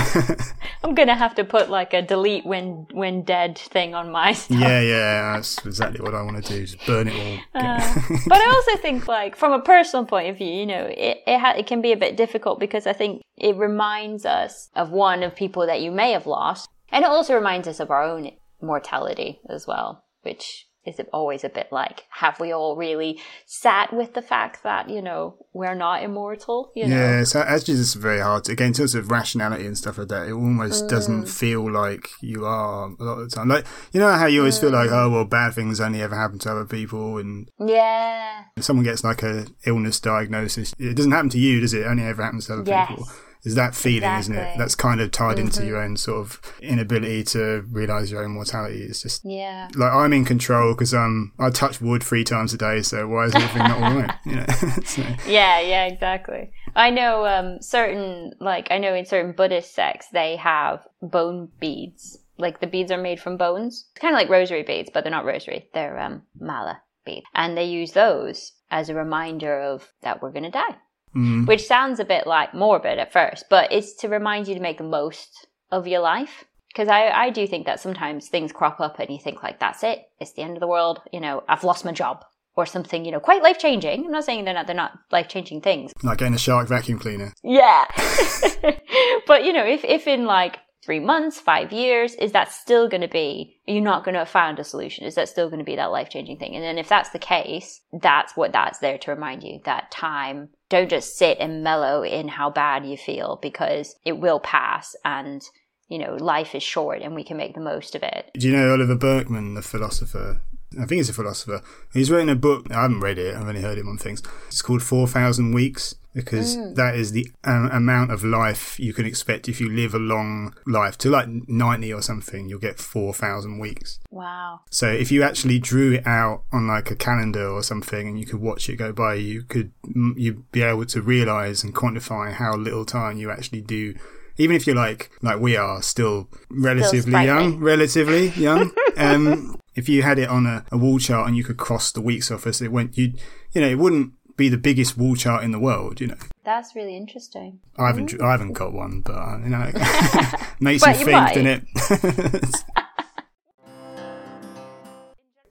I'm 0.84 0.96
gonna 0.96 1.16
have 1.16 1.36
to 1.36 1.44
put 1.44 1.70
like 1.70 1.94
a 1.94 2.02
delete 2.02 2.46
when 2.46 2.88
when 2.92 3.22
dead 3.22 3.58
thing 3.58 3.94
on 3.94 4.12
my 4.12 4.34
stuff. 4.34 4.60
Yeah, 4.60 4.82
yeah, 4.82 5.34
that's 5.34 5.64
exactly 5.66 6.02
what 6.02 6.16
I 6.16 6.24
want 6.24 6.44
to 6.44 6.54
do. 6.54 6.66
Just 6.66 6.86
burn 6.88 7.08
it 7.08 7.16
all. 7.16 7.62
Uh, 7.62 7.96
but 8.28 8.40
I 8.40 8.46
also 8.46 8.82
think, 8.82 9.08
like, 9.08 9.36
from 9.36 9.54
a 9.54 9.62
personal 9.62 10.06
point 10.06 10.30
of 10.30 10.38
view, 10.38 10.48
you 10.48 10.66
know, 10.66 10.86
it 10.86 11.20
it, 11.28 11.40
ha- 11.40 11.56
it 11.58 11.68
can 11.68 11.82
be 11.82 11.92
a 11.92 11.98
bit 11.98 12.18
difficult 12.18 12.60
because 12.60 12.88
I 12.88 12.94
think 12.94 13.22
it 13.38 13.56
reminds 13.56 14.26
us 14.26 14.70
of 14.76 14.90
one 14.90 15.24
of 15.24 15.36
people 15.36 15.66
that 15.68 15.82
you 15.82 15.92
may 15.92 16.12
have 16.12 16.26
lost, 16.26 16.68
and 16.92 17.04
it 17.04 17.10
also 17.10 17.36
reminds 17.36 17.68
us 17.68 17.80
of 17.80 17.92
our 17.92 18.04
own 18.04 18.32
mortality 18.62 19.40
as 19.50 19.68
well, 19.68 20.04
which 20.24 20.68
is 20.86 21.00
it 21.00 21.08
always 21.14 21.44
a 21.44 21.50
bit 21.50 21.68
like, 21.72 22.04
have 22.10 22.40
we 22.40 22.52
all 22.52 22.76
really 22.76 23.20
sat 23.46 23.94
with 23.94 24.14
the 24.14 24.22
fact 24.22 24.64
that 24.64 24.90
you 24.90 25.02
know 25.02 25.36
we're 25.54 25.76
not 25.76 26.04
immortal? 26.04 26.72
You 26.76 26.88
know, 26.88 26.96
Yeah, 26.96 27.24
so 27.24 27.42
actually, 27.42 27.76
it's 27.76 27.94
very 27.94 28.20
hard. 28.20 28.44
To, 28.46 28.52
again, 28.52 28.68
in 28.68 28.74
terms 28.74 28.94
of 28.96 29.10
rationality 29.10 29.66
and 29.66 29.78
stuff 29.78 29.98
like 29.98 30.10
that, 30.10 30.28
it 30.28 30.34
almost 30.34 30.86
Mm. 30.86 30.90
doesn't 30.90 31.26
feel 31.28 31.72
like 31.72 32.10
you 32.22 32.46
are 32.46 32.88
a 33.00 33.04
lot 33.04 33.20
of 33.20 33.30
the 33.30 33.36
time. 33.36 33.48
Like 33.48 33.66
you 33.92 34.00
know 34.00 34.12
how 34.12 34.26
you 34.26 34.40
always 34.42 34.60
feel 34.60 34.72
like, 34.72 34.90
Mm. 34.90 34.94
oh 35.06 35.10
well, 35.10 35.26
bad 35.26 35.54
things 35.54 35.80
only 35.80 36.02
ever 36.02 36.16
happen 36.16 36.40
to 36.40 36.52
other 36.52 36.66
people, 36.66 37.18
and 37.18 37.50
yeah, 37.60 38.44
if 38.58 38.64
someone 38.64 38.84
gets 38.84 39.04
like 39.04 39.24
a 39.24 39.46
illness 39.66 40.00
diagnosis, 40.00 40.74
it 40.80 40.96
doesn't 40.96 41.12
happen 41.12 41.30
to 41.30 41.40
you, 41.40 41.60
does 41.62 41.74
it? 41.74 41.82
it 41.82 41.88
only 41.88 42.04
ever 42.04 42.24
happens 42.24 42.48
to 42.48 42.54
other 42.54 42.64
Yes. 42.66 42.90
people. 42.90 43.08
Is 43.44 43.56
that 43.56 43.76
feeling, 43.76 44.10
isn't 44.20 44.34
it? 44.34 44.38
Mm-hmm. 44.38 44.60
That's 44.60 44.76
kind 44.76 45.02
of 45.02 45.12
tied 45.12 45.38
into 45.38 45.66
your 45.66 45.78
own 45.78 45.98
sort 45.98 46.20
of 46.22 46.42
inability 46.62 47.24
to 47.26 47.66
realize 47.70 48.10
your 48.10 48.24
own 48.24 48.32
mortality. 48.32 48.84
It's 48.84 49.02
just 49.02 49.26
yeah. 49.26 49.68
like 49.76 49.92
I'm 49.92 50.14
in 50.14 50.24
control 50.24 50.74
because 50.74 50.94
um 50.94 51.34
I 51.38 51.50
touch 51.50 51.82
wood 51.82 52.04
three 52.04 52.24
times 52.24 52.54
a 52.54 52.58
day, 52.58 52.82
so 52.82 53.08
why 53.08 53.26
is 53.26 53.36
everything 53.36 53.64
not 53.64 53.84
all 53.84 53.96
right? 54.00 54.12
You 54.26 54.36
know. 54.38 54.46
so, 54.86 55.02
Yeah, 55.28 55.60
yeah, 55.60 55.86
exactly. 55.86 56.52
I 56.76 56.90
know 56.90 57.26
um, 57.26 57.62
certain, 57.62 58.34
like, 58.40 58.68
I 58.72 58.78
know 58.78 58.94
in 58.96 59.06
certain 59.06 59.34
Buddhist 59.34 59.76
sects, 59.76 60.08
they 60.12 60.38
have 60.38 60.88
bone 61.02 61.50
beads. 61.60 62.20
Like, 62.38 62.62
the 62.62 62.68
beads 62.68 62.92
are 62.92 62.98
made 62.98 63.20
from 63.20 63.38
bones. 63.38 63.86
It's 63.92 64.00
kind 64.00 64.14
of 64.14 64.18
like 64.20 64.30
rosary 64.30 64.64
beads, 64.64 64.90
but 64.94 65.04
they're 65.04 65.12
not 65.12 65.26
rosary. 65.26 65.70
They're 65.74 66.00
um, 66.00 66.24
mala 66.40 66.82
beads. 67.06 67.26
And 67.36 67.58
they 67.58 67.66
use 67.66 67.92
those 67.92 68.54
as 68.72 68.90
a 68.90 68.96
reminder 68.96 69.60
of 69.60 69.94
that 70.02 70.22
we're 70.22 70.32
going 70.32 70.44
to 70.44 70.50
die. 70.50 70.78
Mm. 71.16 71.48
which 71.48 71.66
sounds 71.68 72.00
a 72.00 72.06
bit 72.06 72.26
like 72.26 72.54
morbid 72.54 72.98
at 72.98 73.14
first, 73.14 73.46
but 73.50 73.72
it's 73.72 73.94
to 73.98 74.08
remind 74.08 74.48
you 74.48 74.56
to 74.56 74.62
make 74.62 74.80
the 74.80 74.84
most 74.84 75.48
of 75.72 75.88
your 75.88 76.00
life. 76.00 76.46
Because 76.70 76.88
I, 76.88 77.10
I 77.10 77.30
do 77.30 77.46
think 77.46 77.68
that 77.68 77.80
sometimes 77.80 78.30
things 78.30 78.52
crop 78.52 78.80
up 78.80 78.98
and 78.98 79.12
you 79.12 79.20
think 79.20 79.44
like, 79.44 79.60
that's 79.60 79.84
it, 79.84 80.00
it's 80.20 80.34
the 80.34 80.42
end 80.42 80.58
of 80.58 80.60
the 80.60 80.68
world, 80.68 81.02
you 81.12 81.20
know, 81.20 81.44
I've 81.48 81.64
lost 81.64 81.86
my 81.86 81.92
job 81.92 82.26
or 82.56 82.66
something, 82.66 83.06
you 83.06 83.12
know, 83.12 83.20
quite 83.20 83.44
life 83.44 83.60
changing. 83.60 84.06
I'm 84.06 84.12
not 84.12 84.24
saying 84.24 84.46
they're 84.46 84.54
not 84.54 84.68
they're 84.68 84.76
not 84.76 84.98
life 85.12 85.28
changing 85.28 85.62
things. 85.62 85.92
Like 86.02 86.20
getting 86.20 86.34
a 86.34 86.40
shark 86.40 86.68
vacuum 86.68 87.00
cleaner. 87.00 87.34
Yeah. 87.44 87.86
but 89.28 89.44
you 89.44 89.54
know, 89.54 89.66
if 89.66 89.84
if 89.84 90.08
in 90.08 90.26
like 90.26 90.58
three 90.84 91.00
months, 91.00 91.40
five 91.40 91.72
years, 91.72 92.14
is 92.16 92.34
that 92.34 92.52
still 92.52 92.90
going 92.90 93.02
to 93.02 93.08
be, 93.08 93.60
are 93.68 93.74
you 93.74 93.82
not 93.82 94.04
going 94.04 94.14
to 94.14 94.20
have 94.20 94.30
found 94.30 94.60
a 94.60 94.64
solution? 94.64 95.06
Is 95.06 95.16
that 95.16 95.30
still 95.30 95.48
going 95.50 95.60
to 95.60 95.66
be 95.66 95.78
that 95.78 95.92
life 95.92 96.10
changing 96.10 96.38
thing? 96.38 96.56
And 96.56 96.64
then 96.64 96.78
if 96.78 96.90
that's 96.90 97.12
the 97.12 97.20
case, 97.20 97.82
that's 98.02 98.36
what 98.36 98.52
that's 98.52 98.80
there 98.80 98.98
to 99.00 99.12
remind 99.12 99.44
you 99.44 99.62
that 99.66 99.92
time, 99.92 100.50
don't 100.74 100.90
just 100.90 101.18
sit 101.20 101.38
and 101.40 101.64
mellow 101.64 102.04
in 102.04 102.28
how 102.28 102.50
bad 102.50 102.84
you 102.84 102.98
feel 102.98 103.38
because 103.44 103.96
it 104.04 104.18
will 104.18 104.40
pass 104.40 104.96
and, 105.06 105.48
you 105.88 106.00
know, 106.00 106.16
life 106.16 106.56
is 106.56 106.64
short 106.64 107.04
and 107.04 107.14
we 107.14 107.24
can 107.24 107.38
make 107.38 107.54
the 107.54 107.62
most 107.62 107.94
of 107.94 108.02
it. 108.02 108.32
Do 108.34 108.48
you 108.48 108.58
know 108.58 108.72
Oliver 108.72 108.96
Burkeman, 108.96 109.54
the 109.54 109.62
philosopher? 109.62 110.42
I 110.74 110.86
think 110.86 110.94
he's 110.94 111.10
a 111.10 111.14
philosopher. 111.14 111.62
He's 111.94 112.10
written 112.10 112.30
a 112.30 112.36
book. 112.36 112.72
I 112.72 112.82
haven't 112.82 113.02
read 113.02 113.20
it. 113.20 113.36
I've 113.36 113.48
only 113.48 113.62
heard 113.62 113.78
him 113.78 113.88
on 113.88 114.00
things. 114.00 114.24
It's 114.48 114.64
called 114.64 114.82
Four 114.82 115.08
Thousand 115.08 115.54
Weeks 115.54 115.94
because 116.14 116.56
that 116.76 116.96
is 116.96 117.12
the 117.12 117.28
um, 117.44 117.70
amount 117.72 118.12
of 118.12 118.24
life 118.24 118.80
you 118.80 118.94
can 118.94 119.06
expect 119.06 119.50
if 119.50 119.60
you 119.60 119.70
live 119.70 119.94
a 119.94 120.00
long 120.00 120.56
life 120.66 120.98
to 121.00 121.10
like 121.10 121.28
ninety 121.48 121.92
or 121.92 122.02
something. 122.02 122.48
You'll 122.48 122.60
get 122.60 122.80
four 122.80 123.14
thousand 123.14 123.60
weeks. 123.60 124.00
Wow. 124.12 124.62
So 124.70 124.88
if 124.88 125.12
you 125.12 125.24
actually 125.24 125.60
drew 125.60 125.94
it 125.94 126.08
out 126.08 126.44
on 126.52 126.68
like 126.68 126.92
a 126.92 126.96
calendar 126.96 127.48
or 127.48 127.64
something, 127.64 128.08
and 128.08 128.20
you 128.20 128.26
could 128.26 128.42
watch 128.42 128.70
it 128.70 128.76
go 128.76 128.92
by, 128.94 129.16
you 129.16 129.44
could 129.44 129.72
mm, 129.86 130.14
you'd 130.16 130.52
be 130.52 130.62
able 130.62 130.86
to 130.86 131.02
realize 131.02 131.64
and 131.64 131.74
quantify 131.74 132.34
how 132.34 132.56
little 132.56 132.86
time 132.86 133.18
you 133.18 133.32
actually 133.32 133.62
do. 133.62 133.96
Even 134.38 134.56
if 134.56 134.66
you're 134.66 134.76
like 134.76 135.12
like 135.22 135.40
we 135.40 135.56
are, 135.56 135.82
still 135.82 136.30
relatively 136.50 137.02
sprightly. 137.02 137.26
young, 137.26 137.60
relatively 137.60 138.30
young. 138.30 138.72
Um, 138.96 139.60
if 139.74 139.90
you 139.90 140.04
had 140.04 140.20
it 140.20 140.30
on 140.30 140.46
a, 140.46 140.64
a 140.72 140.78
wall 140.78 141.00
chart 141.00 141.28
and 141.28 141.36
you 141.36 141.44
could 141.44 141.58
cross 141.58 141.92
the 141.92 142.00
weeks 142.00 142.30
off 142.30 142.46
as 142.46 142.62
it 142.62 142.72
went, 142.72 142.96
you 142.96 143.14
you 143.54 143.62
know 143.62 143.68
it 143.68 143.80
wouldn't 143.80 144.14
be 144.36 144.50
the 144.50 144.58
biggest 144.58 144.98
wall 144.98 145.16
chart 145.16 145.44
in 145.44 145.52
the 145.52 145.60
world. 145.60 146.02
You 146.02 146.08
know, 146.08 146.18
That's 146.44 146.76
really 146.76 146.96
interesting. 146.98 147.60
I 147.78 147.88
haven't 147.88 148.20
I 148.22 148.32
haven't 148.32 148.54
got 148.54 148.74
one, 148.74 149.02
but 149.02 149.16
uh, 149.16 149.40
you 149.44 149.50
know, 149.50 149.72
makes 150.60 150.84
But 150.84 151.00
you 151.00 151.06
think, 151.06 151.28
doesn't 151.34 151.48
it? 151.48 152.64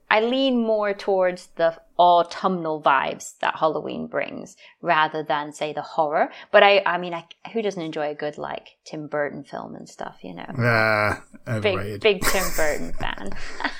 I 0.09 0.21
lean 0.21 0.61
more 0.61 0.93
towards 0.93 1.47
the 1.55 1.75
autumnal 1.97 2.81
vibes 2.81 3.37
that 3.39 3.55
Halloween 3.57 4.07
brings 4.07 4.55
rather 4.81 5.23
than 5.23 5.53
say 5.53 5.73
the 5.73 5.81
horror. 5.81 6.31
But 6.51 6.63
I, 6.63 6.81
I 6.85 6.97
mean, 6.97 7.13
I, 7.13 7.25
who 7.51 7.61
doesn't 7.61 7.81
enjoy 7.81 8.09
a 8.09 8.15
good 8.15 8.37
like 8.37 8.69
Tim 8.85 9.07
Burton 9.07 9.43
film 9.43 9.75
and 9.75 9.87
stuff, 9.87 10.17
you 10.23 10.33
know? 10.33 10.45
Ah, 10.57 11.23
Big, 11.45 11.75
overrated. 11.75 12.01
big 12.01 12.21
Tim 12.23 12.43
Burton 12.55 12.93
fan. 12.93 13.29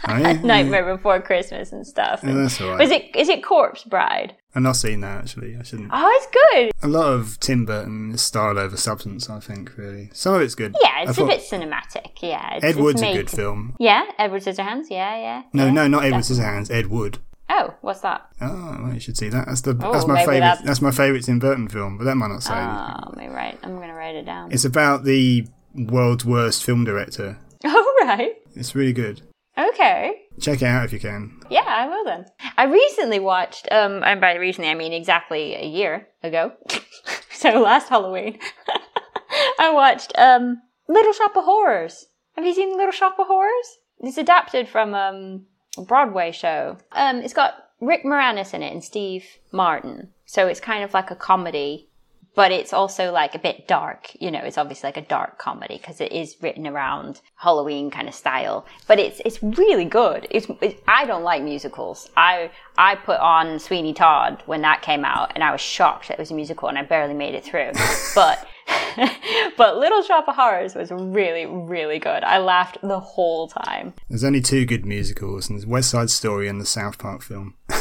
Nightmare 0.45 0.95
Before 0.95 1.21
Christmas 1.21 1.71
and 1.71 1.85
stuff. 1.87 2.21
Yeah, 2.23 2.33
that's 2.33 2.59
all 2.61 2.71
right. 2.71 2.81
Is 2.81 2.91
it 2.91 3.15
is 3.15 3.29
it 3.29 3.43
Corpse 3.43 3.83
Bride? 3.83 4.35
I've 4.55 4.61
not 4.61 4.75
seen 4.75 4.99
that 5.01 5.21
actually. 5.23 5.57
I 5.57 5.63
shouldn't. 5.63 5.89
Oh, 5.91 6.09
it's 6.21 6.27
good. 6.53 6.71
A 6.83 6.87
lot 6.87 7.11
of 7.11 7.39
Tim 7.39 7.65
Burton 7.65 8.11
is 8.13 8.21
style 8.21 8.59
over 8.59 8.77
substance. 8.77 9.29
I 9.29 9.39
think 9.39 9.75
really. 9.77 10.11
Some 10.13 10.35
of 10.35 10.41
it's 10.41 10.53
good. 10.55 10.75
Yeah, 10.83 11.01
it's 11.01 11.11
a 11.11 11.13
thought 11.15 11.29
bit 11.29 11.41
cinematic. 11.41 12.21
Yeah, 12.21 12.55
it's, 12.55 12.63
Ed 12.65 12.75
Wood's 12.75 13.01
a 13.01 13.13
good 13.13 13.31
film. 13.31 13.75
Yeah, 13.79 14.05
Edward 14.19 14.43
Scissorhands. 14.43 14.87
Yeah, 14.91 15.17
yeah. 15.17 15.43
No, 15.53 15.65
yeah. 15.65 15.71
no, 15.71 15.87
not 15.87 16.05
Edward 16.05 16.21
Scissorhands. 16.23 16.69
Ed 16.69 16.87
Wood. 16.87 17.17
Oh, 17.49 17.73
what's 17.81 18.01
that? 18.01 18.27
Oh, 18.41 18.77
well, 18.83 18.93
you 18.93 18.99
should 18.99 19.17
see 19.17 19.29
that. 19.29 19.47
That's 19.47 19.61
the 19.61 19.77
Oh, 19.81 19.91
that's 19.93 20.07
my 20.07 20.19
favorite. 20.21 20.39
that's- 20.39 20.65
That's 20.65 20.81
my 20.81 20.91
favorite 20.91 21.23
Tim 21.25 21.39
Burton 21.39 21.67
film. 21.67 21.97
But 21.97 22.05
that 22.05 22.15
might 22.15 22.29
not 22.29 22.41
say. 22.43 22.53
Oh, 22.53 23.13
me 23.17 23.27
write. 23.27 23.59
I'm 23.63 23.79
gonna 23.79 23.93
write 23.93 24.15
it 24.15 24.25
down. 24.25 24.51
It's 24.51 24.65
about 24.65 25.03
the 25.03 25.45
world's 25.75 26.25
worst 26.25 26.63
film 26.63 26.83
director. 26.85 27.37
Oh 27.65 27.95
right. 28.05 28.33
It's 28.55 28.75
really 28.75 28.91
good. 28.93 29.21
Okay. 29.57 30.23
Check 30.41 30.61
it 30.61 30.65
out 30.65 30.83
if 30.85 30.91
you 30.93 30.99
can. 30.99 31.39
Yeah, 31.49 31.63
I 31.65 31.87
will 31.87 32.03
then. 32.03 32.25
I 32.57 32.65
recently 32.65 33.19
watched, 33.19 33.67
um, 33.71 34.03
and 34.03 34.19
by 34.19 34.33
recently 34.35 34.69
I 34.69 34.73
mean 34.73 34.91
exactly 34.91 35.55
a 35.55 35.63
year 35.65 36.07
ago. 36.23 36.51
so 37.31 37.61
last 37.61 37.87
Halloween, 37.87 38.37
I 39.59 39.71
watched 39.73 40.11
um, 40.17 40.61
Little 40.89 41.13
Shop 41.13 41.35
of 41.37 41.45
Horrors. 41.45 42.05
Have 42.35 42.45
you 42.45 42.53
seen 42.53 42.75
Little 42.75 42.91
Shop 42.91 43.15
of 43.19 43.27
Horrors? 43.27 43.77
It's 43.99 44.17
adapted 44.17 44.67
from 44.67 44.93
um, 44.93 45.45
Broadway 45.77 46.31
show. 46.31 46.77
Um, 46.91 47.17
it's 47.17 47.33
got 47.33 47.55
Rick 47.79 48.03
Moranis 48.03 48.53
in 48.53 48.63
it 48.63 48.71
and 48.71 48.83
Steve 48.83 49.25
Martin. 49.51 50.09
So 50.25 50.47
it's 50.47 50.59
kind 50.59 50.83
of 50.83 50.93
like 50.93 51.11
a 51.11 51.15
comedy, 51.15 51.89
but 52.35 52.51
it's 52.51 52.73
also 52.73 53.11
like 53.11 53.35
a 53.35 53.39
bit 53.39 53.67
dark. 53.67 54.15
You 54.19 54.31
know, 54.31 54.39
it's 54.39 54.57
obviously 54.57 54.87
like 54.87 54.97
a 54.97 55.01
dark 55.01 55.37
comedy 55.37 55.77
because 55.77 55.99
it 56.01 56.11
is 56.11 56.37
written 56.41 56.65
around 56.65 57.21
Halloween 57.35 57.91
kind 57.91 58.07
of 58.07 58.15
style. 58.15 58.65
But 58.87 58.99
it's 58.99 59.21
it's 59.25 59.43
really 59.43 59.85
good. 59.85 60.27
It's, 60.31 60.47
it, 60.61 60.81
I 60.87 61.05
don't 61.05 61.23
like 61.23 61.43
musicals. 61.43 62.09
I 62.15 62.51
I 62.77 62.95
put 62.95 63.19
on 63.19 63.59
Sweeney 63.59 63.93
Todd 63.93 64.41
when 64.45 64.61
that 64.61 64.81
came 64.81 65.05
out, 65.05 65.31
and 65.35 65.43
I 65.43 65.51
was 65.51 65.61
shocked 65.61 66.07
that 66.07 66.15
it 66.15 66.19
was 66.19 66.31
a 66.31 66.35
musical, 66.35 66.69
and 66.69 66.77
I 66.77 66.83
barely 66.83 67.13
made 67.13 67.35
it 67.35 67.43
through. 67.43 67.71
but 68.15 68.47
but 69.57 69.77
Little 69.77 70.01
Shop 70.03 70.27
of 70.27 70.35
Horrors 70.35 70.75
was 70.75 70.91
really 70.91 71.45
really 71.45 71.99
good. 71.99 72.23
I 72.23 72.37
laughed 72.39 72.77
the 72.81 72.99
whole 72.99 73.47
time. 73.47 73.93
There's 74.09 74.23
only 74.23 74.41
two 74.41 74.65
good 74.65 74.85
musicals, 74.85 75.49
and 75.49 75.57
there's 75.57 75.65
West 75.65 75.89
Side 75.89 76.09
Story 76.09 76.47
and 76.47 76.61
the 76.61 76.65
South 76.65 76.97
Park 76.97 77.21
film. 77.21 77.55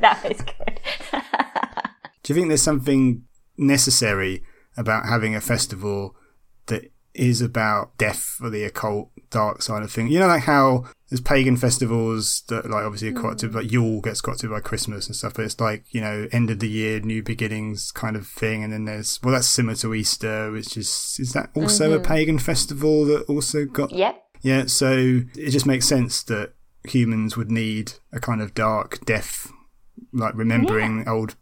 That 0.00 0.24
was 0.24 0.40
good. 0.40 0.80
Do 2.22 2.32
you 2.32 2.34
think 2.34 2.48
there's 2.48 2.62
something 2.62 3.24
necessary 3.56 4.42
about 4.76 5.06
having 5.06 5.36
a 5.36 5.40
festival 5.40 6.16
that 6.66 6.90
is 7.14 7.40
about 7.40 7.96
death 7.96 8.38
or 8.42 8.50
the 8.50 8.64
occult, 8.64 9.10
dark 9.34 9.62
side 9.62 9.82
of 9.82 9.90
things? 9.90 10.10
You 10.10 10.20
know, 10.20 10.28
like 10.28 10.44
how 10.44 10.84
there's 11.10 11.20
pagan 11.20 11.56
festivals 11.56 12.42
that, 12.48 12.70
like, 12.70 12.84
obviously 12.84 13.08
are 13.08 13.12
mm. 13.12 13.20
quite 13.20 13.38
to, 13.38 13.48
like 13.48 13.70
Yule 13.70 14.00
gets 14.00 14.20
quite 14.20 14.38
to 14.38 14.48
by 14.48 14.60
Christmas 14.60 15.06
and 15.06 15.14
stuff, 15.14 15.34
but 15.34 15.44
it's 15.44 15.60
like, 15.60 15.84
you 15.90 16.00
know, 16.00 16.28
end 16.32 16.50
of 16.50 16.60
the 16.60 16.68
year, 16.68 17.00
new 17.00 17.22
beginnings 17.22 17.92
kind 17.92 18.16
of 18.16 18.26
thing. 18.26 18.64
And 18.64 18.72
then 18.72 18.84
there's, 18.84 19.20
well, 19.22 19.34
that's 19.34 19.48
similar 19.48 19.76
to 19.76 19.94
Easter, 19.94 20.50
which 20.50 20.76
is, 20.76 21.16
is 21.18 21.32
that 21.34 21.50
also 21.54 21.92
a 21.92 21.96
mm-hmm. 21.96 22.06
pagan 22.06 22.38
festival 22.38 23.04
that 23.06 23.24
also 23.28 23.64
got 23.64 23.92
Yep. 23.92 24.24
yeah, 24.42 24.66
so 24.66 25.20
it 25.36 25.50
just 25.50 25.66
makes 25.66 25.86
sense 25.86 26.22
that 26.24 26.54
humans 26.84 27.36
would 27.36 27.50
need 27.50 27.94
a 28.12 28.20
kind 28.20 28.40
of 28.40 28.54
dark 28.54 29.04
death, 29.04 29.50
like 30.12 30.34
remembering 30.34 31.06
old 31.08 31.36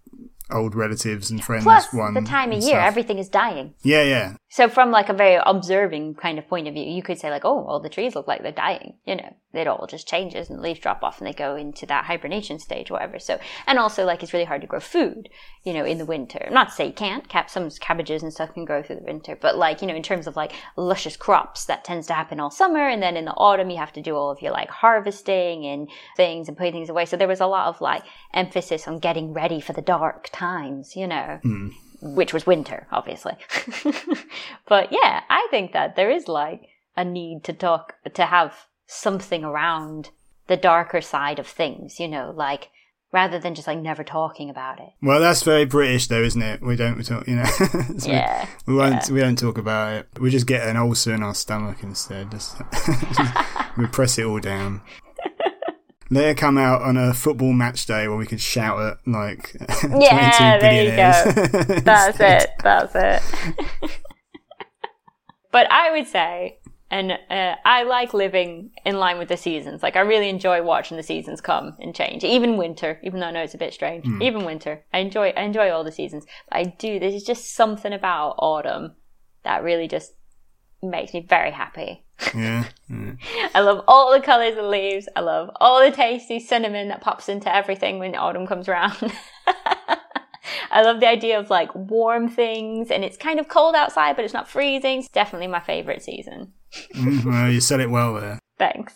old 0.53 0.75
relatives 0.75 1.31
and 1.31 1.43
friends. 1.43 1.65
Plus, 1.65 1.93
one 1.93 2.15
the 2.15 2.23
time 2.23 2.53
of 2.53 2.59
year, 2.59 2.75
stuff. 2.75 2.87
everything 2.87 3.19
is 3.19 3.29
dying. 3.29 3.75
Yeah, 3.83 4.03
yeah, 4.03 4.37
So 4.51 4.69
from 4.69 4.91
like 4.91 5.09
a 5.09 5.12
very 5.12 5.41
observing 5.45 6.15
kind 6.15 6.38
of 6.38 6.49
point 6.49 6.69
of 6.69 6.75
view, 6.75 6.85
you 6.85 7.03
could 7.03 7.19
say 7.19 7.31
like, 7.31 7.45
oh, 7.45 7.65
all 7.65 7.81
the 7.81 7.88
trees 7.88 8.15
look 8.15 8.27
like 8.27 8.43
they're 8.43 8.53
dying. 8.53 8.95
You 9.07 9.17
know, 9.17 9.37
it 9.53 9.67
all 9.67 9.87
just 9.87 10.09
changes 10.09 10.49
and 10.49 10.59
the 10.59 10.62
leaves 10.62 10.81
drop 10.81 11.03
off 11.03 11.19
and 11.19 11.27
they 11.27 11.33
go 11.33 11.57
into 11.57 11.87
that 11.87 12.07
hibernation 12.07 12.59
stage, 12.59 12.91
whatever. 12.91 13.19
So, 13.19 13.38
and 13.67 13.79
also 13.79 14.05
like 14.05 14.23
it's 14.23 14.33
really 14.33 14.47
hard 14.47 14.62
to 14.62 14.67
grow 14.67 14.81
food, 14.81 15.29
you 15.62 15.73
know, 15.73 15.85
in 15.85 15.99
the 15.99 16.07
winter. 16.07 16.49
Not 16.51 16.69
to 16.69 16.75
say 16.75 16.87
you 16.87 16.93
can't. 16.93 17.29
Cap 17.29 17.51
some 17.51 17.71
cabbages 17.71 18.23
and 18.23 18.33
stuff 18.33 18.55
can 18.55 18.65
grow 18.65 18.83
through 18.83 18.97
the 18.97 19.05
winter, 19.05 19.37
but 19.37 19.57
like 19.57 19.83
you 19.83 19.88
know, 19.88 19.95
in 19.95 20.03
terms 20.03 20.27
of 20.27 20.37
like 20.37 20.53
luscious 20.77 21.17
crops, 21.17 21.67
that 21.67 21.85
tends 21.85 22.07
to 22.07 22.15
happen 22.15 22.41
all 22.41 22.51
summer, 22.51 22.88
and 22.88 23.03
then 23.03 23.17
in 23.17 23.25
the 23.25 23.33
autumn 23.33 23.71
you 23.71 23.79
have 23.79 23.93
to 23.93 24.03
do 24.03 24.17
all 24.17 24.31
of 24.31 24.41
your 24.41 24.53
like 24.53 24.71
harvesting 24.71 25.67
and 25.67 25.88
things 26.17 26.49
and 26.49 26.57
putting 26.57 26.73
things 26.73 26.88
away. 26.88 27.05
So 27.05 27.17
there 27.17 27.29
was 27.29 27.41
a 27.41 27.47
lot 27.47 27.69
of 27.69 27.81
like 27.81 28.05
emphasis 28.33 28.88
on 28.88 28.99
getting 28.99 29.33
ready 29.33 29.61
for 29.61 29.73
the 29.73 29.83
dark 29.83 30.29
times, 30.33 30.97
you 30.97 31.07
know 31.07 31.41
mm. 31.45 31.73
which 32.01 32.33
was 32.33 32.47
winter, 32.47 32.87
obviously. 32.91 33.35
but 34.67 34.93
yeah, 34.93 35.23
I 35.29 35.47
think 35.51 35.73
that 35.73 35.97
there 35.97 36.11
is 36.11 36.29
like 36.29 36.69
a 36.97 37.05
need 37.05 37.45
to 37.45 37.53
talk, 37.53 37.95
to 38.15 38.27
have 38.27 38.55
something 38.92 39.44
around 39.44 40.11
the 40.48 40.57
darker 40.57 41.00
side 41.00 41.38
of 41.38 41.46
things, 41.46 41.98
you 42.00 42.09
know, 42.09 42.33
like 42.35 42.70
rather 43.12 43.38
than 43.38 43.55
just 43.55 43.66
like 43.68 43.78
never 43.78 44.02
talking 44.02 44.48
about 44.50 44.81
it. 44.81 44.88
Well, 45.02 45.20
that's 45.20 45.42
very 45.42 45.64
British, 45.66 46.07
though, 46.09 46.22
isn't 46.22 46.40
it? 46.42 46.62
We 46.62 46.76
don't, 46.76 46.96
we 46.96 47.05
talk, 47.05 47.26
you 47.28 47.37
know. 47.37 47.44
So 47.98 48.11
Yeah. 48.11 48.46
We, 48.66 48.74
won't. 48.74 49.09
We 49.11 49.20
don't 49.20 49.38
talk 49.38 49.59
about 49.59 49.92
it. 49.92 50.09
We 50.20 50.31
just 50.31 50.46
get 50.46 50.66
an 50.66 50.76
ulcer 50.76 51.12
in 51.14 51.22
our 51.22 51.35
stomach 51.35 51.83
instead. 51.83 52.31
Just, 52.31 52.57
we 53.76 53.87
press 53.87 54.18
it 54.18 54.24
all 54.24 54.40
down. 54.40 54.81
Let 56.11 56.24
it 56.24 56.37
come 56.37 56.59
out 56.59 56.83
on 56.83 56.96
a 56.98 57.14
football 57.14 57.52
match 57.52 57.87
day 57.87 58.09
where 58.09 58.16
we 58.18 58.26
can 58.26 58.38
shout 58.38 58.81
at 58.81 58.98
like 59.07 59.55
Yeah, 59.98 60.59
22 60.59 60.61
there 60.61 60.85
you 60.85 60.90
go. 60.90 61.33
billionaires. 61.69 61.83
That's 61.85 62.21
it. 62.21 62.50
That's 62.62 62.94
it. 62.94 63.90
but 65.50 65.71
I 65.71 65.90
would 65.92 66.06
say, 66.06 66.58
and 66.93 67.13
uh, 67.31 67.57
I 67.65 67.85
like 67.85 68.13
living 68.13 68.71
in 68.85 68.99
line 68.99 69.17
with 69.17 69.29
the 69.29 69.37
seasons. 69.38 69.83
Like 69.83 69.97
I 69.97 70.01
really 70.01 70.29
enjoy 70.29 70.63
watching 70.63 70.99
the 70.99 71.03
seasons 71.03 71.40
come 71.40 71.75
and 71.81 71.95
change. 71.95 72.23
Even 72.23 72.59
winter, 72.59 73.01
even 73.03 73.19
though 73.19 73.29
I 73.29 73.31
know 73.31 73.43
it's 73.43 73.55
a 73.55 73.59
bit 73.59 73.73
strange. 73.73 74.05
Even 74.21 74.45
winter, 74.45 74.85
I 74.93 74.99
enjoy. 74.99 75.31
I 75.31 75.40
enjoy 75.40 75.71
all 75.71 75.85
the 75.85 75.90
seasons. 75.90 76.27
But 76.51 76.59
I 76.59 76.65
do. 76.65 76.99
There's 76.99 77.23
just 77.23 77.55
something 77.55 77.95
about 77.95 78.35
autumn 78.38 78.93
that 79.43 79.63
really 79.65 79.88
just 79.88 80.13
makes 80.83 81.15
me 81.15 81.25
very 81.27 81.51
happy. 81.51 82.05
Yeah. 82.35 82.67
I 83.55 83.61
love 83.61 83.85
all 83.88 84.13
the 84.13 84.21
colours 84.21 84.59
of 84.59 84.67
leaves. 84.67 85.09
I 85.17 85.21
love 85.21 85.51
all 85.61 85.83
the 85.83 85.97
tasty 85.97 86.40
cinnamon 86.40 86.88
that 86.88 87.01
pops 87.01 87.31
into 87.31 87.55
everything 87.55 88.01
when 88.01 88.15
autumn 88.15 88.47
comes 88.47 88.69
around. 88.69 89.15
I 90.71 90.83
love 90.83 91.01
the 91.01 91.09
idea 91.09 91.38
of 91.40 91.49
like 91.49 91.75
warm 91.75 92.29
things 92.29 92.90
and 92.90 93.03
it's 93.03 93.17
kind 93.17 93.40
of 93.40 93.49
cold 93.49 93.75
outside, 93.75 94.15
but 94.15 94.27
it's 94.27 94.35
not 94.35 94.47
freezing. 94.47 94.99
It's 94.99 95.09
definitely 95.09 95.47
my 95.47 95.61
favorite 95.61 96.03
season. 96.03 96.53
Mm, 96.94 97.25
well, 97.25 97.50
you 97.50 97.60
said 97.60 97.81
it 97.81 97.90
well 97.90 98.14
there. 98.14 98.38
Thanks. 98.58 98.94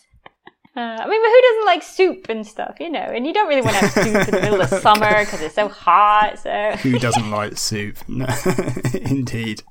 Uh, 0.77 0.81
I 0.81 1.07
mean, 1.09 1.23
but 1.23 1.29
who 1.29 1.43
doesn't 1.43 1.65
like 1.67 1.83
soup 1.83 2.29
and 2.29 2.47
stuff, 2.47 2.77
you 2.81 2.91
know? 2.91 2.99
And 3.01 3.27
you 3.27 3.33
don't 3.33 3.49
really 3.49 3.63
want 3.63 3.77
to 3.77 3.87
have 3.87 3.93
soup 3.93 4.07
in 4.29 4.35
the 4.35 4.41
middle 4.43 4.61
of 4.61 4.69
summer 4.69 5.21
because 5.25 5.41
it's 5.41 5.55
so 5.55 5.69
hot. 5.69 6.39
So 6.39 6.73
Who 6.83 6.99
doesn't 6.99 7.31
like 7.31 7.57
soup? 7.57 7.97
No, 8.09 8.27
indeed. 8.95 9.63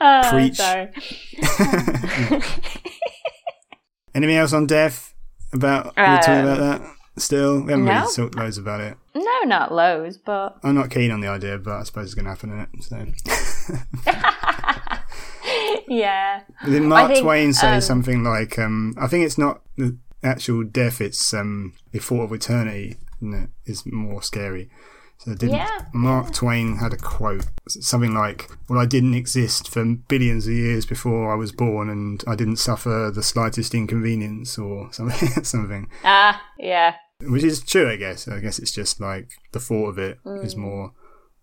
Uh, 0.00 0.30
Preach. 0.30 0.56
sorry. 0.56 0.90
Anything 4.14 4.36
else 4.36 4.52
on 4.52 4.66
death? 4.66 5.14
About 5.52 5.86
we're 5.96 6.18
talking 6.18 6.34
Um, 6.34 6.46
about 6.46 6.58
that 6.80 6.82
still? 7.20 7.60
We 7.62 7.72
haven't 7.72 7.86
no. 7.86 7.92
really 8.02 8.14
talked 8.14 8.36
loads 8.36 8.58
about 8.58 8.80
it. 8.80 8.96
No, 9.16 9.40
not 9.46 9.72
loads, 9.74 10.16
but 10.16 10.56
I'm 10.62 10.76
not 10.76 10.90
keen 10.90 11.10
on 11.10 11.20
the 11.20 11.26
idea, 11.28 11.58
but 11.58 11.72
I 11.80 11.82
suppose 11.82 12.04
it's 12.06 12.14
going 12.14 12.26
to 12.26 12.30
happen 12.30 12.52
in 12.52 12.60
it. 12.60 12.68
So, 12.84 12.96
yeah. 15.88 16.42
did 16.64 16.82
Mark 16.82 17.12
think, 17.12 17.22
Twain 17.22 17.52
say 17.52 17.76
um, 17.76 17.80
something 17.80 18.22
like, 18.22 18.58
um, 18.58 18.94
"I 18.98 19.06
think 19.06 19.24
it's 19.24 19.38
not 19.38 19.62
the 19.76 19.96
actual 20.22 20.64
death; 20.64 21.00
it's 21.00 21.32
um, 21.34 21.74
the 21.92 21.98
thought 21.98 22.24
of 22.24 22.32
eternity 22.32 22.96
that 23.22 23.48
is 23.66 23.84
more 23.86 24.22
scary." 24.22 24.70
So 25.18 25.34
didn't 25.34 25.56
Yeah, 25.56 25.84
Mark 25.92 26.32
Twain 26.32 26.76
had 26.76 26.94
a 26.94 26.96
quote, 26.96 27.46
something 27.68 28.14
like, 28.14 28.50
"Well, 28.68 28.78
I 28.78 28.86
didn't 28.86 29.14
exist 29.14 29.68
for 29.68 29.84
billions 29.84 30.46
of 30.46 30.54
years 30.54 30.86
before 30.86 31.30
I 31.30 31.34
was 31.34 31.52
born, 31.52 31.90
and 31.90 32.24
I 32.26 32.34
didn't 32.34 32.56
suffer 32.56 33.10
the 33.14 33.22
slightest 33.22 33.74
inconvenience 33.74 34.58
or 34.58 34.92
something." 34.92 35.44
something. 35.44 35.88
Ah, 36.04 36.42
yeah. 36.58 36.94
Which 37.22 37.44
is 37.44 37.60
true, 37.62 37.90
I 37.90 37.96
guess. 37.96 38.28
I 38.28 38.40
guess 38.40 38.58
it's 38.58 38.72
just 38.72 38.98
like 38.98 39.28
the 39.52 39.60
thought 39.60 39.88
of 39.90 39.98
it 39.98 40.18
is 40.42 40.56
more. 40.56 40.92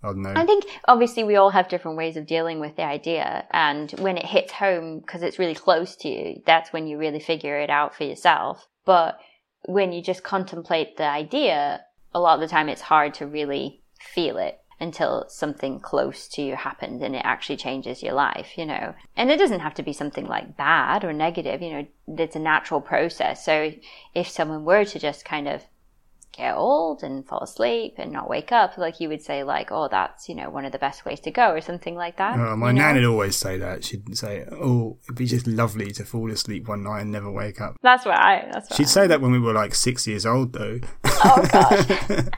Oh, 0.07 0.11
I 0.11 0.13
don't 0.13 0.21
know. 0.21 0.33
I 0.35 0.45
think 0.45 0.65
obviously 0.87 1.23
we 1.23 1.35
all 1.35 1.49
have 1.49 1.67
different 1.67 1.97
ways 1.97 2.17
of 2.17 2.25
dealing 2.25 2.59
with 2.59 2.75
the 2.75 2.83
idea, 2.83 3.45
and 3.51 3.91
when 3.99 4.17
it 4.17 4.25
hits 4.25 4.53
home 4.53 4.99
because 4.99 5.21
it's 5.21 5.39
really 5.39 5.55
close 5.55 5.95
to 5.97 6.09
you, 6.09 6.41
that's 6.45 6.71
when 6.71 6.87
you 6.87 6.97
really 6.97 7.19
figure 7.19 7.59
it 7.59 7.69
out 7.69 7.95
for 7.95 8.03
yourself. 8.03 8.67
But 8.85 9.19
when 9.65 9.91
you 9.91 10.01
just 10.01 10.23
contemplate 10.23 10.97
the 10.97 11.09
idea, 11.09 11.81
a 12.13 12.19
lot 12.19 12.35
of 12.35 12.41
the 12.41 12.47
time 12.47 12.69
it's 12.69 12.81
hard 12.81 13.13
to 13.15 13.27
really 13.27 13.81
feel 13.99 14.37
it 14.37 14.59
until 14.79 15.25
something 15.27 15.79
close 15.79 16.27
to 16.27 16.41
you 16.41 16.55
happens 16.55 17.01
and 17.01 17.15
it 17.15 17.21
actually 17.25 17.57
changes 17.57 18.03
your 18.03 18.13
life, 18.13 18.57
you 18.57 18.65
know. 18.65 18.93
And 19.15 19.31
it 19.31 19.39
doesn't 19.39 19.61
have 19.61 19.73
to 19.75 19.83
be 19.83 19.91
something 19.91 20.27
like 20.27 20.55
bad 20.55 21.03
or 21.03 21.13
negative, 21.13 21.61
you 21.61 21.71
know, 21.71 21.87
it's 22.19 22.35
a 22.35 22.39
natural 22.39 22.79
process. 22.79 23.43
So 23.43 23.73
if 24.13 24.29
someone 24.29 24.63
were 24.65 24.85
to 24.85 24.99
just 24.99 25.25
kind 25.25 25.47
of 25.47 25.63
get 26.37 26.55
old 26.55 27.03
and 27.03 27.27
fall 27.27 27.41
asleep 27.41 27.95
and 27.97 28.11
not 28.11 28.29
wake 28.29 28.51
up, 28.51 28.77
like 28.77 28.99
you 28.99 29.09
would 29.09 29.21
say, 29.21 29.43
like, 29.43 29.71
oh, 29.71 29.87
that's 29.89 30.29
you 30.29 30.35
know 30.35 30.49
one 30.49 30.65
of 30.65 30.71
the 30.71 30.77
best 30.79 31.03
ways 31.03 31.19
to 31.21 31.31
go, 31.31 31.51
or 31.51 31.61
something 31.61 31.95
like 31.95 32.17
that. 32.17 32.39
Uh, 32.39 32.55
my 32.55 32.67
you 32.69 32.73
know? 32.73 32.81
nan 32.83 32.95
would 32.95 33.05
always 33.05 33.35
say 33.35 33.57
that. 33.57 33.83
She'd 33.83 34.17
say, 34.17 34.45
"Oh, 34.51 34.97
it'd 35.05 35.17
be 35.17 35.25
just 35.25 35.47
lovely 35.47 35.91
to 35.91 36.05
fall 36.05 36.31
asleep 36.31 36.67
one 36.67 36.83
night 36.83 37.01
and 37.01 37.11
never 37.11 37.31
wake 37.31 37.59
up." 37.59 37.75
That's 37.81 38.05
what 38.05 38.19
I. 38.19 38.47
That's 38.51 38.69
what 38.69 38.77
She'd 38.77 38.83
I, 38.83 38.87
say 38.87 39.07
that 39.07 39.19
when 39.21 39.31
we 39.31 39.39
were 39.39 39.53
like 39.53 39.75
six 39.75 40.07
years 40.07 40.25
old, 40.25 40.53
though. 40.53 40.79
Oh 41.05 41.47
gosh. 41.51 42.29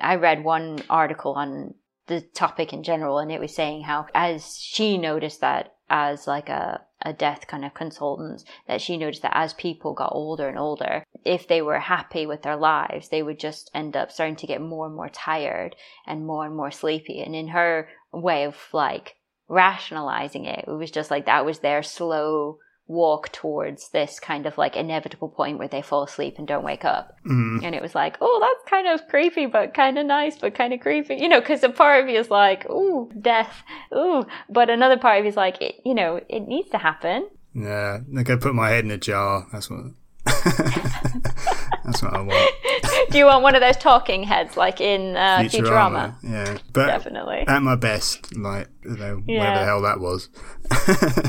I 0.00 0.16
read 0.16 0.44
one 0.44 0.80
article 0.90 1.32
on 1.32 1.74
the 2.06 2.20
topic 2.20 2.72
in 2.72 2.82
general, 2.82 3.18
and 3.18 3.30
it 3.30 3.40
was 3.40 3.54
saying 3.54 3.82
how, 3.82 4.06
as 4.14 4.56
she 4.58 4.98
noticed 4.98 5.40
that 5.40 5.73
as 5.88 6.26
like 6.26 6.48
a, 6.48 6.82
a 7.02 7.12
death 7.12 7.46
kind 7.46 7.64
of 7.64 7.74
consultant, 7.74 8.44
that 8.66 8.80
she 8.80 8.96
noticed 8.96 9.22
that 9.22 9.36
as 9.36 9.54
people 9.54 9.94
got 9.94 10.12
older 10.12 10.48
and 10.48 10.58
older, 10.58 11.04
if 11.24 11.46
they 11.46 11.62
were 11.62 11.78
happy 11.78 12.26
with 12.26 12.42
their 12.42 12.56
lives, 12.56 13.08
they 13.08 13.22
would 13.22 13.38
just 13.38 13.70
end 13.74 13.96
up 13.96 14.10
starting 14.10 14.36
to 14.36 14.46
get 14.46 14.60
more 14.60 14.86
and 14.86 14.94
more 14.94 15.08
tired 15.08 15.76
and 16.06 16.26
more 16.26 16.46
and 16.46 16.56
more 16.56 16.70
sleepy. 16.70 17.20
And 17.20 17.34
in 17.34 17.48
her 17.48 17.88
way 18.12 18.44
of 18.44 18.56
like 18.72 19.16
rationalizing 19.48 20.46
it, 20.46 20.64
it 20.66 20.70
was 20.70 20.90
just 20.90 21.10
like 21.10 21.26
that 21.26 21.44
was 21.44 21.58
their 21.60 21.82
slow 21.82 22.58
walk 22.86 23.32
towards 23.32 23.88
this 23.90 24.20
kind 24.20 24.44
of 24.44 24.58
like 24.58 24.76
inevitable 24.76 25.28
point 25.28 25.58
where 25.58 25.68
they 25.68 25.80
fall 25.80 26.02
asleep 26.02 26.34
and 26.38 26.46
don't 26.46 26.64
wake 26.64 26.84
up. 26.84 27.16
Mm. 27.26 27.64
And 27.64 27.74
it 27.74 27.80
was 27.80 27.94
like, 27.94 28.16
oh, 28.20 28.38
that's 28.40 28.70
kind 28.70 28.86
of 28.88 29.08
creepy, 29.08 29.46
but 29.46 29.72
kind 29.72 29.98
of 29.98 30.06
nice, 30.06 30.38
but 30.38 30.54
kind 30.54 30.72
of 30.74 30.80
creepy. 30.80 31.14
You 31.14 31.28
know, 31.28 31.40
because 31.40 31.62
a 31.62 31.70
part 31.70 32.02
of 32.02 32.10
you 32.10 32.18
is 32.18 32.30
like, 32.30 32.68
ooh, 32.68 33.10
death, 33.20 33.62
ooh. 33.94 34.26
But 34.50 34.68
another 34.68 34.98
part 34.98 35.18
of 35.18 35.24
you 35.24 35.30
is 35.30 35.36
like, 35.36 35.60
it, 35.62 35.76
you 35.84 35.94
know, 35.94 36.20
it 36.28 36.46
needs 36.46 36.68
to 36.70 36.78
happen. 36.78 37.28
Yeah, 37.54 38.00
like 38.12 38.28
I'm 38.28 38.40
put 38.40 38.54
my 38.54 38.68
head 38.68 38.84
in 38.84 38.90
a 38.90 38.98
jar. 38.98 39.46
That's 39.52 39.70
what. 39.70 39.80
That's 40.26 42.02
what 42.02 42.14
I 42.14 42.20
want. 42.20 42.54
Do 43.10 43.18
you 43.18 43.26
want 43.26 43.42
one 43.42 43.54
of 43.54 43.60
those 43.60 43.76
talking 43.76 44.24
heads 44.24 44.56
like 44.56 44.80
in 44.80 45.16
uh, 45.16 45.40
Futurama? 45.40 46.16
Yeah, 46.22 46.58
but 46.72 46.86
Definitely. 46.86 47.44
at 47.46 47.62
my 47.62 47.76
best, 47.76 48.34
like 48.36 48.68
you 48.84 48.96
know, 48.96 49.22
whatever 49.24 49.58
the 49.58 49.64
hell 49.64 49.82
that 49.82 50.00
was. 50.00 50.28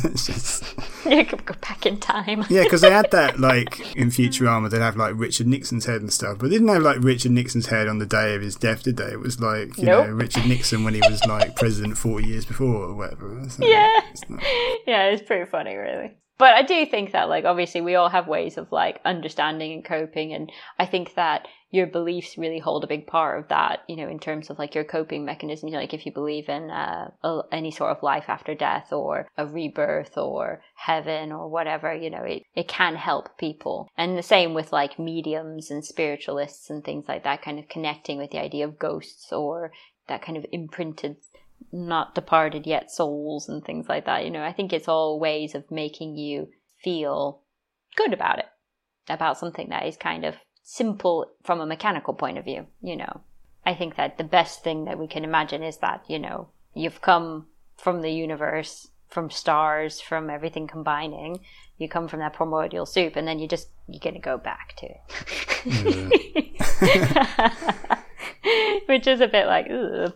It's 0.06 0.26
just- 0.26 0.64
You 1.16 1.26
could 1.26 1.46
go 1.46 1.54
back 1.62 1.86
in 1.86 2.00
time. 2.00 2.46
yeah, 2.50 2.64
because 2.64 2.82
they 2.82 2.92
had 2.92 3.10
that 3.12 3.40
like 3.50 3.96
in 3.96 4.10
Futurama, 4.10 4.70
they'd 4.70 4.82
have 4.82 4.96
like 4.98 5.14
Richard 5.16 5.48
Nixon's 5.48 5.86
head 5.86 6.02
and 6.02 6.12
stuff, 6.12 6.38
but 6.40 6.50
they 6.50 6.56
didn't 6.56 6.68
have 6.70 6.82
like 6.82 6.98
Richard 7.02 7.32
Nixon's 7.32 7.68
head 7.68 7.88
on 7.88 8.00
the 8.00 8.06
day 8.06 8.36
of 8.36 8.42
his 8.42 8.56
death, 8.56 8.84
did 8.84 8.98
they? 8.98 9.12
It 9.12 9.20
was 9.20 9.40
like 9.40 9.78
you 9.78 9.86
Nope. 9.86 10.08
know 10.08 10.14
Richard 10.14 10.46
Nixon 10.48 10.84
when 10.84 10.94
he 10.94 11.02
was 11.10 11.24
like 11.26 11.56
president 11.56 11.98
forty 11.98 12.28
years 12.28 12.46
before 12.46 12.76
or 12.86 12.96
whatever. 12.96 13.44
So 13.50 13.66
Yeah. 13.66 14.02
it's 14.12 14.30
not- 14.30 14.42
yeah, 14.88 15.04
it's 15.06 15.22
pretty 15.24 15.50
funny, 15.50 15.76
really. 15.76 16.12
But 16.38 16.54
I 16.54 16.64
do 16.64 16.86
think 16.86 17.14
that, 17.14 17.30
like, 17.30 17.46
obviously, 17.46 17.80
we 17.80 17.96
all 17.96 18.10
have 18.10 18.28
ways 18.28 18.58
of 18.58 18.70
like 18.70 19.00
understanding 19.06 19.72
and 19.72 19.86
coping, 19.86 20.34
and 20.34 20.52
I 20.78 20.86
think 20.86 21.14
that 21.16 21.48
your 21.76 21.88
beliefs 21.88 22.38
really 22.38 22.60
hold 22.60 22.84
a 22.84 22.88
big 22.88 23.06
part 23.08 23.40
of 23.40 23.50
that. 23.50 23.84
You 23.88 23.98
know, 23.98 24.08
in 24.08 24.20
terms 24.20 24.50
of 24.50 24.58
like 24.58 24.74
your 24.74 24.84
coping 24.84 25.26
mechanisms. 25.26 25.74
Like, 25.74 25.94
if 25.94 26.06
you 26.06 26.12
believe 26.12 26.50
in 26.50 26.70
uh, 26.70 27.12
a, 27.24 27.42
any 27.52 27.72
sort 27.72 27.96
of 27.96 28.04
life 28.04 28.26
after 28.28 28.56
death, 28.56 28.92
or 28.94 29.28
a 29.38 29.46
rebirth, 29.46 30.18
or 30.18 30.62
heaven, 30.76 31.32
or 31.32 31.50
whatever, 31.50 31.94
you 31.94 32.10
know, 32.10 32.24
it 32.24 32.44
it 32.56 32.68
can 32.68 32.96
help 32.96 33.38
people. 33.38 33.90
And 33.98 34.18
the 34.18 34.24
same 34.24 34.54
with 34.54 34.72
like 34.72 34.98
mediums 34.98 35.70
and 35.70 35.84
spiritualists 35.84 36.70
and 36.70 36.84
things 36.84 37.06
like 37.08 37.24
that, 37.24 37.42
kind 37.42 37.60
of 37.60 37.70
connecting 37.70 38.18
with 38.18 38.32
the 38.32 38.42
idea 38.42 38.66
of 38.66 38.80
ghosts 38.80 39.32
or 39.32 39.72
that 40.08 40.22
kind 40.22 40.38
of 40.38 40.46
imprinted 40.52 41.18
not 41.72 42.16
departed 42.16 42.66
yet 42.68 42.92
souls 42.92 43.50
and 43.50 43.64
things 43.64 43.88
like 43.88 44.06
that. 44.06 44.24
You 44.24 44.32
know, 44.32 44.44
I 44.44 44.54
think 44.54 44.72
it's 44.72 44.88
all 44.88 45.20
ways 45.20 45.56
of 45.56 45.70
making 45.72 46.16
you 46.16 46.50
feel 46.84 47.42
good 47.96 48.14
about 48.14 48.40
it, 48.40 48.46
about 49.10 49.38
something 49.38 49.70
that 49.70 49.86
is 49.86 49.98
kind 49.98 50.26
of 50.26 50.36
simple 50.66 51.32
from 51.44 51.62
a 51.62 51.66
mechanical 51.66 52.14
point 52.14 52.38
of 52.38 52.44
view. 52.44 52.66
You 52.82 52.98
know, 52.98 53.22
I 53.66 53.76
think 53.76 53.96
that 53.96 54.18
the 54.18 54.24
best 54.24 54.64
thing 54.64 54.86
that 54.86 55.00
we 55.00 55.08
can 55.08 55.24
imagine 55.24 55.64
is 55.64 55.78
that, 55.78 56.04
you 56.10 56.20
know, 56.20 56.50
you've 56.74 57.02
come 57.02 57.46
from 57.78 58.02
the 58.02 58.12
universe, 58.12 58.90
from 59.08 59.30
stars, 59.30 60.02
from 60.02 60.30
everything 60.30 60.68
combining. 60.68 61.40
You 61.78 61.88
come 61.88 62.08
from 62.08 62.20
that 62.20 62.34
primordial 62.34 62.86
soup, 62.86 63.16
and 63.16 63.28
then 63.28 63.40
you 63.40 63.48
just, 63.48 63.70
you're 63.88 64.00
going 64.00 64.16
to 64.16 64.22
go 64.22 64.38
back 64.38 64.76
to 64.78 64.88
it. 64.88 65.00
which 68.88 69.08
is 69.08 69.22
a 69.22 69.28
bit 69.28 69.48
like, 69.48 69.68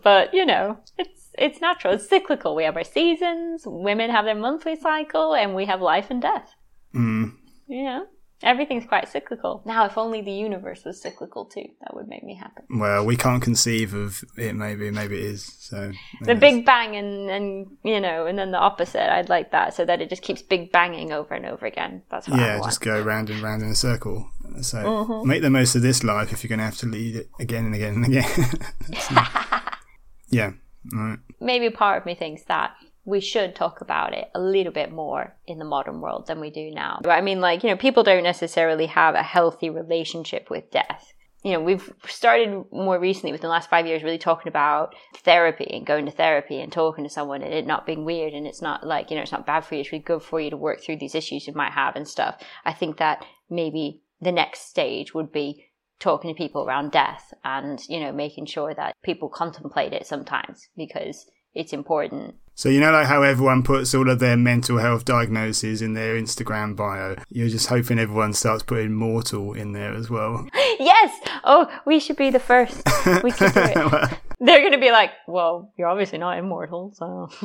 but 0.02 0.32
you 0.34 0.46
know, 0.46 0.78
it's 0.98 1.28
it's 1.34 1.60
natural. 1.60 1.94
It's 1.94 2.08
cyclical. 2.08 2.54
We 2.54 2.64
have 2.64 2.76
our 2.76 2.84
seasons. 2.84 3.62
Women 3.66 4.10
have 4.10 4.24
their 4.24 4.34
monthly 4.34 4.76
cycle, 4.76 5.34
and 5.34 5.54
we 5.54 5.66
have 5.66 5.80
life 5.80 6.06
and 6.10 6.22
death. 6.22 6.54
Mm. 6.94 7.34
Know, 7.68 8.06
everything's 8.42 8.86
quite 8.86 9.08
cyclical. 9.08 9.62
Now, 9.64 9.84
if 9.86 9.96
only 9.98 10.20
the 10.22 10.32
universe 10.32 10.84
was 10.84 11.00
cyclical 11.00 11.44
too, 11.44 11.66
that 11.80 11.94
would 11.94 12.08
make 12.08 12.22
me 12.24 12.34
happy. 12.34 12.62
Well, 12.70 13.04
we 13.04 13.16
can't 13.16 13.42
conceive 13.42 13.94
of 13.94 14.22
it. 14.36 14.54
Maybe, 14.54 14.90
maybe 14.90 15.16
it 15.18 15.24
is. 15.24 15.44
So 15.58 15.92
The 16.22 16.34
Big 16.34 16.64
Bang 16.66 16.96
and 16.96 17.30
and 17.30 17.66
you 17.84 18.00
know, 18.00 18.26
and 18.26 18.38
then 18.38 18.50
the 18.50 18.58
opposite. 18.58 19.12
I'd 19.12 19.28
like 19.28 19.50
that 19.52 19.74
so 19.74 19.84
that 19.84 20.00
it 20.00 20.08
just 20.08 20.22
keeps 20.22 20.42
big 20.42 20.72
banging 20.72 21.12
over 21.12 21.34
and 21.34 21.46
over 21.46 21.66
again. 21.66 22.02
That's 22.10 22.28
what 22.28 22.40
I 22.40 22.46
yeah, 22.46 22.60
just 22.64 22.80
go 22.80 23.00
round 23.02 23.30
and 23.30 23.40
round 23.40 23.62
in 23.62 23.68
a 23.68 23.74
circle. 23.74 24.28
So 24.62 24.78
Mm-hmm. 24.78 25.28
make 25.28 25.42
the 25.42 25.50
most 25.50 25.74
of 25.76 25.82
this 25.82 26.02
life 26.02 26.32
if 26.32 26.42
you're 26.42 26.48
going 26.48 26.58
to 26.58 26.64
have 26.64 26.76
to 26.78 26.86
lead 26.86 27.14
it 27.16 27.30
again 27.38 27.66
and 27.66 27.74
again 27.74 27.94
and 27.94 28.04
again. 28.06 28.24
Not- 29.12 29.74
yeah. 30.30 30.52
Right. 30.92 31.18
maybe 31.40 31.68
part 31.68 31.98
of 32.00 32.06
me 32.06 32.14
thinks 32.14 32.42
that 32.44 32.70
we 33.04 33.20
should 33.20 33.54
talk 33.54 33.80
about 33.80 34.12
it 34.12 34.28
a 34.34 34.40
little 34.40 34.72
bit 34.72 34.92
more 34.92 35.34
in 35.46 35.58
the 35.58 35.64
modern 35.64 36.00
world 36.00 36.26
than 36.26 36.40
we 36.40 36.50
do 36.50 36.70
now. 36.70 37.00
But 37.02 37.10
I 37.10 37.20
mean, 37.20 37.40
like, 37.40 37.62
you 37.62 37.70
know, 37.70 37.76
people 37.76 38.02
don't 38.02 38.22
necessarily 38.22 38.86
have 38.86 39.14
a 39.14 39.22
healthy 39.22 39.70
relationship 39.70 40.50
with 40.50 40.70
death. 40.70 41.12
You 41.42 41.52
know, 41.52 41.60
we've 41.60 41.90
started 42.06 42.66
more 42.70 42.98
recently 42.98 43.32
within 43.32 43.48
the 43.48 43.52
last 43.52 43.70
five 43.70 43.86
years 43.86 44.02
really 44.02 44.18
talking 44.18 44.48
about 44.48 44.94
therapy 45.16 45.66
and 45.72 45.86
going 45.86 46.04
to 46.04 46.12
therapy 46.12 46.60
and 46.60 46.70
talking 46.70 47.02
to 47.04 47.10
someone 47.10 47.42
and 47.42 47.54
it 47.54 47.66
not 47.66 47.86
being 47.86 48.04
weird 48.04 48.34
and 48.34 48.46
it's 48.46 48.60
not 48.60 48.86
like, 48.86 49.10
you 49.10 49.16
know, 49.16 49.22
it's 49.22 49.32
not 49.32 49.46
bad 49.46 49.64
for 49.64 49.74
you. 49.74 49.80
It's 49.80 49.90
really 49.90 50.04
good 50.04 50.22
for 50.22 50.38
you 50.38 50.50
to 50.50 50.56
work 50.58 50.82
through 50.82 50.98
these 50.98 51.14
issues 51.14 51.46
you 51.46 51.54
might 51.54 51.72
have 51.72 51.96
and 51.96 52.06
stuff. 52.06 52.42
I 52.66 52.74
think 52.74 52.98
that 52.98 53.24
maybe 53.48 54.02
the 54.20 54.32
next 54.32 54.68
stage 54.68 55.14
would 55.14 55.32
be 55.32 55.64
talking 55.98 56.32
to 56.32 56.36
people 56.36 56.66
around 56.66 56.92
death 56.92 57.32
and, 57.42 57.80
you 57.88 58.00
know, 58.00 58.12
making 58.12 58.44
sure 58.44 58.74
that 58.74 58.94
people 59.02 59.30
contemplate 59.30 59.94
it 59.94 60.06
sometimes 60.06 60.68
because 60.76 61.30
it's 61.54 61.72
important. 61.72 62.36
So 62.54 62.68
you 62.68 62.80
know, 62.80 62.92
like 62.92 63.06
how 63.06 63.22
everyone 63.22 63.62
puts 63.62 63.94
all 63.94 64.10
of 64.10 64.18
their 64.18 64.36
mental 64.36 64.78
health 64.78 65.04
diagnoses 65.04 65.80
in 65.80 65.94
their 65.94 66.14
Instagram 66.14 66.76
bio. 66.76 67.16
You're 67.30 67.48
just 67.48 67.68
hoping 67.68 67.98
everyone 67.98 68.34
starts 68.34 68.62
putting 68.62 68.92
mortal 68.92 69.54
in 69.54 69.72
there 69.72 69.94
as 69.94 70.10
well. 70.10 70.46
yes. 70.54 71.18
Oh, 71.42 71.70
we 71.86 71.98
should 72.00 72.16
be 72.16 72.30
the 72.30 72.38
first. 72.38 72.82
We 73.24 73.32
could 73.32 73.54
do 73.54 73.60
it. 73.64 74.18
They're 74.40 74.60
going 74.60 74.72
to 74.72 74.78
be 74.78 74.90
like, 74.90 75.10
well, 75.26 75.72
you're 75.78 75.88
obviously 75.88 76.18
not 76.18 76.38
immortal, 76.38 76.92
so. 76.94 77.30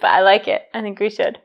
but 0.00 0.06
I 0.06 0.20
like 0.20 0.46
it. 0.46 0.62
I 0.72 0.80
think 0.80 1.00
we 1.00 1.10
should. 1.10 1.38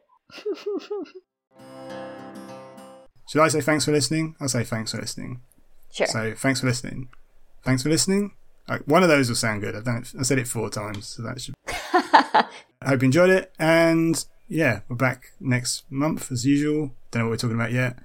Should 3.30 3.42
I 3.42 3.48
say 3.48 3.62
thanks 3.62 3.86
for 3.86 3.92
listening? 3.92 4.36
I'll 4.40 4.48
say 4.48 4.64
thanks 4.64 4.92
for 4.92 5.00
listening. 5.00 5.42
Sure. 5.92 6.08
So 6.08 6.34
thanks 6.36 6.62
for 6.62 6.68
listening. 6.68 7.10
Thanks 7.64 7.82
for 7.84 7.90
listening. 7.90 8.34
One 8.86 9.04
of 9.04 9.10
those 9.10 9.30
will 9.30 9.36
sound 9.36 9.62
good. 9.62 9.76
I've 9.76 9.84
done 9.84 9.98
it, 9.98 10.14
I 10.20 10.24
said 10.24 10.40
it 10.40 10.48
four 10.48 10.70
times, 10.70 11.08
so 11.08 11.24
that 11.24 11.42
should. 11.42 11.56
I 11.68 12.46
hope 12.86 13.02
you 13.02 13.06
enjoyed 13.06 13.30
it, 13.30 13.54
and 13.58 14.24
yeah, 14.48 14.82
we're 14.88 14.96
back 14.96 15.32
next 15.40 15.84
month 15.92 16.32
as 16.32 16.46
usual. 16.46 16.92
Don't 17.12 17.22
know 17.22 17.26
what 17.26 17.32
we're 17.32 17.38
talking 17.38 17.56
about 17.56 17.72
yet. 17.72 17.98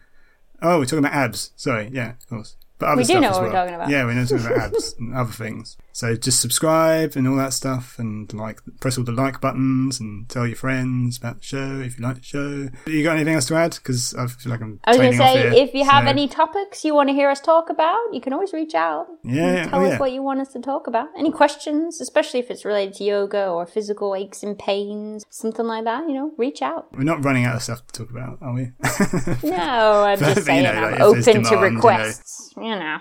Oh, 0.62 0.78
we're 0.78 0.86
talking 0.86 1.00
about 1.00 1.12
abs. 1.12 1.52
Sorry, 1.56 1.90
yeah, 1.92 2.10
of 2.12 2.26
course. 2.26 2.56
But 2.78 2.88
other 2.88 3.02
We 3.02 3.04
do 3.04 3.20
know 3.20 3.30
what 3.30 3.42
we're 3.42 3.52
well. 3.52 3.62
talking 3.62 3.74
about. 3.74 3.88
Yeah, 3.88 4.04
we 4.06 4.14
know 4.14 4.24
talking 4.24 4.46
about 4.46 4.58
abs 4.74 4.94
and 4.98 5.14
other 5.14 5.32
things. 5.32 5.76
So 5.92 6.16
just 6.16 6.40
subscribe 6.40 7.12
and 7.14 7.28
all 7.28 7.36
that 7.36 7.52
stuff, 7.52 7.98
and 7.98 8.32
like 8.34 8.60
press 8.80 8.98
all 8.98 9.04
the 9.04 9.12
like 9.12 9.40
buttons, 9.40 10.00
and 10.00 10.28
tell 10.28 10.44
your 10.46 10.56
friends 10.56 11.18
about 11.18 11.38
the 11.38 11.44
show 11.44 11.80
if 11.80 11.98
you 11.98 12.04
like 12.04 12.16
the 12.16 12.22
show. 12.22 12.68
You 12.86 13.04
got 13.04 13.14
anything 13.14 13.34
else 13.34 13.46
to 13.46 13.54
add? 13.54 13.76
Because 13.76 14.12
I 14.14 14.26
feel 14.26 14.50
like 14.50 14.60
I'm. 14.60 14.80
I 14.84 14.90
was 14.90 14.98
going 14.98 15.12
to 15.12 15.18
say, 15.18 15.38
here, 15.38 15.52
if 15.52 15.72
you 15.72 15.84
have 15.84 16.04
so- 16.04 16.10
any 16.10 16.26
topics 16.26 16.84
you 16.84 16.94
want 16.94 17.10
to 17.10 17.14
hear 17.14 17.30
us 17.30 17.40
talk 17.40 17.70
about, 17.70 17.98
you 18.12 18.20
can 18.20 18.32
always 18.32 18.52
reach 18.52 18.74
out. 18.74 19.06
Yeah, 19.22 19.68
tell 19.68 19.80
oh, 19.80 19.84
us 19.84 19.92
yeah. 19.92 19.98
what 20.00 20.10
you 20.10 20.22
want 20.24 20.40
us 20.40 20.48
to 20.54 20.60
talk 20.60 20.88
about. 20.88 21.08
Any 21.16 21.30
questions, 21.30 22.00
especially 22.00 22.40
if 22.40 22.50
it's 22.50 22.64
related 22.64 22.94
to 22.94 23.04
yoga 23.04 23.46
or 23.46 23.64
physical 23.64 24.16
aches 24.16 24.42
and 24.42 24.58
pains, 24.58 25.24
something 25.30 25.64
like 25.66 25.84
that, 25.84 26.08
you 26.08 26.14
know, 26.14 26.32
reach 26.36 26.60
out. 26.60 26.88
We're 26.92 27.04
not 27.04 27.24
running 27.24 27.44
out 27.44 27.54
of 27.54 27.62
stuff 27.62 27.86
to 27.86 27.92
talk 28.04 28.10
about, 28.10 28.38
are 28.42 28.52
we? 28.52 28.72
No, 29.48 30.02
I'm 30.04 30.18
But, 30.18 30.26
just 30.26 30.36
you 30.38 30.42
saying 30.44 30.64
know, 30.64 30.70
I'm 30.72 30.92
like, 30.92 31.00
open 31.00 31.44
to 31.44 31.56
requests. 31.56 32.52
you 32.56 32.62
know. 32.63 32.63
You 32.64 32.76
know. 32.78 32.98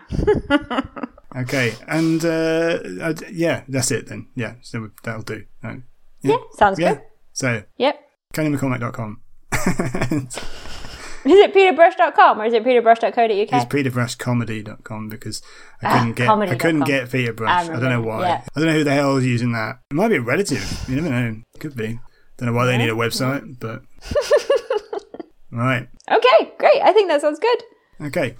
okay, 1.41 1.73
and 1.87 2.23
uh, 2.25 2.79
uh, 3.01 3.13
yeah, 3.31 3.63
that's 3.67 3.91
it 3.91 4.07
then. 4.07 4.27
Yeah, 4.35 4.55
so 4.61 4.91
that'll 5.03 5.23
do. 5.23 5.45
No. 5.63 5.81
Yeah, 6.21 6.37
sounds 6.53 6.79
Yeah. 6.79 6.95
good. 6.95 7.01
So, 7.33 7.63
Yep. 7.77 7.99
KaylaMcCormack.com. 8.33 9.21
Is 11.25 11.39
it 11.39 11.53
peterbrush.com 11.53 12.41
or 12.41 12.45
is 12.45 12.53
it 12.53 12.65
peterbrush.co.uk? 12.65 13.13
It's 13.31 13.65
peterbrushcomedy.com 13.65 15.07
because 15.07 15.41
I 15.81 15.97
couldn't 15.97 16.13
get 16.17 16.27
I 16.29 16.55
couldn't 16.55 16.81
get 16.81 17.09
Peter 17.09 17.31
Brush. 17.31 17.69
I 17.69 17.73
I, 17.73 17.79
don't 17.79 17.89
know 17.89 18.01
why. 18.01 18.21
yeah. 18.27 18.41
I 18.53 18.59
don't 18.59 18.67
know 18.67 18.73
who 18.75 18.83
the 18.83 18.91
hell 18.93 19.15
is 19.15 19.25
using 19.25 19.53
that. 19.53 19.79
It 19.89 19.93
might 19.93 20.09
be 20.09 20.17
a 20.17 20.21
relative. 20.21 20.83
You 20.89 20.97
never 20.99 21.09
know. 21.09 21.41
Could 21.59 21.77
be. 21.77 21.97
Don't 22.37 22.47
know 22.47 22.53
why 22.53 22.65
they 22.65 22.77
need 22.77 22.89
a 22.89 22.93
website, 22.93 23.57
but 23.59 23.83
right. 25.51 25.87
Okay, 26.11 26.51
great. 26.57 26.81
I 26.81 26.91
think 26.91 27.09
that 27.09 27.21
sounds 27.21 27.39
good. 27.39 27.63
Okay. 28.07 28.35